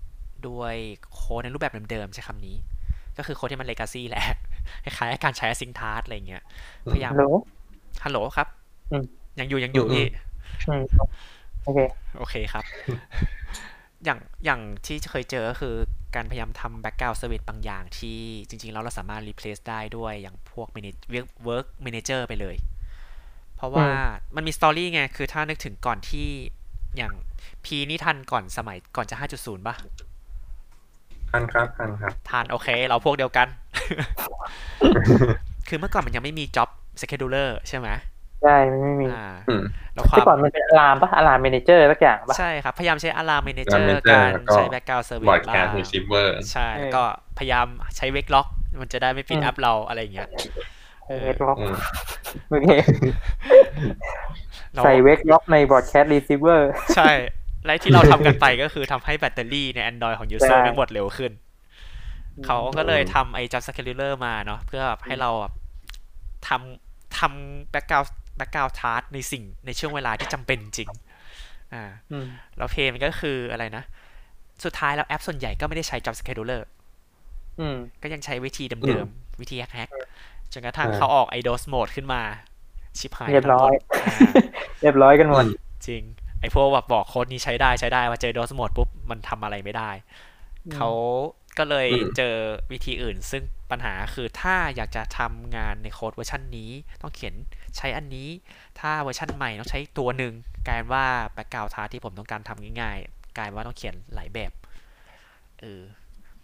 [0.47, 0.75] ด้วย
[1.13, 2.55] โค้ดในรูปแบบเดิมๆ ใช้คำนี้
[3.17, 4.25] ก็คือโค้ดที่มัน legacy แหละ
[4.83, 6.43] คล้ายๆการใช้ async task อะไรเงี้ย
[6.91, 7.25] พยายามฮัลโหล
[8.03, 8.47] ฮัลโหลครับ
[8.91, 9.03] อืม
[9.39, 10.05] ยังอยู่ยังอยู่อืมพี่
[10.69, 10.83] อืม
[11.63, 11.79] โอเค
[12.17, 12.65] โอเคครับ
[14.05, 15.75] อย่างอย่างที่เคยเจอก็คือ
[16.15, 22.55] การพยายามทำ background service บางอย่างที่จริงๆ แล้วเราสามารถ replace ได้ด้วยอย่างพวก manage work- work manager ไปเลย
[23.55, 23.87] เพราะว่า
[24.35, 26.27] มันมีสตอรี่ไง คือถ้านึกถึงก่อนที่
[26.97, 27.13] อย่าง
[27.65, 29.75] พี่นี่ทันก่อนสมัยก่อนจะ 5.0 ป่ะ
[31.29, 33.47] ทันครับ ทันครับ ทัน โอเค เราพวกเดียวกัน
[35.67, 36.69] คือเมื่อก่อนมันยังไม่มี job
[37.01, 37.87] scheduler ใช่ไหม
[38.41, 39.63] ใช่ไม่มีอ่าอืม
[39.93, 47.03] แล้วควาที่มก่อนมันเป็น alarm ปะ alarm manager สักอย่างปะใช่ครับ พยายามใช้ alarm manager manager การแล้วก็ใช้ background service broadcast receiver บ้างใช่เออแล้วก็
[47.37, 47.67] พยายาม
[47.97, 48.47] ใช้ wake lock
[48.81, 50.29] มันจะได้ไม่ปิดอืมแอปเราอะไรอย่างเงี้ย
[51.23, 51.75] wake lock อืม
[52.49, 52.69] โอเค
[54.73, 57.11] เราใส่ wake lock ใน broadcast receiver ใช่
[57.65, 61.31] และที่เราทำกันไปก็คือทำให้แบตเตอรี่ใน Android ของ user ใช่ทั้งหมดเร็วขึ้น
[62.45, 65.45] เขาก็เลยทำไอ้ job scheduler มาเนาะเพื่อแบบให้เราแบ
[68.45, 70.89] บทำทำ background background task ในสิ่งในช่วงเวลาที่จำเป็นจริง
[71.73, 72.27] อ่าอืม
[72.57, 73.83] แล้ว pain มันก็คืออะไรนะ
[74.65, 76.61] สุดท้ายแล้วแอปส่วนใหญ่ก็ไม่ได้ใช้ job scheduler
[77.59, 79.89] อืมก็ยังใช้วิธีเดิมมๆ วิธี hack
[80.21, 82.21] ๆจนกระทั่งอ่าเขาออกไอ Doze mode ขึ้นมา
[82.99, 83.73] ชิบหายเรียบร้อยทั้งหมด
[84.05, 84.15] อ่า
[84.81, 85.45] เรียบร้อยกันหมด
[85.87, 86.03] จริง
[86.39, 89.91] ไอพวกแบบบอกโค้ดนี้ใช้ได้ใช้ได้ว่าเจอ Doze mode ปุ๊บ มันทำอะไรไม่ได้
[90.65, 90.89] อืมเขา
[91.57, 92.35] ก็เลยอืมเจอ
[92.71, 96.71] วิธีอื่น ซึ่งปัญหาคือถ้าอยากจะทำงานในโค้ดเวอร์ชันนี้
[97.01, 97.33] ต้องเขียน
[97.77, 98.29] ใช้อันนี้
[98.79, 100.33] ถ้าเวอร์ชันใหม่ต้องใช้ตัวหนึ่ง
[100.67, 104.51] กลายเป็นว่า background task ที่ผมต้องการทำง่ายๆ กลายเป็นว่าต้องเขียนหลายแบบ
[105.61, 105.81] เออ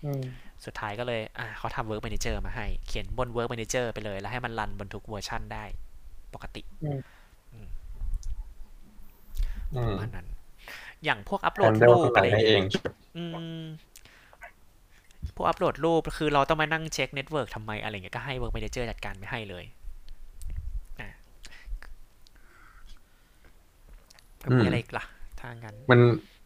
[0.03, 0.23] อืม
[0.65, 5.65] สุดท้ายก็เลยอะเขาทำ Work Manager มาให้ เขียนบน Work Manager ไปเลย แล้วให้มันรันบนทุกเวอร์ชันได้
[6.33, 6.61] ปกติ
[7.53, 7.67] อืม
[9.87, 10.27] ประมาณนั้น
[11.03, 12.63] อย่างพวกอัปโหลดนเดิลรูปข้างหลัอะไรงให้เอง
[13.17, 13.25] อื
[13.59, 13.63] ม
[15.37, 19.65] พวกอัปโหลดรูปคือเราต้องมานั่งเช็ค network ทำไมอะไรเงี้ยก็ให้ Work Manager จัดการไม่ให้เลย
[20.99, 21.09] อะ
[24.49, 25.03] อืมมีอะไรอีกล่ะ
[25.39, 25.99] ถ้างั้นมัน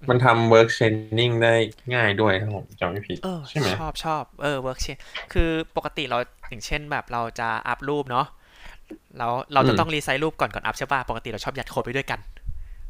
[0.09, 1.53] มันทำ work chaining ได้
[1.93, 4.97] ง่ายด้วยครับผมจำไม่ผิดเออใช่ไหมชอบชอบเออ work chain
[5.33, 6.17] คือปกติเรา
[6.49, 8.27] อย่างเช่นแบบเราจะอัพรูปเนาะ
[9.17, 12.19] แล้วเราจะต้อง resize รูปก่อนก่อนอัพใช่ป่ะปกติเราชอบยัดโค้ดไปด้วยกัน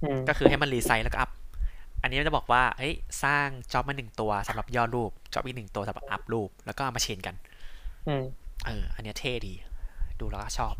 [0.04, 1.30] อืมก็คือให้มัน resize แล้วก็อัพ
[2.02, 2.93] อันนี้มันจะบอกว่าเฮ้ย
[3.24, 7.36] สร้าง job มาหนึ่งตัวสำหรับย่อรูป job อีกหนึ่งตัวสำหรับอัพรูป แล้วก็เอามา chain กัน
[8.08, 8.24] อืม
[8.66, 9.54] เออ อันเนี้ยเท่ดี
[10.20, 10.76] ดูแล้วก็ชอบ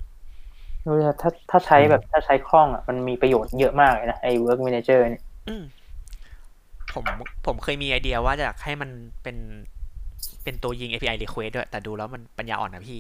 [0.86, 5.63] รู้สึกถ้าถ้าใช้แบบถ้าใช้คล่องอะมันมีประโยชน์เยอะมากเลยนะไอ้ work manager เนี่ยอืม
[6.93, 7.03] ผม
[7.45, 8.89] ผมเคยมีไอเดียว่าจะอยากให้มัน
[9.24, 9.38] เป็น
[10.43, 12.97] เป็นตัวยิง API request ด้วย แต่ดูแล้วมันปัญญาอ่อนนะพี่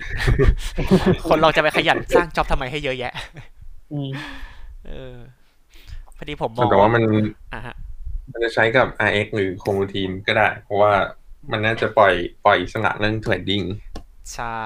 [1.29, 3.13] คนเราจะไปขยันสร้างจ็อบทำไมให้เยอะแยะ
[3.93, 4.09] อืม
[4.87, 5.15] เออ
[6.17, 7.01] พอดีผมมองแต่ว่ามัน
[7.53, 7.80] อะฮะมัน
[8.41, 10.93] จะใช้กับ RX หรือ Coroutine ก็ได้ เพราะว่า
[11.51, 12.13] มันน่าจะปล่อย
[12.45, 13.65] ปล่อยอิสระเรื่อง threading
[14.33, 14.59] ใช่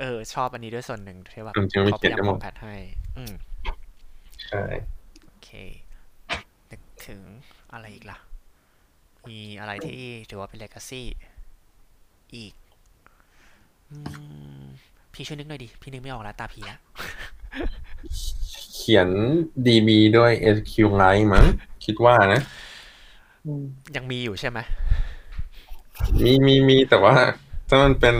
[0.00, 2.76] เออ ชอบอันนี้ด้วยส่วนหนึ่งที่แบบอืมจริงๆไม่เขาพเก็ตยายามได้หมคดอมแพทให้
[3.16, 3.32] อืม
[4.48, 4.64] ใช่
[5.26, 5.50] โอเค
[6.70, 7.20] นึกถึง
[7.72, 8.18] อะไรอีกล่ะ
[9.28, 11.02] มีอะไรที่ถือว่าเป็น legacy
[12.34, 12.54] อีก
[13.90, 13.96] อื
[14.60, 14.62] ม
[15.12, 16.80] พี่ช่วยนึกหน่อยดิ พี่นึกไม่ออกแล้วตาพีแล้ว
[18.74, 19.08] เขียน
[19.66, 21.46] DB ด้วย SQLite มั้ง
[21.84, 22.67] คิดว่านะอืม
[23.96, 24.58] ยังมีอยู่ใช่ไหม
[26.22, 27.14] มีมีมีแต่ว่า
[27.68, 28.16] ถ้ามันเป็น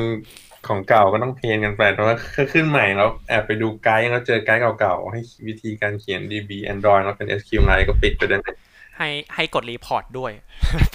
[0.69, 8.49] ของเก่าก็ต้อง pain กันไปแต่ว่าถ้าขึ้นใหม่แล้วแอบไปดูไกด์แล้วเจอไกด์เก่าๆ ให้วิธีการเขียน DB Android แล้วเป็น SQLite ก็ปิดไปได้ไหม
[8.97, 10.33] ให้ให้กด report ด้วย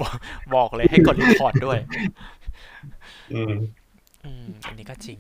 [0.01, 0.13] บอก
[0.55, 1.77] บอกเลยให้กด report ด้วย
[3.34, 3.53] อืม
[4.25, 5.19] อืมอันนี้ก็จริง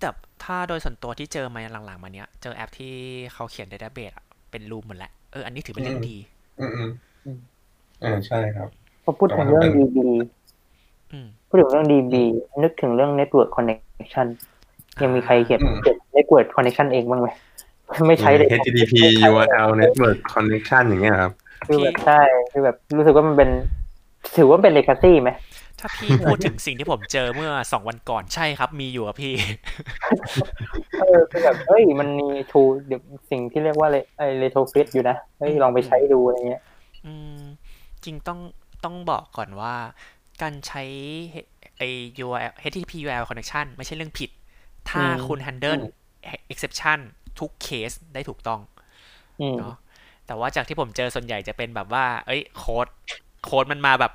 [0.00, 0.08] แต่
[0.44, 2.92] ถ้าโดยส่วนตัวที่เจอมาหลังๆ มาเนี้ย เจอแอปที่
[3.32, 6.16] เขาเขียน database อะเป็นรูปหมดแหละเออ อันนี้ถือเป็นเรื่องดี
[6.60, 6.90] อืม
[8.02, 8.68] อืมอ่าใช่ครับ
[9.04, 9.98] พอพูดถึงเรื่อง DB
[11.12, 12.14] อืมพูดถึงเรื่อง DB
[12.62, 14.26] นึกถึงเรื่อง network connection
[15.02, 17.28] ยังมีใครเขียนอืมเขียน network connection เองบ้างไหม
[18.08, 18.92] ไม่ใช้เลย HTTP
[19.28, 21.32] URL Network Connection อย่างเงี้ยครับ
[21.68, 22.20] คือแบบใช่
[22.52, 23.50] คือแบบรู้สึกว่ามันเป็น
[24.36, 25.30] ถือว่าเป็น legacy ไหม
[25.80, 29.32] ถ้าพี่พูดถึงสิ่งที่ผมเจอเมื่อสองวันก่อนใช่ครับ มีอยู่อะพี่
[31.00, 36.62] เออคือแบบเฮ้ยมันมี tool เดี๋ยวสิ่งที่เรียกว่าเลยไอ้ retrofit อยู่นะเฮ้ยลองไปใช้ดูอะไรเงี้ย
[37.06, 37.42] อืม
[38.04, 38.40] จริงต้อง
[38.84, 39.74] ต้องบอกก่อนว่า
[40.42, 40.82] การใช้
[41.78, 41.82] ไอ
[42.24, 44.30] URL HTTP URL connection ไม่ใช่เรื่องผิด
[44.90, 45.78] ถ้าอืมคุณ handle
[46.52, 46.98] exception
[47.38, 48.60] ทุกเคสได้ถูกต้อง
[49.40, 49.74] อืมเนาะ
[50.26, 52.86] แต่ว่าจากที่ผมเจอส่วนใหญ่จะเป็นแบบว่า เอ้ยโค้ด
[53.44, 54.12] โค้ดมันมาแบบ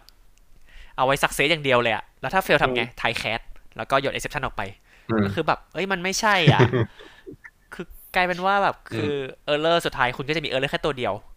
[0.97, 3.39] เอาไว้สักเซสอย่างเดียวเลยอะแล้วถ้าเฟลทำไงไทยแคส
[3.77, 4.61] แล้วก็โยน exception ออกไป
[5.09, 6.65] อืมก็คือแบบ เอ้ยมันไม่ใช่อะ
[7.73, 9.13] คือกลายเป็นว่าแบบคือ
[9.45, 11.34] error สุดท้ายคุณก็จะมี error แค่ตัวเดียวอืม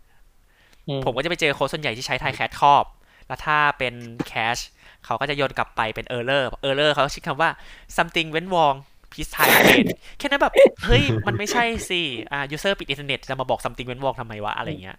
[1.04, 2.84] ผมก็จะไปเจอโค้ดส่วนใหญ่ที่ใช้ try catch ครอบ
[3.26, 3.94] แล้วถ้าเป็น
[4.30, 4.64] catch
[5.04, 7.50] เขาก็จะโยนกลับไปเป็น error error เขาใช้คำว่า
[7.96, 8.76] something went wrong
[9.12, 9.86] please try again
[10.18, 12.00] แค่นั้นแบบ เฮ้ย มันไม่ใช่สิ
[12.32, 14.98] อ่า user ปิดอินเทอร์เน็ตจะมาบอก something went wrong ทำไมวะ อะไรเงี้ย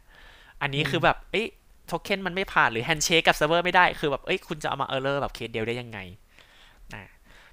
[0.62, 1.46] อันนี้คือแบบ เอ้ย
[1.88, 6.00] โทเค็นมันไม่ผ่านหรือ handshake กับเซิร์ฟเวอร์ไม่ได้ คือแบบ เอ้ย คุณจะเอามา error แบบเคสเดียวได้ยังไง
[6.94, 7.04] นะ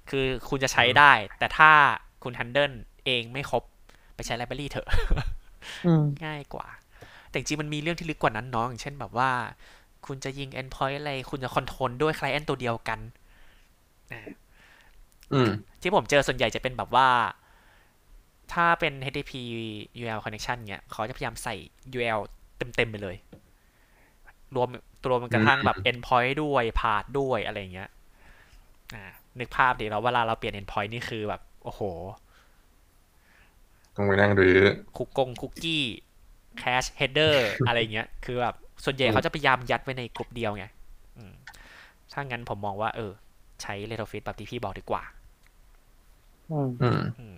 [0.09, 1.71] คือคุณจะใช้ได้ แต่ถ้า
[2.23, 2.73] คุณ handle
[3.05, 3.63] เองไม่ครบ
[4.15, 4.87] ไปใช้ library เถอะ
[5.85, 6.67] อืมง่ายกว่า
[7.37, 9.29] แต่จริงๆมันมีเรื่องที่ลึกกว่านั้นเนาะอย่างเช่นแบบว่า
[10.05, 12.99] คุณจะยิง endpoint อะไร คุณจะคอนโทรลด้วย client ตัวเดียวกัน
[14.13, 14.33] นะ
[15.33, 15.49] อืม
[15.81, 17.07] ที่ผมเจอส่วนใหญ่จะเป็นแบบว่า
[18.53, 19.31] ถ้าเป็น HTTP
[20.01, 21.55] URL connection เนี่ยเขาจะพยายามใส่
[21.97, 22.21] URL
[22.57, 23.15] เต็มๆไปเลย
[24.55, 24.69] รวม
[25.09, 27.89] รวมกระทั่งแบบ endpoint ด้วย path ด้วยอะไรอย่างเงี้ย
[28.95, 29.05] อ่า
[29.39, 31.81] นึกภาพดิเราเวลาเราเปลี่ยน endpoint นี่คือแบบ โอ้โห
[33.95, 34.59] ต้องไปนั่งรื้อ
[34.97, 35.83] คุกกงคุกกี้
[36.57, 38.55] cache header อะไรเงี้ย คือแบบ
[38.85, 40.65] ส่วนใหญ่เขาจะพยายามยัดไว้ในกลุ่มเดียวไง
[41.17, 41.33] อืม
[42.13, 43.11] ถ้างั้นผมมองว่า เออ
[43.61, 45.03] ใช้ r e t r o f i t แบบที่พี่บอกดีกว่า
[46.51, 47.37] อืม อืมอืม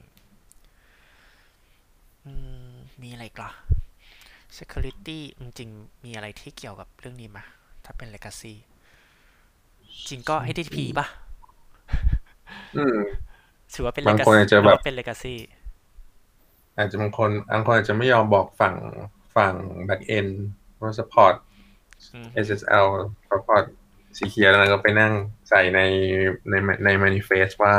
[2.26, 2.34] อื
[2.72, 3.51] มมีอะไรอีกล่ะ
[4.57, 7.43] security จริงๆมีอะไรที่เกี่ยวกับเรื่องนี้มา
[7.86, 8.53] ถ้าเป็น legacy
[10.09, 11.07] จริงก็ HTTP ป่ะ
[12.78, 12.97] อืม
[13.74, 15.36] ถือว่าเป็นบาง legacy คนอาจจะแบบหรือว่าเป็น legacy
[16.80, 18.76] อาจจะบางคนบางคนอาจจะไม่ยอมบอกฝั่ง
[19.36, 19.54] ฝั่ง
[19.88, 20.32] back end
[20.82, 21.36] ว่า support
[22.14, 22.88] อืม SSL
[23.30, 23.64] support
[24.18, 25.14] สีเขียวแล้วก็ไปนั่ง
[25.50, 25.80] ใส่ใน
[26.50, 26.54] ใน
[26.86, 27.76] ใน manifest ว่า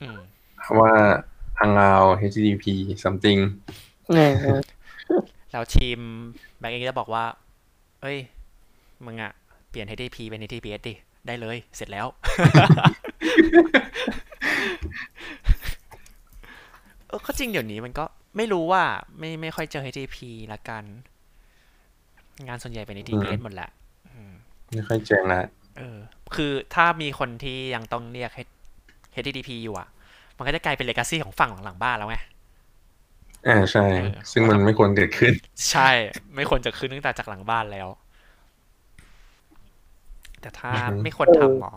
[0.00, 0.18] อืม
[0.80, 0.92] ว่า
[1.58, 1.92] ทางเรา
[2.30, 2.64] HTTP
[3.04, 3.40] something
[4.10, 4.60] อืมอืม
[5.52, 5.98] แล้วทีม
[6.58, 7.24] แบ็กเองจะบอกว่า
[8.02, 8.18] เอ้ย
[9.04, 9.32] มึงอะ
[9.68, 10.94] เปลี่ยน HTTP เป็น HTTPS ดิ
[11.26, 12.06] ได้เลย เสร็จแล้ว
[15.55, 18.04] เออก็จริงเดี๋ยวนี้มันก็
[18.36, 18.82] ไม่รู้ว่า
[19.18, 20.16] ไม่ไม่ค่อยเจอ HTTP
[20.52, 20.84] ละกัน
[22.46, 23.70] งานส่วนใหญ่เป็น HTTPS หมดแหละ
[24.08, 24.32] อืม
[24.72, 25.40] ไม่ค่อยเจอละ
[25.78, 25.98] เออ
[26.34, 28.30] คือถ้ามีคนที่ยังต้องเรียก
[29.14, 29.88] HTTP อยู่อะ
[30.36, 32.18] มันก็จะกลายเป็น legacy ของฝั่งหลังบ้านแล้วไง
[33.46, 35.32] อ่าใช่เออซึ่งมันไม่ควรเกิดขึ้น
[35.70, 35.88] ใช่
[36.36, 37.88] ไม่ควรจะขึ้นตั้งแต่จากหลังบ้านแล้ว
[40.40, 41.72] แต่ถ้าอือฮึไม่ควรทำหรอ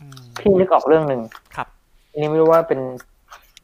[0.00, 1.20] อืมพี่นึกออกเรื่องหนึ่ง
[1.56, 1.68] ครับ
[2.10, 2.80] อันนี้ไม่รู้ว่าเป็น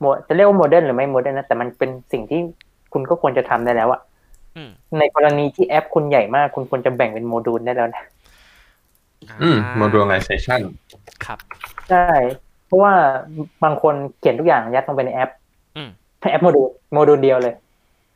[0.01, 2.41] โมจะเรียกว่า modern หรือไม่ modern นะแต่มันเป็นสิ่งที่
[2.93, 4.01] คุณก็ควรจะทำได้แล้วอะ
[4.57, 8.05] อืมในกรณีที่แอปคุณใหญ่มาก คุณควรจะแบ่งเป็นโมดูลได้แล้วนะ
[9.43, 10.61] อืมอ่า modularization
[11.25, 11.39] ครับ
[11.91, 12.15] ใช่
[12.67, 12.93] เพราะว่า
[13.65, 15.31] บางคนเขียนทุกอย่างยัดลงไปในแอป
[15.77, 15.89] อืม
[16.31, 17.55] แอปโมดูลโมดูลเดียวเลย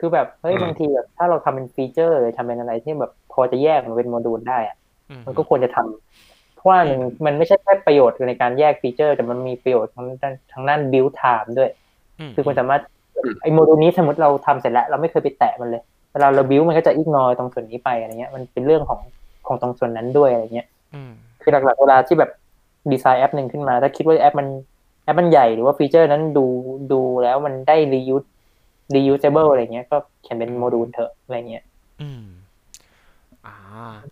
[0.00, 4.76] คือแบบเฮ้ยอืมบางทีแบบถ้าเราทำเป็นฟีเจอร์หรือทำเป็นอะไรที่แบบพอจะแยกมันเป็นโมดูลได้อะ
[5.10, 6.31] อืมมันก็ควรจะทำ
[6.62, 11.70] เพราะว่าหนึ่งมันไม่ใช่แค่ประโยชน์ในการแยกฟีเจอร์ แต่มันมีประโยชน์ทางด้านทางด้าน build time ด้วย
[12.18, 12.82] อืมคือคุณสามารถ
[13.42, 15.82] ไอ้โมดูลนี้สมมติเราทำเสร็จแล้ว เราไม่เคยไปแตะมันเลย
[16.12, 19.00] เวลาเรา build มันก็จะ ignore ตรงส่วนนี้ไปอะไรเงี้ย มันเป็นเรื่องของ
[19.46, 22.30] ของตรงส่วนนั้นด้วยอะไรเงี้ยอืมคือหลักๆเวลาที่แบบ
[22.92, 24.48] ดีไซน์แอปหนึ่งขึ้นมา ถ้าคิดว่าแอปมัน
[25.04, 26.46] แอปมันใหญ่หรือว่าฟีเจอร์นั้นดู
[26.92, 28.28] ดูแล้วมันได้ reuse
[28.94, 31.64] reusable อะไรเงี้ย ก็เขียนเป็นโมดูลเถอะอะไรเงี้ย
[32.02, 32.22] อืม
[33.46, 33.56] อ่า
[34.00, 34.11] อย่า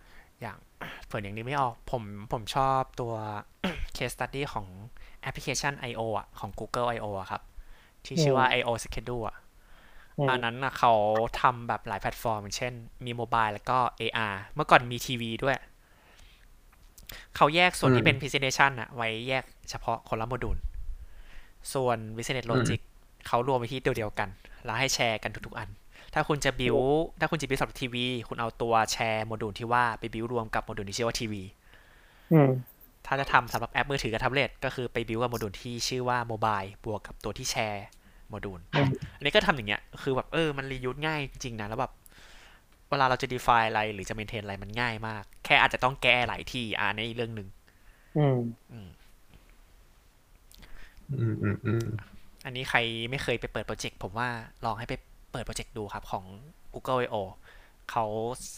[1.11, 2.03] เผื่ออย่างนี้ไม่ออก ผม
[2.33, 3.13] ผมชอบตัว
[3.95, 4.67] case study ของ
[5.21, 6.01] แอปพลิเคชัน I.O.
[6.19, 7.05] อะของ Google I.O.
[7.19, 7.41] อะครับ
[8.05, 9.35] ที่ชื่อว่า I/O Schedule อะ
[10.19, 10.93] อืมอันนั้นนะเขา
[11.41, 12.73] ทำแบบหลายแพลตฟอร์มอย่างเช่น
[13.05, 15.57] มี mobile แล้วก็ AR เมื่อก่อนมีทีวีด้วย
[17.35, 20.57] เขาแยกส่วนอืที่เป็น presentation อะไว้แยกเฉพาะคนละโมดูล
[21.73, 22.79] ส่วน business logic
[23.27, 24.29] เขารวมไว้ที่ตัวเดียวกัน
[24.65, 25.69] แล้วให้แชร์กันทุกๆอัน
[26.13, 26.85] ถ้าคุณจะ build
[27.19, 31.43] ถ้าคุณจะ build สำหรับทีวี คุณเอาตัว share module ที่ว่าไป build รวมกับโมดูลที่ชื่อว่าทีวี
[32.33, 32.49] อืม
[33.05, 41.91] ถ้าจะทำสำหรับแอปมือถือกับแท็บเล็ตก็คือไป build กับโมดูลที่ชื่อว่า mobile บวกกับตัวที่ share module อืมอันนี้ก็ทำอย่างเงี้ย คือแบบเออ มัน reuse ง่ายจริงๆนะ แล้วแบบ
[42.89, 47.47] เวลาเราจะ define อะไรหรือจะ maintain อะไรมันง่ายมาก แค่อาจจะต้องแก้หลายที่อ่าในอีกเรื่องหนึ่ง
[48.17, 48.37] อืม
[48.71, 48.87] อืม
[51.19, 51.85] อืมอืมอืม
[52.45, 52.79] อันนี้ใคร
[53.09, 54.29] ไม่เคยไปเปิดโปรเจกต์ผมว่า
[54.65, 54.93] ลองให้ไป
[55.31, 56.25] เปิดโปรเจกต์ดูครับของ
[56.73, 57.15] Google I/O
[57.91, 58.05] เขา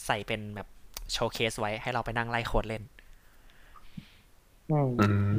[0.05, 0.67] ใส่เป็นแบบ
[1.11, 2.83] showcase ไว้ให้เราไปนั่งไล่โค้ดเล่น
[4.71, 5.31] อืมอืม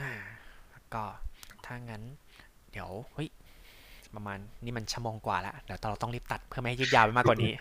[0.00, 0.12] อ่า
[0.70, 1.02] แล้วก็
[1.64, 2.02] ถ้างั้น
[2.72, 3.28] เดี๋ยวเฮ้ย
[4.14, 7.52] ประมาณนี่มันชั่วโมงกว่าแล้วเดี๋ยวเราต้องรีบตัดเพื่อไม่ให้ยืดยาวไปมากกว่านี้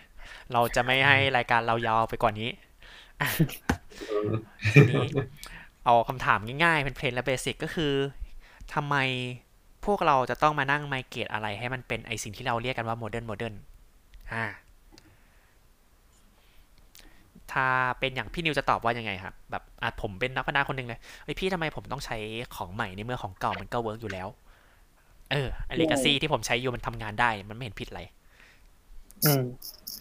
[0.53, 2.49] เราจะไม่ให้รายการเรายาวไปกว่านี้
[3.19, 3.27] อะ
[4.73, 5.05] ทีนี้
[5.85, 7.93] เอาคำถามง่ายๆเป็น plain และ basic ก็คือ
[8.73, 8.95] ทำไม
[9.48, 9.48] พ
[9.91, 13.55] วกเราจะต้องมานั่ง migrate อะไรให้มันเป็นไอสิ่งที่เราเรียกกันว่า modern modern
[14.33, 14.45] อ่า
[17.51, 17.67] ถ้า
[17.99, 22.17] เป็นอย่างพี่นิวจะตอบว่ายังไงครับแบบอะผมเป็นนักพัฒนาคนหนึ่งเลยเฮ้ยพี่ทำไมผมต้องใช้
[22.55, 24.27] ของใหม่ในเมื่อของเก่ามันก็ work อยู่แล้ว
[25.31, 28.01] เออไอ legacy ที่ผมใช้อยู่มันทำงานได้มันไม่เห็นผิดอะไร
[29.25, 29.41] อืม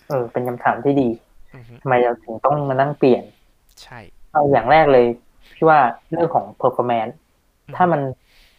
[0.09, 1.09] เออ เป็นคำถามที่ดี
[1.55, 3.25] อือือฮึทำไมเราถึงต้องมานั่งเปลี่ยน
[3.83, 3.99] ใช่
[4.33, 5.07] เอาอย่างแรกเลย
[5.55, 5.79] พี่ว่า
[6.11, 7.15] เรื่องของ performance
[7.67, 8.01] อืมถ้ามัน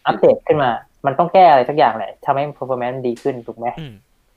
[0.06, 0.70] อัปเดตขึ้นมา
[1.06, 3.94] มันต้องแก้อะไรสักอย่างแหละทำให้ performance ดีขึ้นถูกไหมอืม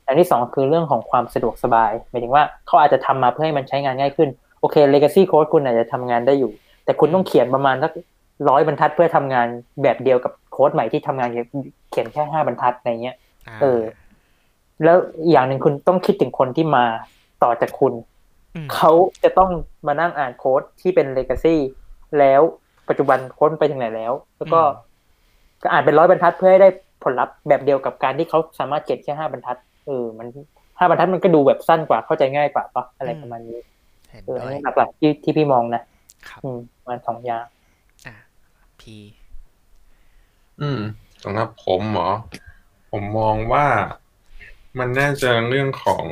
[0.08, 4.30] อันที่สองคือเรื่องของความสะดวกสบายหมายถึงว่าเขาอาจจะทำมาเพื่อให้มันใช้งานง่ายขึ้น
[4.60, 6.52] โอเค legacy code คุณอาจจะทำงานได้อยู่
[6.86, 7.92] แต่คุณต้องเขียนประมาณสัก
[8.50, 9.48] ร้อยบรรทัดเพื่อทำงาน
[9.84, 11.30] แบบเดียวกับโค้ดใหม่ที่ทำงาน
[11.92, 13.16] เขียนแค่ห้าบรรทัดอะไรเงี้ย
[13.48, 13.82] อ่าเออ
[14.84, 16.86] แล้วอีกอย่างหนึ่งคุณต้องคิดถึงคนที่มา
[17.44, 17.94] ต่อจากคุณ
[18.66, 18.92] มเขา
[19.24, 19.50] จะต้อง
[19.88, 21.56] มานั่งอ่านโค้ดที่เป็น legacy
[22.20, 22.42] แล้ว
[22.90, 24.62] ปัจจุบันโค้ดไปถึงไหนแล้ว แล้วก็
[25.64, 26.70] ก็อ่านเป็นร้อยบรรทัดเพื่อให้ได้
[27.04, 30.28] ผลลัพธ์แบบเดียวกับการที่เขาสามารถเก็บแค่ห้าบรรทัดเออมัน
[30.78, 33.60] ห้าบรรทัดมันก็ดูแบบสั้นกว่าเข้าใจง่ายกว่าปะอะไรประมาณนี้
[34.10, 35.84] เห็นเอออันด้วยนี้หลักๆที่ที่พี่มองนะ
[36.30, 37.46] ครับอืมประมาณสองอย่าง
[38.08, 38.16] อ่า
[38.80, 38.96] พี
[40.62, 40.80] อืม
[41.24, 42.12] สำหรับผมเหรอ
[42.92, 43.66] ผมมองว่า
[44.80, 46.06] มันน่าจะเรื่องของ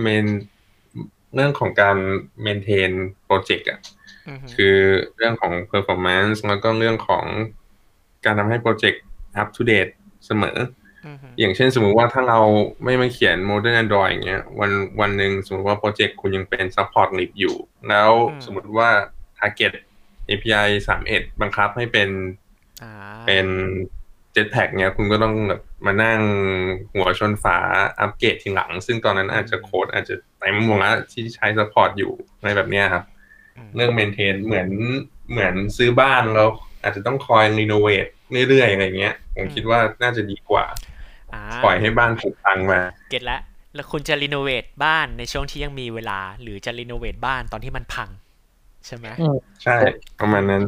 [0.00, 0.26] เมน
[1.34, 1.96] เรื่องของการ
[2.42, 2.90] เมนเทน
[3.24, 3.80] โปรเจกต์อะ
[4.28, 4.76] อือฮึคือ
[5.16, 7.24] เรื่องของ performance แล้วก็เรื่องของ
[8.24, 9.02] การทำให้โปรเจกต์
[9.40, 9.92] up to date
[10.26, 10.58] เสมอ
[11.06, 12.38] อือฮึอย่างเช่นสมมุติว่าถ้าเรา
[12.84, 17.56] ไม่มาเขียน modern android อย่างเงี้ยวันวันหนึ่งสมมติว่าโปรเจกต์คุณยังเป็น support lib อยู่
[17.88, 18.10] แล้ว
[18.44, 18.88] สมมติว่า
[19.38, 19.72] target
[20.28, 20.68] API
[21.04, 22.08] 31 บังคับให้เป็น
[22.82, 22.92] อ่า
[23.26, 23.46] เป็น
[24.34, 26.20] Jetpack เนี้ยคุณก็ต้องแบบมานั่ง
[26.94, 27.58] หัวชนฝา
[28.00, 33.04] อัปเกรดทีหลัง ซึ่งตอนนั้นอาจจะโค้ดอาจจะเต็มหมดแล้วที่ใช้ support อยู่อะไรแบบเนี้ยครับอื
[33.66, 34.68] มเรื่อง maintain เหมือน
[35.30, 36.48] เหมือนซื้อบ้านแล้ว
[36.82, 38.06] อาจจะต้องคอย renovate
[38.48, 40.64] เรื่อยๆอะไรเงี้ย ผมคิดว่าน่าจะดีกว่า
[41.34, 42.80] อ่าปล่อยให้บ้านผุพังมา
[43.10, 43.40] get แล้ว
[43.74, 48.08] แล้วคุณจะ renovate บ้านในช่วงที่ยังมีเวลา หรือจะ renovate บ้านตอนที่มันพัง
[48.86, 49.76] ใช่ไหมอืมใช่
[50.20, 50.62] ประมาณนั้น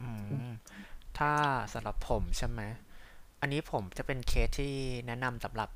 [0.00, 0.10] อื
[0.46, 0.50] ม
[1.18, 1.32] ถ้า
[1.72, 2.60] สำหรับผมใช่ไหม
[3.40, 4.74] อันนี้ผมจะเป็นเคสที่
[5.06, 5.68] แนะนำสำหรับ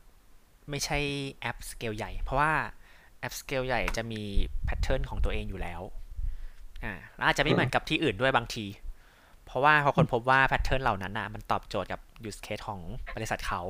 [0.70, 0.98] ไม่ใช่
[1.40, 2.52] แอปสเกลใหญ่ เพราะว่า
[3.20, 4.22] แอปสเกลใหญ่จะมี
[4.64, 5.80] pattern ของตัวเองอยู่แล้ว
[6.84, 8.66] อ่าแล้วอาจจะไม่เหมือนกับที่อื่นด้วยบางที
[9.46, 12.80] เพราะว่าพอคนพบว่า pattern เหล่านั้นน่ะมันตอบโจทย์กับ use case ของ
[13.16, 13.62] บริษัทเขา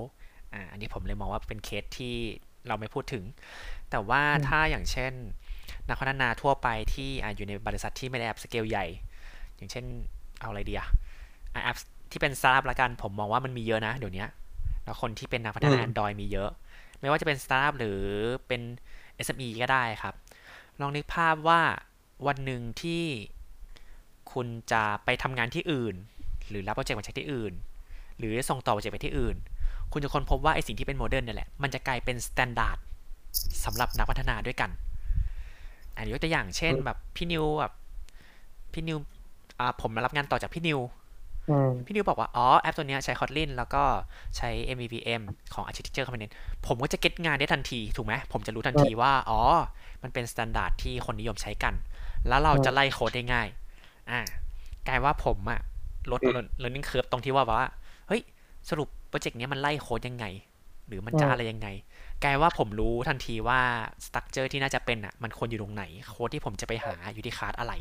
[0.54, 2.14] อ่าอันนี้ผมเลยมองว่าเป็นเคสที่
[2.68, 3.24] เราไม่พูดถึง
[3.90, 5.12] แต่ว่าถ้าอย่างเช่น
[5.88, 8.86] นักพัฒนาทั่วไปที่อะอยู่ในบริษัทที่ไม่ได้แอปสเกลใหญ่
[9.56, 9.84] อย่างเช่น
[10.40, 10.86] เอาอะไรดีอะ
[11.54, 11.76] อะแอป
[12.10, 14.24] ที่เป็นสตาร์ทอัพละกันผมมองว่ามันมีเยอะนะเดี๋ยวนี้
[14.84, 16.50] แล้วคนที่เป็นนักพัฒนาอืม Android มีเยอะ
[17.00, 18.00] ไม่ว่าจะเป็นสตาร์ทอัพหรือ
[18.46, 18.60] เป็น
[19.26, 20.14] SME ก็ได้ครับ
[20.80, 21.60] ลองนึกภาพว่า
[22.26, 23.04] วันหนึ่งที่
[24.32, 25.94] คุณจะไปทำงานที่อื่น
[26.48, 27.52] หรือรับโปรเจกต์มาจากที่อื่น
[28.18, 29.36] หรือส่งต่อโปรเจกต์ไปที่อื่น
[29.92, 32.78] คุณจะค้นพบว่าไอสิ่งที่เป็น modern เนี่ยแหละ มันจะกลายเป็น standard
[33.64, 34.70] สำหรับนักพัฒนาด้วยกัน
[35.96, 37.72] อันนี้ยกตัวอย่างเช่นแบบพี่นิวแบบ
[38.72, 38.98] พี่นิว
[39.58, 40.80] อ่าผมมารับงานต่อจากพี่นิว
[41.50, 43.82] อืมพี่นิวบอกว่า อ๋อ แอปตัวเนี้ยใช้ Kotlin แล้วก็
[44.36, 45.22] ใช้ MVVM
[45.54, 46.32] ของ Architecture Component
[46.66, 49.40] ผมก็จะเก็ตงานได้ทันที ถูกไหม ผมจะรู้ทันทีว่า อ๋อ
[50.02, 51.74] มันเป็น s t ต n d า r d ที่คนนิยมใช้กัน
[52.28, 53.48] แล้วเราจะไล่โค้ดได้ง่าย
[54.10, 54.20] อ่า
[54.88, 55.60] กลายว่าผมอะ
[56.12, 56.20] ลด
[56.62, 57.68] learning curve ตรงที่ว่าว่า
[58.08, 58.22] เฮ้ย
[58.70, 60.26] สรุปโปรเจกต์เนี้ยมันไล่โค้ดยังไง
[60.86, 61.68] หรือมันจะอืมอะไรยังไง
[62.24, 63.60] กลายว่าผมรู้ทันทีว่า
[64.06, 67.72] structure ที่น่าจะเป็นอะมันควรอยู่ตรงไหน โค้ดที่ผมจะไปหาอยู่ที่คลาสอะไร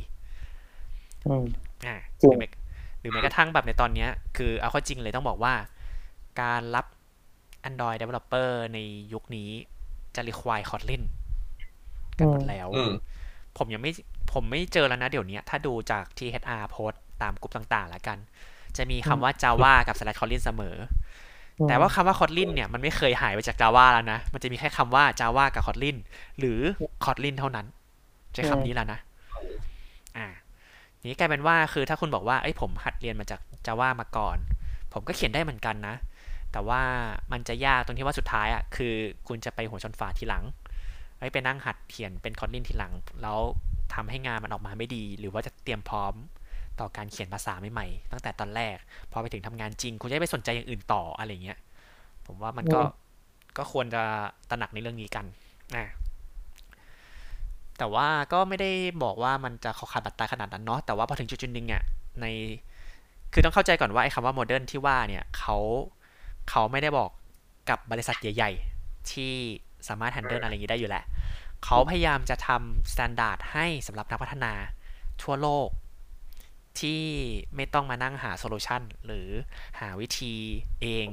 [1.25, 1.43] อืม
[1.87, 2.47] อ่าหจริงรือแม้
[3.01, 5.53] หรือแม้กระทั่งแบบในตอนเนี้ย คือเอาเข้าจริงเลยต้องบอกว่า
[6.41, 6.85] การรับ
[7.69, 8.77] Android Developer ใน
[9.13, 9.49] ยุคนี้
[10.15, 11.03] จะ require Kotlin
[12.19, 12.91] กันหมดแล้วอืม
[13.57, 13.91] ผมยังไม่
[14.33, 18.17] ผมไม่เจอแล้วนะเดี๋ยวนี้ถ้าดูจากที่ HR โพสต์ตามกลุ่มต่างๆแล้วกัน
[18.77, 20.75] จะมีคำว่า Java กับ slash Kotlin เสมอ
[21.67, 25.97] แต่ว่าคำว่า Kotlin เนี่ยมันไม่เคยหายไปจาก Java แล้วนะ มันจะมีแค่คำว่า Java กับ Kotlin
[26.39, 26.59] หรือ
[27.05, 27.65] Kotlin เท่านั้น
[28.33, 28.99] ใช้คำนี้แล้วนะ
[30.17, 30.27] อ่า
[31.05, 34.37] นี้กลายเป็นว่าคือถ้าคุณบอกว่าเอ้ยผมหัดเรียนมาจาก Java มาก่อน
[34.93, 35.95] ผมก็เขียนได้เหมือนกันนะ
[36.51, 36.81] แต่ว่า
[37.31, 38.93] มันจะยากตรงที่ว่าสุดท้ายอะคือ
[39.27, 40.43] คุณจะไปหัวชนฝาทีหลัง
[41.19, 43.39] ไอ้ยไปนั่งหัดเขียนเป็น Kotlin ทีหลัง แล้ว
[43.93, 46.13] ทำให้งานมันออกมาไม่ดี หรือว่าจะเตรียมพร้อม
[46.79, 48.75] ต่อการเขียนภาษาใหม่ๆตั้งแต่ตอนแรก
[49.11, 51.59] พอไปถึงทำงานจริง คุณจะได้ไปสนใจอย่างอื่นต่ออะไรเงี้ย
[52.25, 53.07] ผมว่ามันก็อืม
[53.57, 54.03] ก็ควรจะ
[54.49, 55.25] ตระหนักในเรื่องนี้กัน
[55.75, 55.87] นะ
[57.77, 58.71] แต่ว่าก็ไม่ได้
[59.03, 61.83] บอกว่ามันจะขอขาดบัตรตายขนาดนั้นเนาะแต่ว่าพอถึงจุดจุดๆหนึ่งอะ
[62.21, 62.25] ใน
[63.33, 65.57] คือต้องเข้าใจก่อนว่าไอ้คำว่าโมเดิร์นที่ว่าเนี่ยเขา
[66.49, 67.09] เขาไม่ได้บอก
[67.69, 68.51] กับบริษัทใหญ่
[68.81, 69.33] ๆ ที่
[69.87, 71.03] สามารถ handle อะไรอย่างนี้ได้อยู่แหละ
[71.65, 74.53] เขาพยายามจะทำ standard ให้สำหรับนักพัฒนา
[75.23, 75.69] ทั่วโลก
[76.79, 77.03] ที่
[77.55, 79.29] ไม่ต้องมานั่งหา solution หรือ
[79.79, 80.33] หาวิธี
[80.81, 81.07] เอง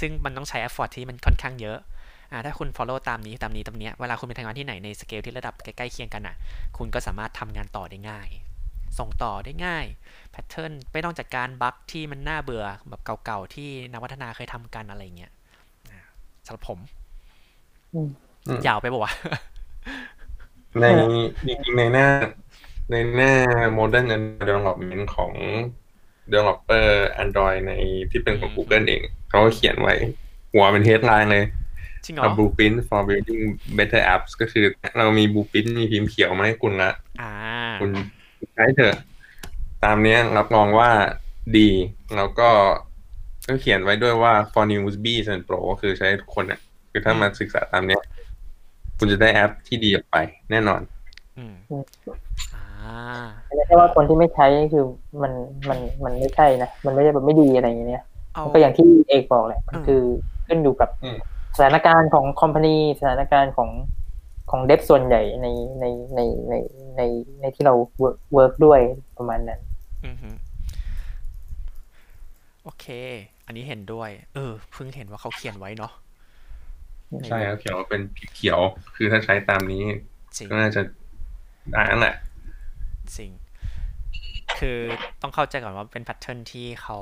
[0.00, 1.78] ซึ่งมันต้องใช้ effort ที่มันค่อนข้างเยอะ
[2.30, 6.36] อ่าถ้าคุณ follow ตามนี้ตามนี้ตามเนี้ยเวลาคุณไปทำงานที่ไหนในสเกลที่ระดับใกล้ๆเคียงกันอะ
[6.76, 8.28] คุณก็สามารถทำงานต่อได้ง่าย
[8.98, 9.86] ส่งต่อได้ง่าย
[10.30, 15.32] pattern ไม่ต้องจัดการบั๊กที่มันน่าเบื่อแบบเก่าๆที่นักพัฒนาเคยทำกันอะไรเงี้ย
[15.90, 16.00] อ่า
[16.46, 16.78] สำหรับผม
[17.94, 18.08] อืม
[18.46, 19.12] อืมยาวไปปะวะ
[20.80, 20.86] ใน
[21.46, 22.06] จริงๆในหน้า
[22.90, 23.32] ในหน้า
[23.78, 24.06] Modern
[24.48, 25.32] Development ของ
[26.30, 26.86] Developer
[27.22, 27.72] Android ใน
[28.10, 29.94] ที่เป็นของ Google เอง เขาก็เขียนไว้
[30.52, 31.44] หัวเป็น headline เลย
[32.04, 33.42] จริงเหรอ A blueprint for building
[33.78, 34.64] better apps ก็คือ
[34.98, 36.90] เรามี blueprint มีพิมพ์เขียวมาให้คุณละ
[37.20, 37.32] อ่า
[37.80, 37.90] คุณ
[38.54, 38.96] ใช้เถอะ
[39.84, 40.90] ตามเนี้ยรับรองว่า
[41.58, 41.68] ดี
[42.16, 42.50] แล้วก็
[43.48, 48.02] ก็เขียนไว้ด้วยว่า for newbies and pro ก็คือใช้ทุกคนอะ คือถ้ามาศึกษาตามเนี้ย
[49.04, 50.16] คุณจะได้แอปที่ดีออกไป
[50.50, 50.80] แน่นอน
[51.38, 51.54] อืม
[52.54, 52.64] อ่า
[53.56, 54.84] ไม่ใช่ว่าคนที่ไม่ใช้คือ
[55.22, 55.32] มัน
[55.68, 58.04] มันมันไม่ใช่นะ มันไม่ใช่แบบไม่ดีอะไรอย่างเงี้ย
[58.34, 60.02] เอา ก็อย่างที่เอกบอกแหละมันอืมคือ
[60.46, 61.18] ขึ้นอยู่กับอืม
[61.56, 63.70] สถานการณ์ของคอมพานีสถานการณ์ของ
[64.50, 65.46] ของเดฟส่วนใหญ่ใน
[65.80, 65.84] ใน
[66.14, 66.54] ในใน
[66.96, 67.02] ใน
[67.40, 68.80] ในที่เรา work ด้วย
[69.18, 69.60] ประมาณนั้น
[70.06, 70.30] อือฮึ
[72.64, 72.86] โอเค
[73.46, 75.92] อันนี้เห็นด้วย เออ เพิ่งเห็นว่าเขาเขียนไว้เนาะ
[77.26, 78.60] ใช่ครับเขียนว่าเป็นพิมพ์เขียว
[78.96, 79.84] คือถ้าใช้ตามนี้
[80.36, 80.82] จริงก็น่าจะ
[81.72, 82.14] ได้นั่นแหละ
[83.16, 83.30] จริง
[84.58, 84.78] คือ
[85.22, 86.98] ต้องเข้าใจก่อนว่าเป็น pattern ที่เขา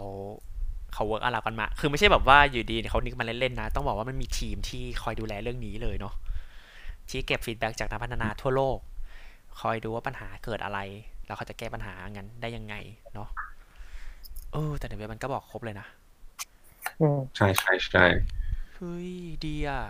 [0.94, 6.14] เขา work อะไรกันมา คือไม่ใช่แบบว่าอยู่ดีเขานึกมาเล่นๆนะ ต้องบอกว่ามันมีทีมที่คอยดูแลเรื่องนี้เลยเนาะ
[7.10, 8.78] ที่เก็บ feedback จากนักพัฒนาทั่วโลก
[9.60, 10.78] คอยดูว่าปัญหาเกิดอะไร
[11.26, 12.74] แล้วเขาจะแก้ปัญหางั้นได้ยังไง
[13.14, 13.28] เนาะ
[14.52, 15.86] เออ แต่ในเว็บมันก็บอกครบเลยนะ
[17.00, 18.04] อืมใช่ใช่ใช่
[18.82, 19.10] เฮ้ย
[19.46, 19.80] ดีอะ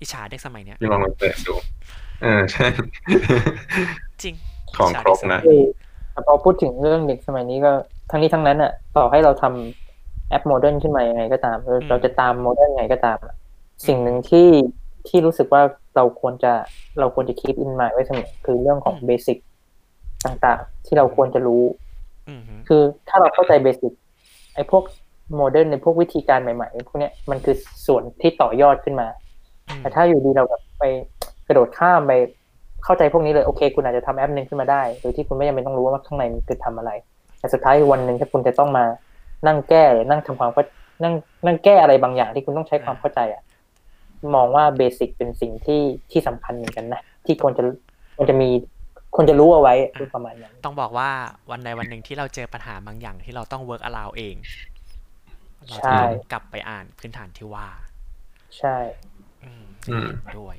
[0.00, 1.54] อิจฉาเด็กสมัยเนี้ยที่ลองมาเปิดดู
[2.22, 2.66] เออใช่
[4.22, 4.34] จริง
[4.76, 5.64] ของครบนะเออ
[6.12, 7.72] แต่พอพูดถึงเรื่องเด็กสมัยนี้ก็
[8.10, 13.34] ทั้งนี้ทั้งนั้นอะ ต่อให้เราทำแอป modern ขึ้นมายังไงก็ตามเออเราจะตาม modern ยังไงก็ตามอะ
[13.86, 14.48] สิ่งหนึ่งที่
[15.08, 15.62] ที่รู้สึกว่า
[15.96, 16.52] เราควรจะ
[17.00, 19.38] เราควรจะคี p อินมาไว้เสมอคือเรื่องของ basic
[20.24, 21.62] ต่างๆ ที่เราควรจะรู้
[22.28, 23.92] อืมฮึคือถ้าเราเข้าใจ basic
[24.54, 24.82] ไอ้พวก
[25.34, 27.54] modern ในพวกวิธีการใหม่ๆพวกเนี้ยมันคือ
[27.86, 29.08] ส่วนที่ต่อยอดขึ้นมา
[29.68, 30.84] อืมแต่ถ้าอยู่ดีเราแบบไป
[31.46, 32.12] กระโดดข้ามไป
[32.84, 36.90] เข้าใจพวกนี้เลยโอเค คุณอาจจะทำแอปหนึ่งขึ้นมาได้ โดยที่คุณไม่จำเป็นต้องรู้ว่าข้างในมันคือทำอะไร
[37.38, 38.84] แต่สุดท้ายวันหนึ่งถ้าคุณจะต้องมา
[39.46, 40.64] นั่งแก้หรือนั่งทำความเข้า
[41.02, 41.14] นั่ง
[41.46, 43.42] นั่งแก้อะไรบางอย่างที่คุณต้องใช้ความเข้าใจอะ
[44.34, 47.62] มองว่า basic เป็นสิ่งที่ที่สำคัญเหมือนกันนะ ที่ควรจะ
[48.16, 48.48] ควรจะมี
[49.16, 51.10] ควรจะรู้เอาไว้คือประมาณนั้น ต้องบอกว่า
[51.50, 54.34] วันใดวันหนึ่งที่เราเจอปัญหาบางอย่างที่เราต้อง work around เอง
[55.68, 57.68] เราใช่จะกลับไปอ่านพื้นฐานที่ว่า
[58.58, 58.76] ใช่
[59.44, 60.08] อืมอืม
[60.38, 60.56] ด้วย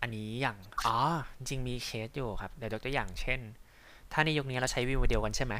[0.00, 0.56] อันนี้อย่าง
[0.86, 0.98] อ๋อ
[1.36, 3.40] จริงๆมีเคสอยู่ครับ เดี๋ยวยกตัวอย่างเช่น
[4.12, 5.54] ถ้าในยุคนี้เราใช้ ViewModel กันใช่ไหม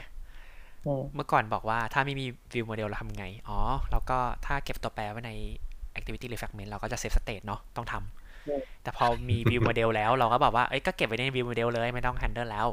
[0.86, 3.58] อืมเมื่อก่อนบอกว่าถ้าไม่มี ViewModel เราทำไง อ๋อ
[3.90, 5.32] แล้วก็ถ้าเก็บตัวแปรไว้ใน
[5.98, 12.66] activity หรือ fragment เราก็จะเซฟสเต e เนาะต้องทำแต่พอมี ViewModel แล้วเราก็บอกว่าเอ้ยก็เก็บไว้ใน ViewModel เลยไม่ต้อง handle แล้ว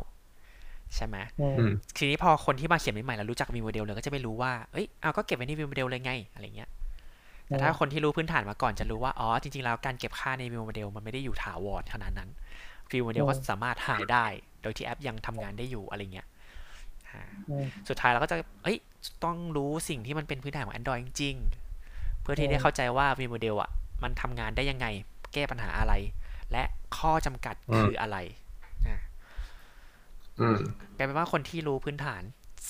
[0.96, 6.70] ใช่ไหมอืมอืมทีนี้พอคนที่มาเขียนใหม่ๆแล้วรู้จัก ViewModel เลยก็จะไม่รู้ว่า เอ้ยเอาก็เก็บไว้ใน ViewModel เลยไงอะไรเงี้ย
[7.48, 12.30] แต่ถ้าคนที่รู้พื้นฐานมาก่อนจะรู้ว่า อ๋อ จริงๆ แล้วการเก็บค่าใน ViewModel มันไม่ได้อยู่ถาวรขนาดนั้น
[12.92, 14.26] ViewModel ก็สามารถหายได้
[14.62, 16.28] โดยที่แอปยังทำงานได้อยู่อะไรเงี้ย
[17.10, 18.78] อ่าอืมสุดท้ายเราก็จะ เอ้ย
[19.24, 23.70] ต้องรู้สิ่งที่มันเป็นพื้นฐานของ Android จริงๆ เพื่อที่ได้เข้าใจว่า ViewModel อะ
[24.04, 24.88] มันทำงานได้ยังไง
[25.34, 25.94] แก้ปัญหาอะไร
[26.52, 26.64] และ
[26.98, 28.45] ข้อจำกัดอืมคืออะไรอืม
[30.98, 32.24] กลายเป็นว่าคนที่รู้พื้นฐาน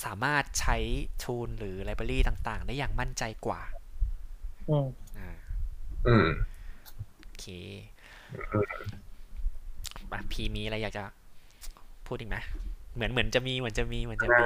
[0.04, 0.78] สามารถใช้
[1.24, 3.62] tool หรือ library ต่าง ๆ ได้อย่างมั่นใจกว่า
[4.70, 4.88] อืม
[5.18, 5.30] อ่า
[6.08, 6.28] อืม
[7.22, 7.46] โอเค
[10.12, 11.04] อะพีมีอะไรอยากจะ
[12.08, 12.38] พูดอีกไหม
[12.96, 14.46] เหมือนเหมือนจะมีเหมือนจะมีเหมือนจะมี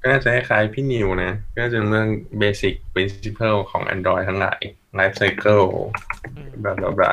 [0.00, 2.08] ก็น่าจะคล้ายๆพี่นิวนะ ก็จะเรื่อง
[2.40, 4.60] basic principle ของ Android ทั้งหลาย
[4.98, 5.66] life cycle
[6.36, 7.12] อืมบลาบลาบลา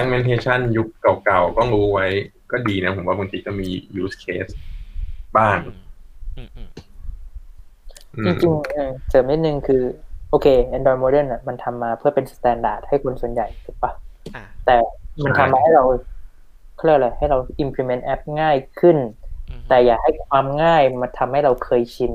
[0.00, 0.88] implementation ยุค
[1.24, 2.06] เก่าๆก็รู้ไว้
[2.52, 3.68] ก็ดีนะ ผมว่าบางทีก็มี
[4.02, 4.52] use case
[5.36, 5.58] บ้าง
[6.36, 6.70] อืมอืม
[8.16, 9.82] อืจมริงๆเออเสริมนิดนึงคือ
[10.30, 10.46] โอเค
[10.76, 13.92] Android Modern อะมันทำมาเพื่อเป็น standard ให้คนส่วนใหญ่ถูกปะ
[14.34, 14.76] อ่าแต่
[15.24, 15.84] มันทำมาให้เรา
[16.76, 18.96] เขาเรียกอะไรให้เรา implement แอปง่ายขึ้น
[19.48, 22.12] อืมแต่อย่าให้ความง่ายมาทำให้เราเคยชิน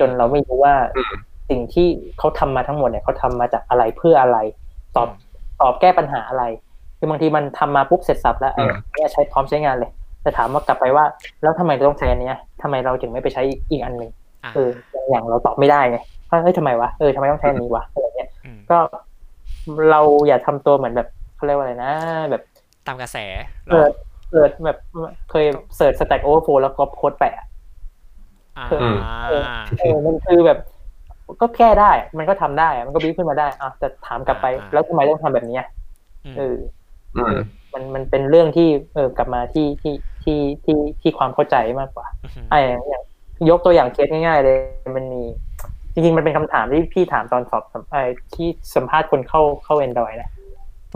[0.00, 1.14] จนเราไม่รู้ว่าอืม
[1.48, 1.88] สิ่งที่
[2.18, 4.38] เขาทำมาทั้งหมดเนี่ยเขาทำมาจากอะไรเพื่ออะไร
[4.96, 5.28] ตอบอืม
[5.60, 6.44] ตอบแก้ปัญหาอะไร
[7.00, 9.90] คือบางทีมันทำมาปุ๊บเสร็จสับแล้วไอ้อืมเนี่ยใช้พร้อมใช้งานเลย
[10.22, 11.04] แต่ถามว่ากลับไปว่า
[11.42, 14.10] แล้วทำไมเราต้องใช้อันเนี้ยทำไมเราถึงไม่ไปใช้อีกอันหนึ่ง
[14.44, 14.68] อ่าเออ
[15.10, 15.98] อย่างเราตอบไม่ได้ไง
[16.30, 18.78] ว่าเฮ้ยทำไมวะเออทำไมต้องใช้อันนี้วะอะไรเงี้ยอืมก็
[19.90, 21.92] เราอย่าทำตัวเหมือนแบบเขาเรียกว่าอะไรนะ
[22.30, 22.42] แบบ
[22.86, 23.16] ตามกระแส
[23.68, 23.90] หรเปิอด
[24.30, 24.76] เปิดแบบ
[25.30, 25.46] เคย
[25.76, 27.46] เสิร์ชสแต็กโอเวอร์โฟแล้วก็โค้ดแปะอะ
[28.56, 28.96] อ่าอืม
[29.78, 30.58] เออมันคือแบบ
[31.40, 35.68] ก็แก้ได้ มันก็ทำได้อะมันก็บิ้วขึ้นมาได้อะแต่ถามกลับไป แล้วทำไมต้องทำแบบนี้อะ
[36.24, 36.50] อืมเอออื
[37.18, 37.20] ม
[37.74, 42.06] มันมันเป็นเรื่องที่เออกลับมาที่ที่ที่ที่ที่ความเข้าใจมากกว่า
[42.44, 42.58] มไอ้
[42.88, 43.02] อย่าง
[43.50, 44.56] ยกตัวอย่างเคสง่ายๆเลย
[44.96, 45.22] มันมี
[45.94, 48.02] จริงๆมันเป็นคำถามที่พี่ถามตอนสอบสัมไอ้
[48.34, 50.30] ที่สัมภาษณ์คนเข้าเข้า Android นะ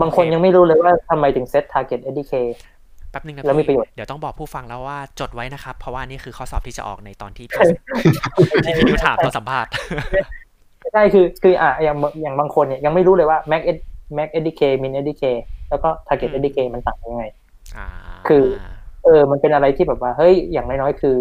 [0.01, 2.33] บางคนโอเคยังไม่รู้เลยว่าทำไมถึงเซต target SDK
[3.11, 7.59] แป๊บนึงนะแล้วมีพี่ประโยชน์เดี๋ยวต้องบอกผู้ฟังแล้วว่าจดไว้นะครับ เพราะว่านี่คือข้อสอบที่จะออกในตอนที่พี่
[8.65, 9.69] ที่พี่นิวถามตอนสัมภาษณ์
[10.93, 13.77] ใช่คือคืออะอย่างอย่างบางคนเนี่ยยังไม่รู้เลยว่า Mac Ed
[14.17, 15.23] Mac SDK Min SDK
[15.69, 17.25] แล้วก็ target อืม SDK มันต่างกันยังไง
[17.77, 17.87] อ่า
[18.27, 18.43] คือ
[19.03, 21.15] เออ มันเป็นอะไรที่แบบว่า เฮ้ย อย่างน้อยๆ คือ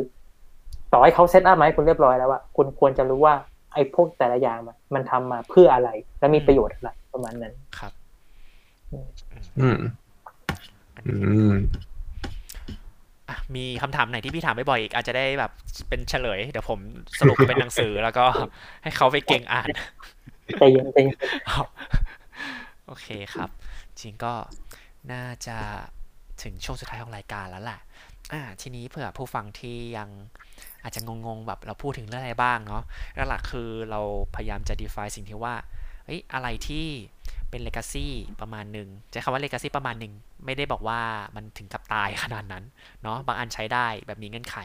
[0.92, 3.34] ต่อให้เขาเซตอัพมาให้คุณเรียบร้อยแล้วว่าคุณควรจะรู้ว่า
[3.72, 5.90] ไอ้พวกแต่ละอย่างมันมันทำมาเพื่ออะไร
[6.20, 7.92] และมีประโยชน์อะไรประมาณนั้น ครับ
[9.60, 9.78] อืม
[11.06, 11.14] อื
[11.50, 11.54] ม
[13.28, 15.50] อะมีคำถามไหนที่พี่ถามบ่อยๆอีก อาจจะได้แบบ
[15.88, 16.78] เป็นเฉลย เดี๋ยวผม
[17.20, 18.24] สรุปเป็นหนังสือแล้วก็
[18.82, 19.68] ให้เขาไปเก่งอ่าน
[20.58, 21.16] ใจเย็นใจเย็น
[22.86, 23.50] โอเคครับ
[24.00, 24.32] จริงก็
[25.12, 25.56] น่าจะ
[26.42, 27.80] ถึงช่วงสุดท้ายของรายการแล้วแหละ
[28.32, 30.08] อ่าทีนี้เผื่อผู้ฟังที่ยัง
[30.82, 32.82] อาจจะงงๆแบบเราพูดถึงเรื่องอะไรบ้างเนาะ
[33.28, 34.00] หลักคือเรา
[34.34, 35.54] พยายามจะ define สิ่งที่ว่า
[36.06, 36.86] เอ้ยอะไรที่
[37.50, 38.06] เป็น legacy
[38.40, 40.12] ประมาณหนึ่งใช้คำว่า legacy ประมาณหนึ่ง
[40.44, 41.00] ไม่ได้บอกว่า
[41.36, 42.64] มันถึงกับตายขนาดนั้น
[43.02, 44.56] เนาะบางอันใช้ได้แบบมีเงื่อนไข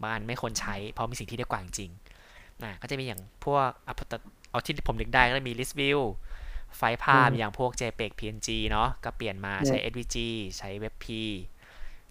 [0.00, 6.00] บางอันไม่ควรใช้เพราะมีสิ่งที่ดีกว่าจริงๆนะก็จะมีอย่างพวกเอาที่ผมนึกได้ก็จะมี list view
[6.76, 10.16] ไฟล์ภาพอย่างพวก JPEG PNG เนาะก็เปลี่ยนมาใช้ SVG
[10.58, 11.06] ใช้ WebP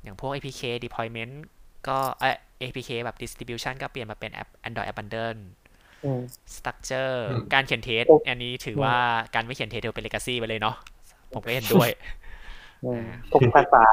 [0.04, 1.34] อย่างพวก APK deployment
[1.88, 5.40] ก็เออ APK แบบ distribution ก็เปลี่ยนมาเป็น App Android Abundant
[6.06, 6.22] อืม
[6.56, 8.96] structure อืมการเขียนเทสโอ้อันนี้ถือว่า
[9.36, 10.76] การไม่เขียนเทสถือเป็น legacy ไปเลยเนาะ
[11.34, 11.90] ผมก็เห็นด้วย
[12.86, 13.86] อืมพวกภาษา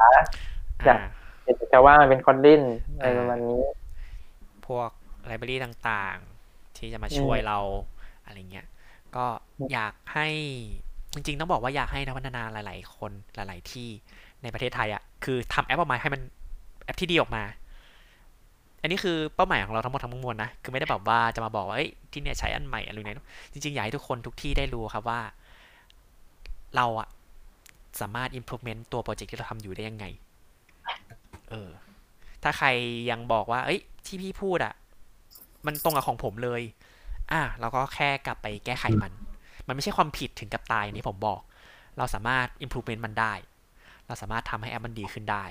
[0.85, 1.07] อยากอ่า
[1.43, 2.61] เดี๋ยวจะว่ามันเป็นคอนดิน
[2.97, 3.61] อะไรประมาณนี้
[4.67, 4.89] พวก
[5.25, 7.59] ไลบรารีต่างๆ ที่จะมาช่วยเรา
[8.25, 8.67] อะไรเงี้ย
[9.17, 9.25] ก็
[9.73, 10.27] อยากให้
[11.13, 13.89] จริงๆ ต้องบอกว่าอยากให้นักพัฒนาหลายๆ คนหลาย ๆ ที่
[14.43, 16.21] ในประเทศไทยอะ่ะคือทำแอปออกมาให้มัน
[16.83, 17.43] แอปที่ดีออกมา
[18.81, 25.19] อันนี้คือเป้าหมายของเราทั้งหมดทั้งมวลนะคือไม่ได้แบบว่าจะมาบอกว่าเอ้ที่เนี่ยใช้อันใหม่อะไรเนี่ยจริงๆอยากให้ทุกคนทุกที่ได้รู้ครับว่า
[26.75, 27.07] เราอะ
[28.01, 30.05] สามารถ improvement ตัวโปรเจกต์ที่เราทำอยู่ได้ยังไง
[31.49, 31.69] เออ
[32.43, 32.67] ถ้าใคร
[33.09, 34.73] ยังบอกว่า เอ้ย ที่พี่พูดอะ
[35.65, 36.61] มันตรงกับของผมเลย
[37.31, 39.11] อะเราก็แค่กลับไปแก้ไขมัน
[39.67, 41.41] มันไม่ใช่ความผิดถึงกับตายอย่างที่ผมบอก
[41.97, 43.33] เราสามารถ improvement มันได้
[44.07, 45.45] เราสามารถทำให้แอปมันดีขึ้นได้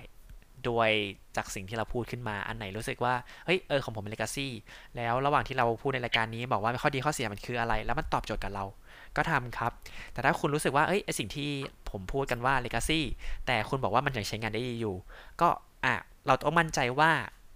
[0.65, 0.91] โดย
[1.37, 3.15] จากสิ่งที่เราพูดขึ้นมาอันไหนรู้สึกว่า
[3.45, 4.49] เฮ้ย เออ ของผมเป็น legacy
[4.97, 8.65] แล้วระหว่างที่เราพูดในรายการนี้บอกว่าข้อดีข้อเสียมันคืออะไร แล้วมันตอบโจทย์กับเรา
[9.17, 9.73] ก็ทำครับ
[10.13, 11.51] แต่ถ้าคุณรู้สึกว่า เอ้ยไอสิ่งที่
[11.91, 13.01] ผมพูดกันว่า legacy
[13.47, 14.97] แต่คุณบอกว่ามันยังใช้งานได้ดีอยู่
[15.41, 15.49] ก็
[15.85, 15.95] อะ
[16.27, 17.11] เราต้องมั่นใจว่า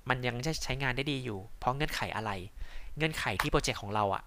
[0.09, 2.31] มันยังจะใช้งานได้ดีอยู่ เพราะเงื่อนไขอะไร
[2.97, 4.23] เงื่อนไขที่โปรเจกต์ของเราอะ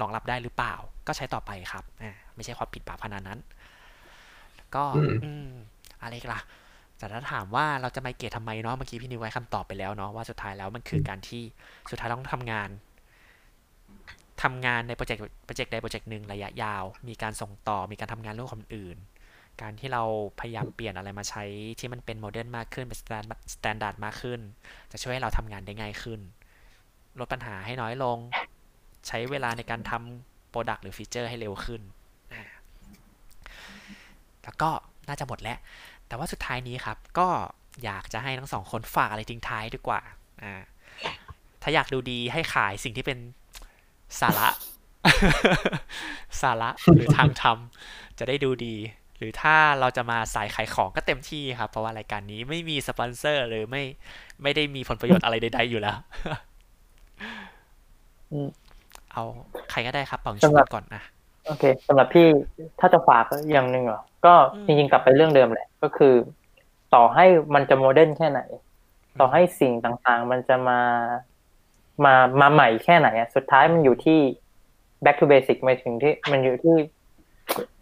[0.00, 0.74] รองรับได้หรือเปล่า
[1.06, 3.38] ก็ใช้ต่อไปครับอ่าไม่ใช่ความผิดบาปขนาดนั้น
[4.74, 5.48] ก็อืมอืม
[6.02, 6.40] อะไรอีกล่ะ
[6.98, 11.42] แต่ถ้าถามว่าเราจะไมเกตทำไมเนาะเมื่อกี้พี่นิวไว้คำตอบไปแล้วเนาะว่าสุดท้ายแล้วมันคือการที่
[11.90, 12.68] สุดท้ายเราต้องทำงาน
[14.42, 18.96] ทำงานในโปรเจกต์โปรเจกต์ใดโปรเจกต์หนึ่งระยะยาว มีการส่งต่อมีการทำงานร่วมกับคนอื่น
[19.60, 20.02] การที่เรา
[20.40, 21.44] พยายามเปลี่ยนอะไรมาใช้
[21.78, 22.98] ที่มันเป็น modern มากขึ้นเป็น
[23.54, 24.40] standard มากขึ้น
[24.92, 26.20] จะช่วยให้เราทำงานได้ง่ายขึ้น
[27.20, 28.18] ลดปัญหาให้น้อยลง
[29.06, 31.80] ใช้เวลาในการทำ product หรือ feature ให้เร็วขึ้น
[34.44, 34.70] แล้วก็
[35.08, 35.58] น่าจะหมดแล้ว
[36.06, 37.28] แต่ว่าสุดท้ายนี้ครับ ก็
[37.84, 40.00] อยากจะให้ทั้งสองคนฝากอะไรทิ้งท้ายดีกว่า
[40.42, 40.54] อ่า
[41.62, 43.18] ถ้าอยากดูดีให้ขายสิ่งที่เป็น
[44.20, 44.48] สาระ
[46.42, 48.76] สาระหรือทางทำจะได้ดูดี
[49.18, 53.82] หรือถ้าเราจะมาสายขายของก็เต็มที่ครับ เพราะว่ารายการนี้ไม่มีสปอนเซอร์หรือไม่
[54.42, 55.96] ไม่ได้มีผลประโยชน์อะไรใดๆอยู่แล้ว
[59.12, 59.22] เอา
[59.70, 61.02] ใครก็ได้ครับเป่ายิงสำชุหรับบก่อนนะ
[61.46, 62.26] โอเคสำหรับพี่
[62.80, 66.14] ถ้าจะฝากอย่างหนึ่งเหรอก็อืมจริงๆกลับไปเรื่องเดิมแหละ ก็คือ
[66.94, 67.24] ต่อให้
[67.54, 68.40] มันจะ modern แค่ไหน
[69.20, 70.80] ต่อให้สิ่งต่างๆ มันจะมา
[72.04, 74.18] มามาใหม่แค่ไหนอะสุดท้ายมันอยู่ที่
[75.04, 76.76] back to basic หมายถึงที่ มันอยู่ที่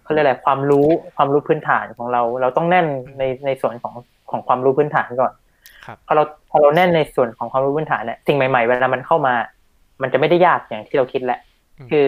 [0.03, 2.87] เขาเรียกอะไรความรู้ความรู้พื้นฐานของเรา เราต้องแน่น
[3.19, 3.95] ในในส่วนของ
[4.31, 5.46] ของความรู้พื้นฐานก่อนครับ
[6.07, 9.35] พอเราพอเราแน่นในส่วนของความรู้พื้นฐานเนี่ยสิ่งใหม่ๆเวลามันเข้ามา
[10.03, 11.41] มันจะไม่ได้ยากอย่างที่เราคิดแหละ
[11.79, 12.07] อืมคือ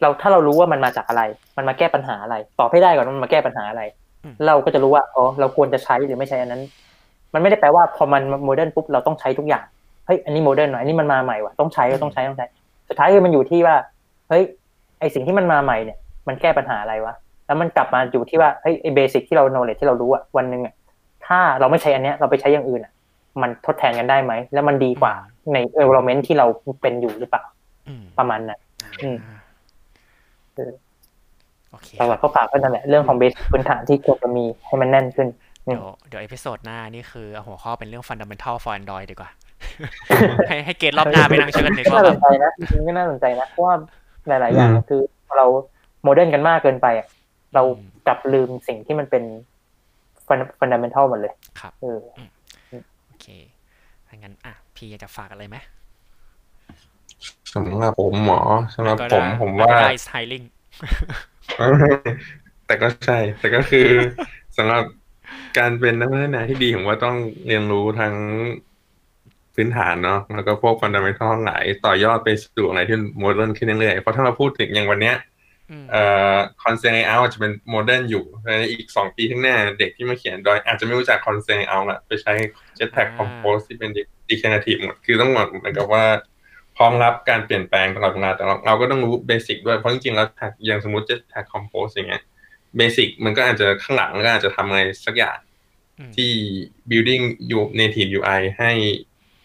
[0.00, 1.22] เราถ้าเรารู้ว่ามันมาจากอะไร
[1.56, 3.82] มันมาแก้ปัญหาอะไรตอบให้ได้ก่อนว่ามันมาแก้ปัญหาอะไร
[4.24, 6.62] อืมเราก็จะรู้ว่าอ๋อเราควรจะใช้หรือไม่ใช้อันนั้น
[7.34, 9.64] มันไม่ได้แปลว่าพอมัน modern ปุ๊บเราต้องใช้ทุกอย่าง
[10.06, 12.46] เฮ้ยอันนี้ modern หน่อยอันนี้มันมาใหม่ว่ะต้องใช้ก็ต้องใช้ต้องใช้
[12.88, 13.76] สุดท้ายคือมันอยู่ที่ว่า
[14.28, 14.42] เฮ้ย
[15.00, 15.98] ไอสิ่งที่มันมาใหม่เนี่ย
[16.28, 17.14] มันแก้ปัญหาอะไรวะ
[17.46, 20.74] แล้วมันกลับมาอยู่ที่ว่าเฮ้ยไอ basic ที่เรา knowledge ที่เรารู้อะวันหนึ่งอะ
[21.26, 22.92] ถ้าเราไม่ใช้อันเนี้ยเราไปใช้อย่างอื่นอะ
[23.42, 25.14] มันทดแทนกันได้ไหม แล้วมันดีกว่า
[25.52, 26.46] ใน environment ที่เรา
[26.82, 27.42] เป็นอยู่หรือเปล่า
[27.88, 28.60] อืมประมาณนั้น
[29.02, 29.38] อืมอ่า
[30.54, 30.72] เออ
[31.70, 35.28] โอเคหลักๆก็ฝากก็นั่นแหละเรื่องของ basic พื้นฐานที่ควรจะมีให้มันแน่นขึ้น
[35.64, 39.30] เดี๋ยวเดี๋ยว episode หน้านี่คือเอาหัวข้อเป็นเรื่อง fundamental for Android ดีกว่า
[40.48, 43.74] ให้ให้เกณฑ์รอบหน้าไปนั่งช่วยกันนึกก็ว่าน่าแบสบนใจนะจริงๆก็น่าสนใจนะเพราะว่า
[44.28, 45.00] หลาย ๆ อย่างอืมคือ
[45.36, 45.46] เรา
[46.02, 47.06] modern กันมากเกินไปอะ
[47.54, 47.62] เรา
[48.06, 49.22] กลับลืมสิ่งที่มันเป็น
[50.58, 51.98] ฟันดัมเบลหมดเลยครับเออ
[53.06, 53.26] โอเค
[54.06, 55.56] ถ้างั้นอะพี่อยากจะฝากอะไรไหม
[57.54, 58.40] สำหรับผมหมอ
[58.74, 60.42] สำหรับก็ผได้มผมว่าได้สไตลิ่ง
[62.66, 63.88] แต่ก็ใช่ แต่ก็คือ
[64.56, 64.84] สำหรับ
[65.58, 68.14] การเป็นนักพัฒนาที่ดีผมว่าต้องเรียนรู้ทั้ง
[69.54, 75.31] พื้นฐานเนาะแล้วก็พวกฟันดัมเบลทั้งหลายต่อยอดไปสู่อะไรที่โมเดิร์นขึ้นเรื่อยๆเพราะถ้าเราพูดถึงอย่างวันเนี้ยอืม
[75.90, 76.02] เอ่
[76.34, 82.32] อ ConstraintLayout จะเป็น modern อยู่ในอีกสองปีข้างหน้า เด็กที่มาเขียนดอย อาจจะไม่รู้จัก ConstraintLayout ละไปใช้
[82.78, 83.90] Jetpack Compose ที่เป็น
[84.30, 86.04] Declarative หมดคือต้องหมดเหมือนกับว่า
[86.76, 90.26] พร้อมรับการเปลี่ยนแปลงตลอดเวลาแต่เราเราก็ต้องรู้ basic ด้วย เพราะจริงๆแล้ว
[90.66, 92.22] อย่างสมมติ Jetpack Compose อย่างเงี้ย
[92.76, 95.38] basic มันก็อาจจะข้างหลังก็อาจจะทำอะไรสักอย่าง
[95.98, 96.30] อืมที่
[96.90, 98.72] building อยู่ native UI ให้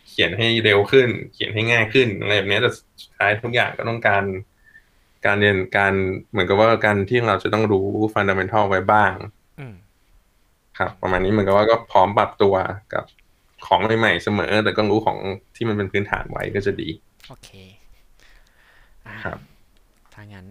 [0.09, 2.71] เขียนให้เร็วขึ้น เขียนให้ง่ายขึ้นอะไรแบบนี้แต่
[3.01, 4.23] สุดท้ายทุกอย่างก็ต้องการ
[5.27, 5.93] การเรียนการ
[6.31, 9.11] เหมือนกับว่าการที่เราจะต้องรู้ fundamental ไว้บ้าง
[9.59, 9.75] อืม
[10.77, 12.55] ครับ ประมาณนี้เหมือนกับว่าก็พร้อมปรับตัว
[12.93, 13.03] กับ
[13.67, 15.17] ของใหม่ๆเสมอ แต่ก็รู้ของ
[15.55, 16.89] ที่มันเป็นพื้นฐานไว้ก็จะดี
[17.27, 17.49] โอเค
[19.05, 19.39] อ่าครับ
[20.13, 20.47] ถ้างั้น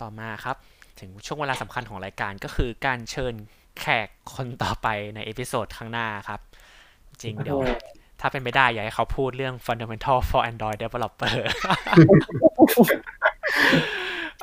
[0.00, 0.56] ต่อมาครับ
[1.00, 3.34] ถึงช่วงเวลาสำคัญของรายการก็คือการเชิญ
[3.80, 6.40] แขกคนต่อไปใน episode ข้างหน้าครับ
[7.22, 7.60] จริงเดี๋ยว
[8.20, 11.34] ถ้าเป็นไปได้อยากให้เขาพูดเรื่อง fundamental for Android developer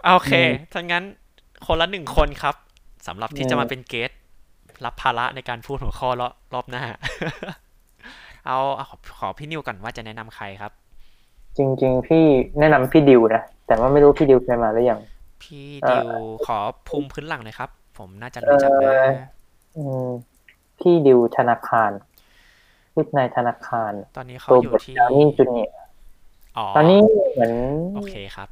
[0.05, 0.34] โอเค
[0.73, 1.03] ถ้างั้น
[1.65, 2.55] คนละหนึ่งคนครับ
[3.07, 4.11] สำหรับที่จะมาเป็นเกส
[4.85, 6.84] รับภาระในการพูดหัวข้อรอบรอบหน้า
[8.47, 10.71] เอาเอาขอขอพี่นิวก่อนว่าจะแนะนำใครครับ
[11.57, 12.23] จริง ๆ พี่
[12.59, 14.99] แนะนำพี่ดิวนะ แต่ว่าไม่รู้พี่ดิวเคยมาหรือยัง
[15.43, 16.57] พี่เอ่อดิวขอ
[16.88, 19.09] ภูมิพื้นหลังหน่อยครับ ผมน่าจะรู้จักนะเอ่อ
[19.77, 20.07] อืม
[20.80, 21.91] พี่ดิวธนาคาร
[22.95, 25.75] ลูกนายธนาคาร ตอนนี้เขาโรอยู่เบิร์ตที่ดาวนี่จูเนียร์
[26.57, 26.99] อ๋อตอนนี้
[27.34, 27.53] เหมือน
[27.95, 28.47] โอเคครับ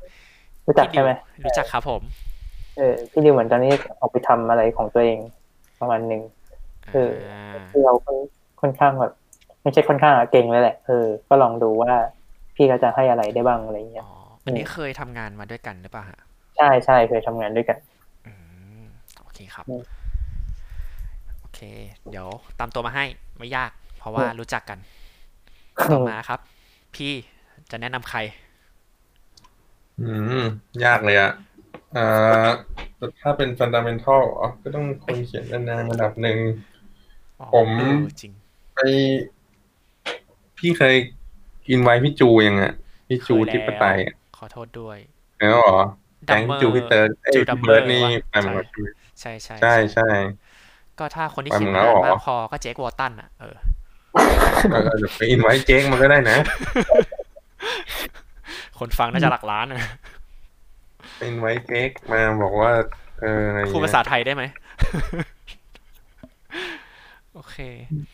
[0.68, 1.12] รู้จักพี่ดิใช่วไหม
[1.46, 2.02] รู้จักครับผม
[2.78, 5.20] เออพี่ดิวเหมือนตอนนี้ออกไปทำอะไรของตัวเอง
[5.80, 6.22] ประมาณหนึ่ง
[6.94, 8.18] เอออ่าที่เราค่อน
[8.62, 9.14] ค่อนข้างแบบ
[9.62, 11.94] ไม่ใช่ค่อนข้างอะเก่งเลยแหละเออก็ลองดูว่า
[12.56, 14.14] พี่เขาจะให้อะไรได้บ้างอะไรเงี้ยอ๋อ
[14.46, 16.20] อันนี้เคยทำงานมาด้วยกันหรือเปล่าฮะ
[16.58, 17.78] ใช่ใช่เคยทำงานด้วยกัน
[18.26, 18.32] อื
[18.82, 18.84] ม
[19.20, 19.84] โอเคครับอืม
[21.40, 21.60] โอเค
[22.10, 22.28] เดี๋ยว
[22.60, 23.06] ตามตัวมาให้
[23.38, 24.80] ไม่ยาก เพราะว่ารู้จักกัน
[25.94, 26.40] ต่อมาครับ
[26.96, 27.12] พี่
[27.72, 28.20] จะแนะนำใคร
[30.02, 30.44] อืม
[30.86, 31.32] ยากเลยอะ
[31.98, 32.50] อ่า
[32.98, 36.38] แต่ถ้าเป็น fundamental อ๋อก็ต้องคนเขียนนานๆระดับหนึ่ง
[37.40, 38.32] อ๋อผมเออจริง
[38.76, 38.80] ไป
[40.58, 40.96] พี่เคย
[41.70, 42.74] อินไว้พี่จูยังอะ
[43.08, 44.98] พี่จูเคยแล้วทิปไตยอะขอโทษด้วย
[45.38, 45.82] แล้วเหรอ
[46.28, 48.66] แก๊ง Dumber จูพี่เติร์ดเอ้ยจูพี่ Dumber เบิร์ดนี่วะไปหมดแล้ว
[49.20, 50.08] ใช่ใช่ใช่ใช่
[51.00, 53.56] ก็ถ้าคนที่ไปเขียนหมดมาแล้วนานเหรอมากพอก็เจควอตันอะเออ
[54.72, 56.38] เออเดี๋ยวไปอินไว้เจ๊งมันก็ได้นะ
[58.82, 59.80] คนฟังน่าจะหลักล้านอะ
[61.18, 62.72] ไปอินไว้เจ๊กมาบอกว่า
[63.22, 64.44] เอออะไรพูดเงี้ภายษาไทยได้ไหม
[67.34, 67.58] โอเค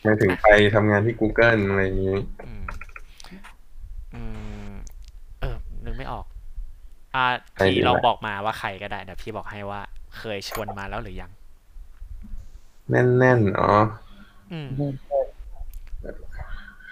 [0.02, 2.16] หมายถึงไปทำงานที่ Google อะไรอย่างงี้
[2.46, 2.64] อืม
[4.14, 4.22] อื
[4.68, 4.72] ม
[5.40, 6.24] เออนึกไม่ออก
[7.14, 7.24] อ่า
[7.56, 9.80] ใครดีพี่ลองวะบอกมาว่าใครก็ได้เดี๋ยวพี่บอกให้ว่า
[10.18, 11.30] เคยชวนมาแล้วหรือยัง
[12.90, 13.72] แน่นๆอ๋อ
[14.52, 14.68] อืม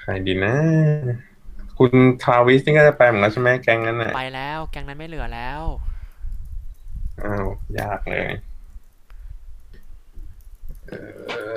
[0.01, 0.55] ใครดีนะ
[1.78, 1.93] คุณ
[2.23, 5.62] ทาวิสนี่ก็จะไปเหมือนกันใช่ไหมแก๊งนั้นน่ะไปแล้วแก๊งนั้นไม่เหลือแล้ว
[7.23, 7.47] อ้าว
[7.81, 8.28] ยากเลย
[10.86, 10.93] เอ
[11.55, 11.57] อ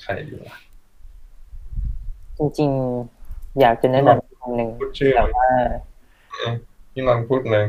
[0.00, 0.56] ใครดีวะ
[2.38, 5.48] จริงๆ อยากจะแนะนำคนหนึ่งพูดชื่อแต่ว่า
[6.92, 7.66] พี่ลองพูดเลย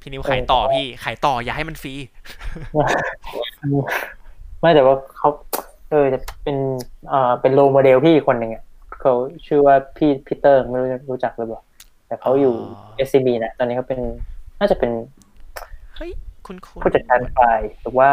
[0.00, 1.94] พี่นิวขายต่อพี่ขายต่ออย่าให้มันฟรี
[4.60, 5.28] ไม่แต่ว่าเขา
[5.90, 6.56] เออจะเป็น
[7.08, 8.62] เอ่อเป็นโรโมเดลพี่คนหนึ่งอะ
[9.00, 9.14] เขา
[9.46, 11.62] ชื่อว่าพี่พีเตอร์ไม่รู้รู้จักหรือเปล่า
[12.06, 14.00] แต่เขาอยู่อ๋อ SCB นะตอนนี้เขาเป็น
[14.60, 14.90] น่าจะเป็น
[15.96, 16.10] เฮ้ย
[16.46, 18.10] คุณคุณผู้จัดการฝ่ายหรือว่า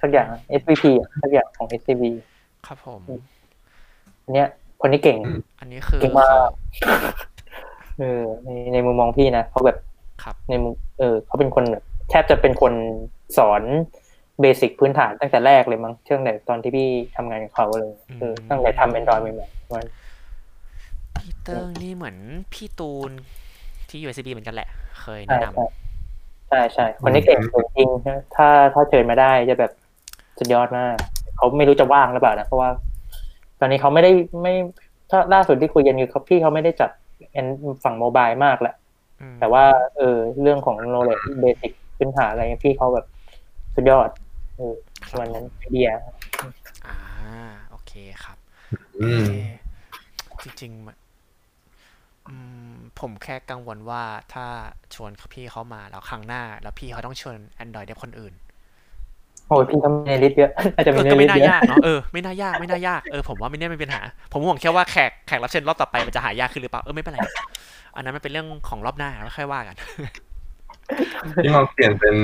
[0.00, 0.28] สักอย่าง
[0.60, 2.02] SVP อะสักอย่างของ SCB
[2.66, 3.00] ครับผม
[4.24, 4.48] อันเนี้ย
[4.80, 5.18] คนนี้เก่ง
[5.60, 6.50] อันนี้คือเก่งมาก
[7.98, 9.78] เออในในมุมมองพี่นะเขาแบบ
[10.22, 12.72] ครับในมุมเออเขาเป็นคนแบบแทบจะเป็นคน
[13.38, 13.62] สอน
[14.40, 19.86] เบสิกพื้นฐานตั้งแต่แรกเลยมั้งเชื่องแต่ตอนที่พี่ทำงานกับเขาเลยเออตั้งแต่ทำ Android ใหม่ๆมัน
[21.22, 22.16] พี่เติ้งนี่เหมือน
[22.52, 23.10] พี่ตูน
[23.90, 24.68] ที่ USB เหมือนกันแหละ
[25.00, 25.66] เคยใช่แนะนใช่
[26.48, 27.38] ใช่ใช่คนนี้เก่ง
[27.76, 29.72] จริงๆนะถ้าถ้าเชิญมาได้จะแบบ
[30.38, 30.96] สุดยอดมาก
[31.36, 32.70] เขาไม่รู้จะว่างหรือเปล่านะเพราะว่า
[33.60, 34.12] ตอนนี้เขาไม่ได้
[34.42, 34.54] ไม่
[35.10, 36.90] ถ้าล่าสุดที่คุยกันคือเขาพี่เขาไม่ได้จัด
[37.84, 39.64] ฝั่งโมบายมากแหละำอืมแต่ว่า
[39.96, 43.06] เออเรื่องของ knowledge basic พื้นฐานอะไรเงี้ยพี่เขาแบบ
[43.74, 44.08] สุดยอด
[44.56, 44.74] เออ
[45.08, 45.90] ครับวันนั้นไอเดีย
[46.86, 46.96] อ่า
[47.70, 47.92] โอเค
[48.24, 48.38] ครับ
[48.98, 49.50] อืมเอ๊ะ
[50.42, 51.07] จริงๆมันอืม
[53.00, 54.02] ผมแค่กังวลว่า
[54.32, 54.46] ถ้า
[54.94, 58.34] ชวนพี่เขามาแล้วครั้งหน้า แล้วพี่เขาต้องชวน Android เดฟคนอื่น
[59.48, 64.00] โอ้ยพี่ก็มีในลิสต์เยอะน่าจะเอมีอในก็ลิไม่สต์น่าเยอะยากเนาะเออไม่น่ายากไม่น่ายากเออผมว่าไม่น่ามีปัญหา
[64.32, 67.18] ผมห่วงแค่ว่าแขกแขกรับเชิญรอบต่อไปมันจะหายากขึ้นหรือเปล่าเออไม่เป็นไร
[67.94, 69.76] อันนั้นมันเป็นเรื่องของรอบหน้าแล้วค่อยว่ากัน
[71.44, 72.16] ที่ลองเปลี่ยนเป็น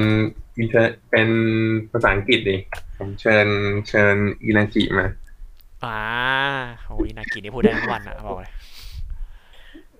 [0.58, 1.28] มีเธอเป็น
[1.90, 2.56] ภาษาอังกฤษดิ
[2.98, 3.46] ผมเชิญ
[3.88, 5.06] เชิญอินาจิมา
[5.84, 5.98] อ่า
[6.84, 8.52] โอ้ยนากินี่พูดได้ทั้งวันอะบอกเลย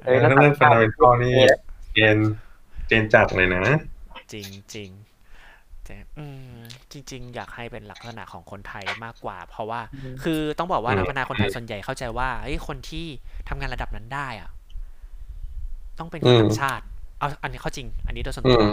[0.05, 1.59] เอ้ยแล้วเรื่องฟันดัมเบลทัลนี่มีแล้ว
[1.93, 2.19] เจน
[2.87, 3.65] เจนจัดเลยนะ
[4.33, 4.91] จริงจริง
[5.85, 6.27] แต่อื
[6.57, 6.61] ม
[6.93, 9.81] จริง ๆ อยากให้เป็นลักษณะของคนไทยมากกว่า เพราะว่า
[10.23, 13.07] คือต้องบอกว่าอืมนักพัฒนาคนไทยส่วนใหญ่เข้าใจว่าเฮ้ยคนที่
[13.49, 14.51] ทำงานระดับนั้นได้อะ
[15.99, 16.85] ต้องเป็นคนต่างชาติ
[17.19, 18.65] เอาอันนี้เข้าจริง อันนี้โดยส่วนอืตัวม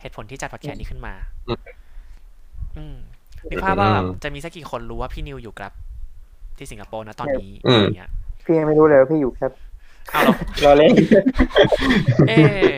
[0.00, 1.14] เหตุผลที่จัดพอดแคสต์นี้ขึ้นมา
[1.46, 1.78] อืม
[2.76, 2.96] อืม
[3.50, 5.72] นึกภาพว่าอืมจะมีสักกี่คนรู้ว่าพี่นิวอยู่กับ
[6.58, 8.08] ที่สิงคโปร์นะตอนนี้อืมอย่างเงี้ย
[8.44, 9.52] พี่ยังไม่รู้เลยว่าพี่อยู่ครับ
[10.14, 10.92] อ้าวเหรอรอเล่น
[12.28, 12.72] เอ๊ะ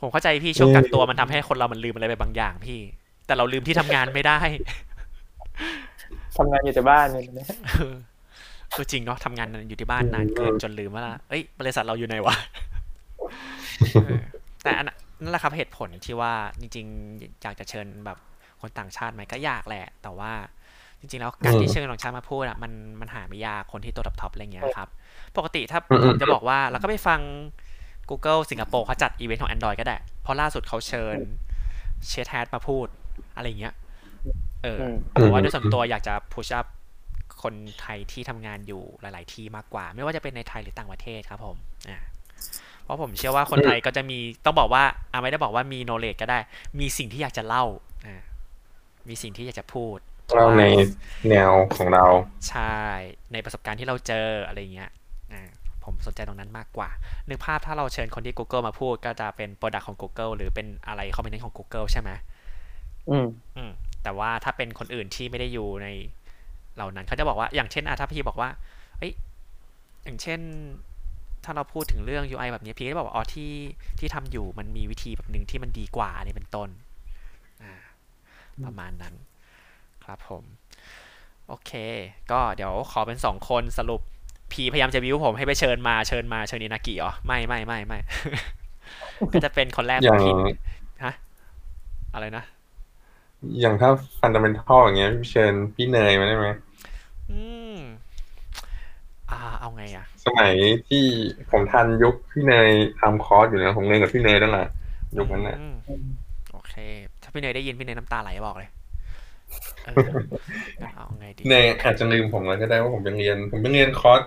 [0.00, 2.80] ผมเข้าใจพี่ช่วงกักตัวมันทำให้คนเรามันลืมอะไรไปบางอย่างพี่
[3.26, 4.38] แต่เราลืมที่ทำงานไม่ได้
[6.38, 7.94] ทำงานอยู่แต่บ้านเนี่ยนะเออ
[8.70, 12.34] เออจริงเนาะทำงานอยู่ที่บ้านนานเกินจนลืมว่าละเอ้ย บริษัทเราอยู่ไหนวะ
[13.94, 14.20] เออ
[14.62, 18.18] แต่อันนั้นนั่นแหละครับเหตุผลที่ว่าจริงๆอยากจะเชิญแบบ
[18.60, 20.32] คนต่างชาติไหมก็อยากแหละ แต่ว่า
[21.00, 24.88] จริงๆแล้วการที่เชิญต่างชาติมาพูดอะมันมันหาไม่ยากคนที่ตัวท็อปๆอะไรเงี้ยครับ
[25.36, 27.20] ปกติถ้าอืมผมจะบอกว่าเราก็ไปฟัง
[28.10, 31.16] Google สิงคโปร์เขาจัดอีเวนต์ของ Android ก็ได้ เพราะล่าสุดเขาเชิญ
[32.08, 32.86] Chet Haase มาพูด
[33.36, 33.74] อะไรเงี้ย
[34.62, 36.66] เอออืมเพราะว่าด้วยส่วนตัวอยากจะพุช up
[37.42, 41.56] คนไทยที่ทำงานอยู่หลาย ๆ ที่มากกว่า ไม่ว่าจะเป็นในไทยหรือต่างประเทศครับผม
[41.88, 41.98] อ่า
[42.82, 46.38] เพราะผมเชื่อว่าคนไทยก็จะมีต้องบอกว่าอ่าไม่ได้บอกว่ามี knowledge ก็ได้
[46.80, 47.64] มีสิ่งที่อยากจะเล่า
[48.06, 48.22] อ่า
[49.08, 49.98] มีสิ่งที่อยากจะพูด
[50.34, 50.64] เราใน
[51.30, 52.04] แนวของเรา
[52.48, 52.78] ใช่
[53.32, 55.02] ในประสบการณ์ที่เราเจออะไรเงี้ยอ่า
[55.84, 56.88] ผมสนใจตรงนั้นมากกว่า
[57.28, 62.10] นึกภาพถ้าเราเชิญคนที่ Google มาพูดก็จะเป็น Product ของ Google หรือเป็นอะไรคอมเมนต์ของ Google ใช่ไหม
[63.10, 63.70] อืมอืม
[64.02, 65.88] แต่ว่าถ้าเป็นคนอื่นที่ไม่ได้อยู่ใน
[66.76, 68.48] เหล่านั้นเขาจะบอกว่าอย่างเช่นอะถ้าพี่บอกว่า
[68.98, 69.12] เอ้ย
[70.04, 70.40] อย่างเช่น
[71.44, 73.52] ถ้าเราพูดถึงเรื่อง UI แบบนี้พี่ก็จะบอกว่าอ๋อที่
[73.98, 76.68] ที่ทำอยู่มันมีวิธีแบบหนึ่งที่มันดีกว่าอันนี้เป็นต้น
[77.62, 77.72] อ่า
[78.64, 79.14] ประมาณนั้น
[80.04, 80.44] ครับผม
[81.48, 81.72] โอเค
[82.30, 84.00] ก็เดี๋ยวขอเป็นสองคนสรุป
[84.52, 87.98] พีพยายามจะวิวผมให้ไปเชิญมาเชิญมาเชิญอินากิเหรอไม่ไม่ไม่ไม่
[89.34, 90.30] ก็จะเป็นคนแรกอย่างพี
[91.04, 91.12] ฮะ
[92.14, 92.44] อะไรนะ
[93.60, 93.90] อย่างถ้า
[94.20, 96.48] fundamental อย่างเงี้ยเชิญพี่เนยมาได้ไหม
[97.30, 97.40] อื
[97.76, 97.78] ม
[99.30, 100.52] อ่า เอาไงอะ สมัย
[100.88, 101.04] ที่
[101.50, 104.68] ผมทันยุคพี่เนยทำคอร์สอยู่นะผมเรียนกับพี่เนยนั่นแหละ
[105.16, 105.76] ยุคนั้นน่ะอืม
[106.52, 106.74] โอเค
[107.22, 108.70] ถ้าพี่เนยได้ยินพี่เนยน้ำตาไหลบอกเลย
[111.38, 114.22] ดีพี่เนยอาจจะลืมผมแล้วก็ได้ว่าผมยังเรียน ผมยังเรียนคอร์ส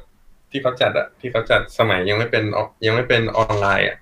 [0.51, 3.97] ที่เขาจัดอะที่เขาจัดสมัยยังไม่เป็นออกยังไม่เป็นออนไลน์อะ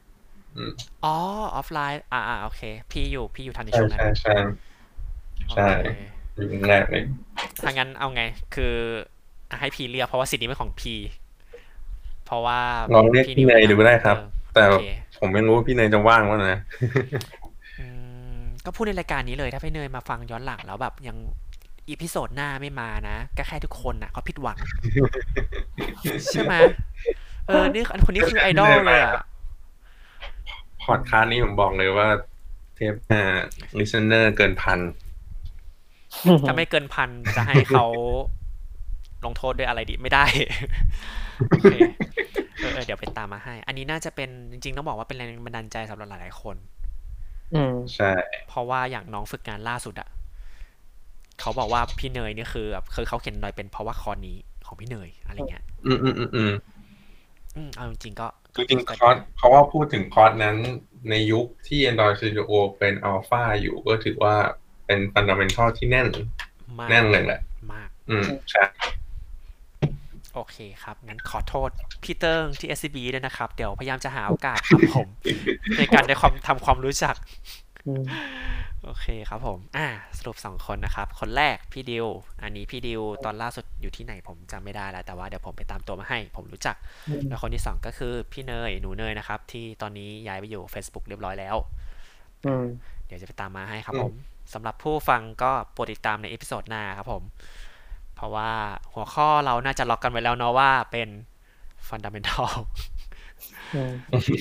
[1.06, 1.16] อ๋อ
[1.56, 2.62] ออฟไลน์ อ่าอ่าโอเค
[2.92, 4.36] พี่อยู่พี่อยู่ทันในใช่ช่วงนั้นใช่ใช่
[5.56, 5.86] ใช่โอเค
[6.38, 7.04] ยุคแรกเลย
[7.64, 8.22] ถ้างั้นเอาไง
[8.56, 8.74] คือ
[9.50, 10.94] อะให้พีเรียกเพราะว่าสิทธิ์นี้เป็นของพี
[12.26, 12.60] เพราะว่า
[12.96, 14.86] ลองเรียกพี่เนยดูก็ได้ครับเออแต่โอเค
[15.20, 16.60] ผมไม่รู้ว่าพี่เนยจะว่างว่านะ
[17.80, 17.88] อื
[18.38, 21.18] มก็พูดในรายการนี้เลยถ้าพี่เนยมาฟังย้อนหลังแล้วแบบยัง
[21.90, 24.58] episode หน้าไม่มานะก็แค่ทุกคนน่ะเขาผิดหวัง
[26.32, 26.56] ใช่ไหม
[27.48, 29.14] เออนี่อันคนนี้คือไอดอลเลยอะ
[30.86, 32.08] พอดคาสต์นี้ผมบอกเลยว่า
[32.76, 33.22] เทปหน้า
[33.80, 34.80] listener เกินพัน
[36.48, 37.86] ถ้าไม่เกินพันจะให้เขา
[39.26, 40.26] ลงโทษด้วยอะไรดีไม่ได้
[41.50, 41.74] โอเค
[42.58, 46.56] เออเออเดี๋ยวไปตามมาให้ อันนี้น่าจะเป็นจริงๆต้องบอกว่าเป็นแรงบันดาลใจสำหรับหลายๆคน
[47.54, 48.12] อืมใช่
[48.50, 50.10] เพราะว่าอย่างน้องฝึกงานล่าสุดอะ
[51.42, 56.54] เขาบอกว่าพี่เนยนี่คือแบบคือเขาเขียนหน่อยเป็นเพราะว่าคอร์สนี้ของพี่เนยอะไรเงี้ย อืมอืมอืมอืม
[57.56, 60.58] อืมเอาจริงๆก็จริงๆคอร์สเขาว่าพูดถึงคอร์สนั้น
[61.10, 64.36] ในยุคที่ Android Studio เป็นอัลฟาอยู่ก็ถือว่า
[64.86, 66.08] เป็น fundamental ที่แน่น
[66.80, 67.42] มากแน่นเลยแหละ
[67.74, 68.64] มาก อืมใช่
[70.34, 71.70] โอเคครับ งั้นขอโทษ
[72.04, 75.08] พี่เติ้งที่ SCB ด้วยนะครับ เดี๋ยวพยายามจะหาโอกาสครับผม
[75.78, 77.65] ในการได้ความทำความรู้จักอืม
[78.84, 79.88] โอเคครับผม อ่า
[80.18, 82.08] สรุปสองคนนะครับ คนแรกพี่ดิว
[82.44, 86.76] อันนี้พี่ดิวตอนล่าสุดอยู่ที่ไหนผมจำไม่ได้แล้ว แต่ว่าเดี๋ยวผมไปตามตัวมาให้ ผมรู้จัก
[87.30, 91.56] แล้วคนที่สองก็คือพี่เนย หนูเนยนะครับ ที่ตอนนี้ย้ายไปอยู่ Facebook เรียบร้อยแล้ว
[92.46, 92.66] อืม
[93.06, 94.14] เดี๋ยวจะไปตามมาให้ครับผม
[94.54, 97.24] สำหรับผู้ฟังก็โปรดติดตามใน episode หน้าครับผม
[98.16, 98.50] เพราะว่า
[98.94, 101.10] หัวข้อเราน่าจะล็อกกันไว้แล้วเนาะว่าเป็น
[101.88, 102.95] Fundamental อืม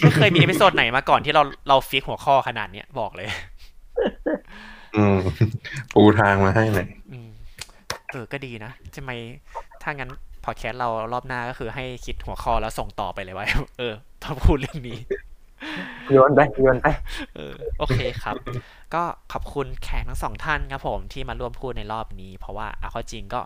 [0.03, 3.29] ไม่เคยมี episode ไหนมาก่อนที่เราเรา fix หัวข้อขนาดเนี้ยบอกเลย
[4.97, 5.17] อืม
[5.95, 7.31] ปูทางมาให้หน่อยอืม
[8.13, 9.11] เออก็ดีนะทำไม
[9.83, 10.11] ถ้างั้น
[10.45, 13.47] พอแคสเรารอบหน้าก็คือให้คิดหัวข้อแล้วส่งต่อไปเลยว่า
[13.79, 14.99] เออต้องพูดเรื่องนี้
[16.13, 16.87] โยนไปโยนไป
[17.37, 18.37] เออโอเคครับ
[18.95, 19.03] ก็
[19.33, 23.41] ขอบคุณแขกทั้งสองท่านครับผมที่มาร่วมพูดในรอบนี้ เพราะว่าเอาเข้าจริงก็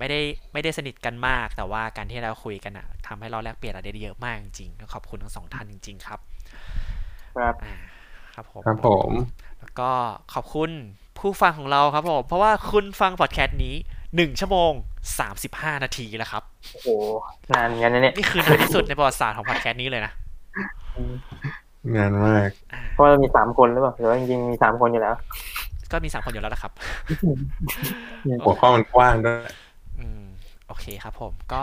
[0.00, 0.20] ไม่ได้
[0.52, 6.18] ไม่ได้สนิทกันมาก แต่ว่าการที่เราคุยกันอะทำให้เราแลกเปลี่ยนอะไรได้เยอะมากจริงๆก็ขอบคุณทั้งสองท่านจริง ๆ ครับ
[7.36, 7.74] ครับอ่า
[8.34, 9.10] ครับผมครับผม
[9.60, 9.90] แล้วก็
[10.34, 10.70] ขอบคุณ
[11.18, 13.74] ผู้ฟังของเราครับผม เพราะว่าคุณฟังพอดแคสต์นี้
[14.16, 14.72] หนึ่งชั่วโมง
[15.18, 16.88] สามสิบห้านาทีแล้วครับ โอ้โห
[17.50, 20.12] นานกันนะเนี่ยนี่คือนานที่สุดในประวัติศาสตร์ของพอดแคสต์นี้เลยนะ
[21.96, 25.14] งานมากอ่าเพราะเรามีสามคนหรือเปล่าหรือว่าจริงๆมีสามคนอยู่แล้ว
[25.92, 26.72] ก็มีสามคนอยู่แล้วนะครับ
[28.44, 29.69] หัวข้อมันกว้างด้วยอืม
[30.70, 31.62] โอเคครับผมก็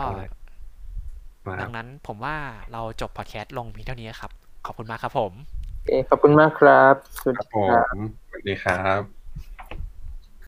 [1.46, 2.36] ครัดับงนั้นผมว่า
[2.72, 4.30] เราจบพอดแคสต์ลงเพียงเท่านี้ครับ
[4.66, 5.32] ขอบคุณมากครับผม
[5.74, 7.96] โอเคขอบคุณมากครับ สวัสคดีรับผครับม
[8.28, 9.17] สวัสดีครับ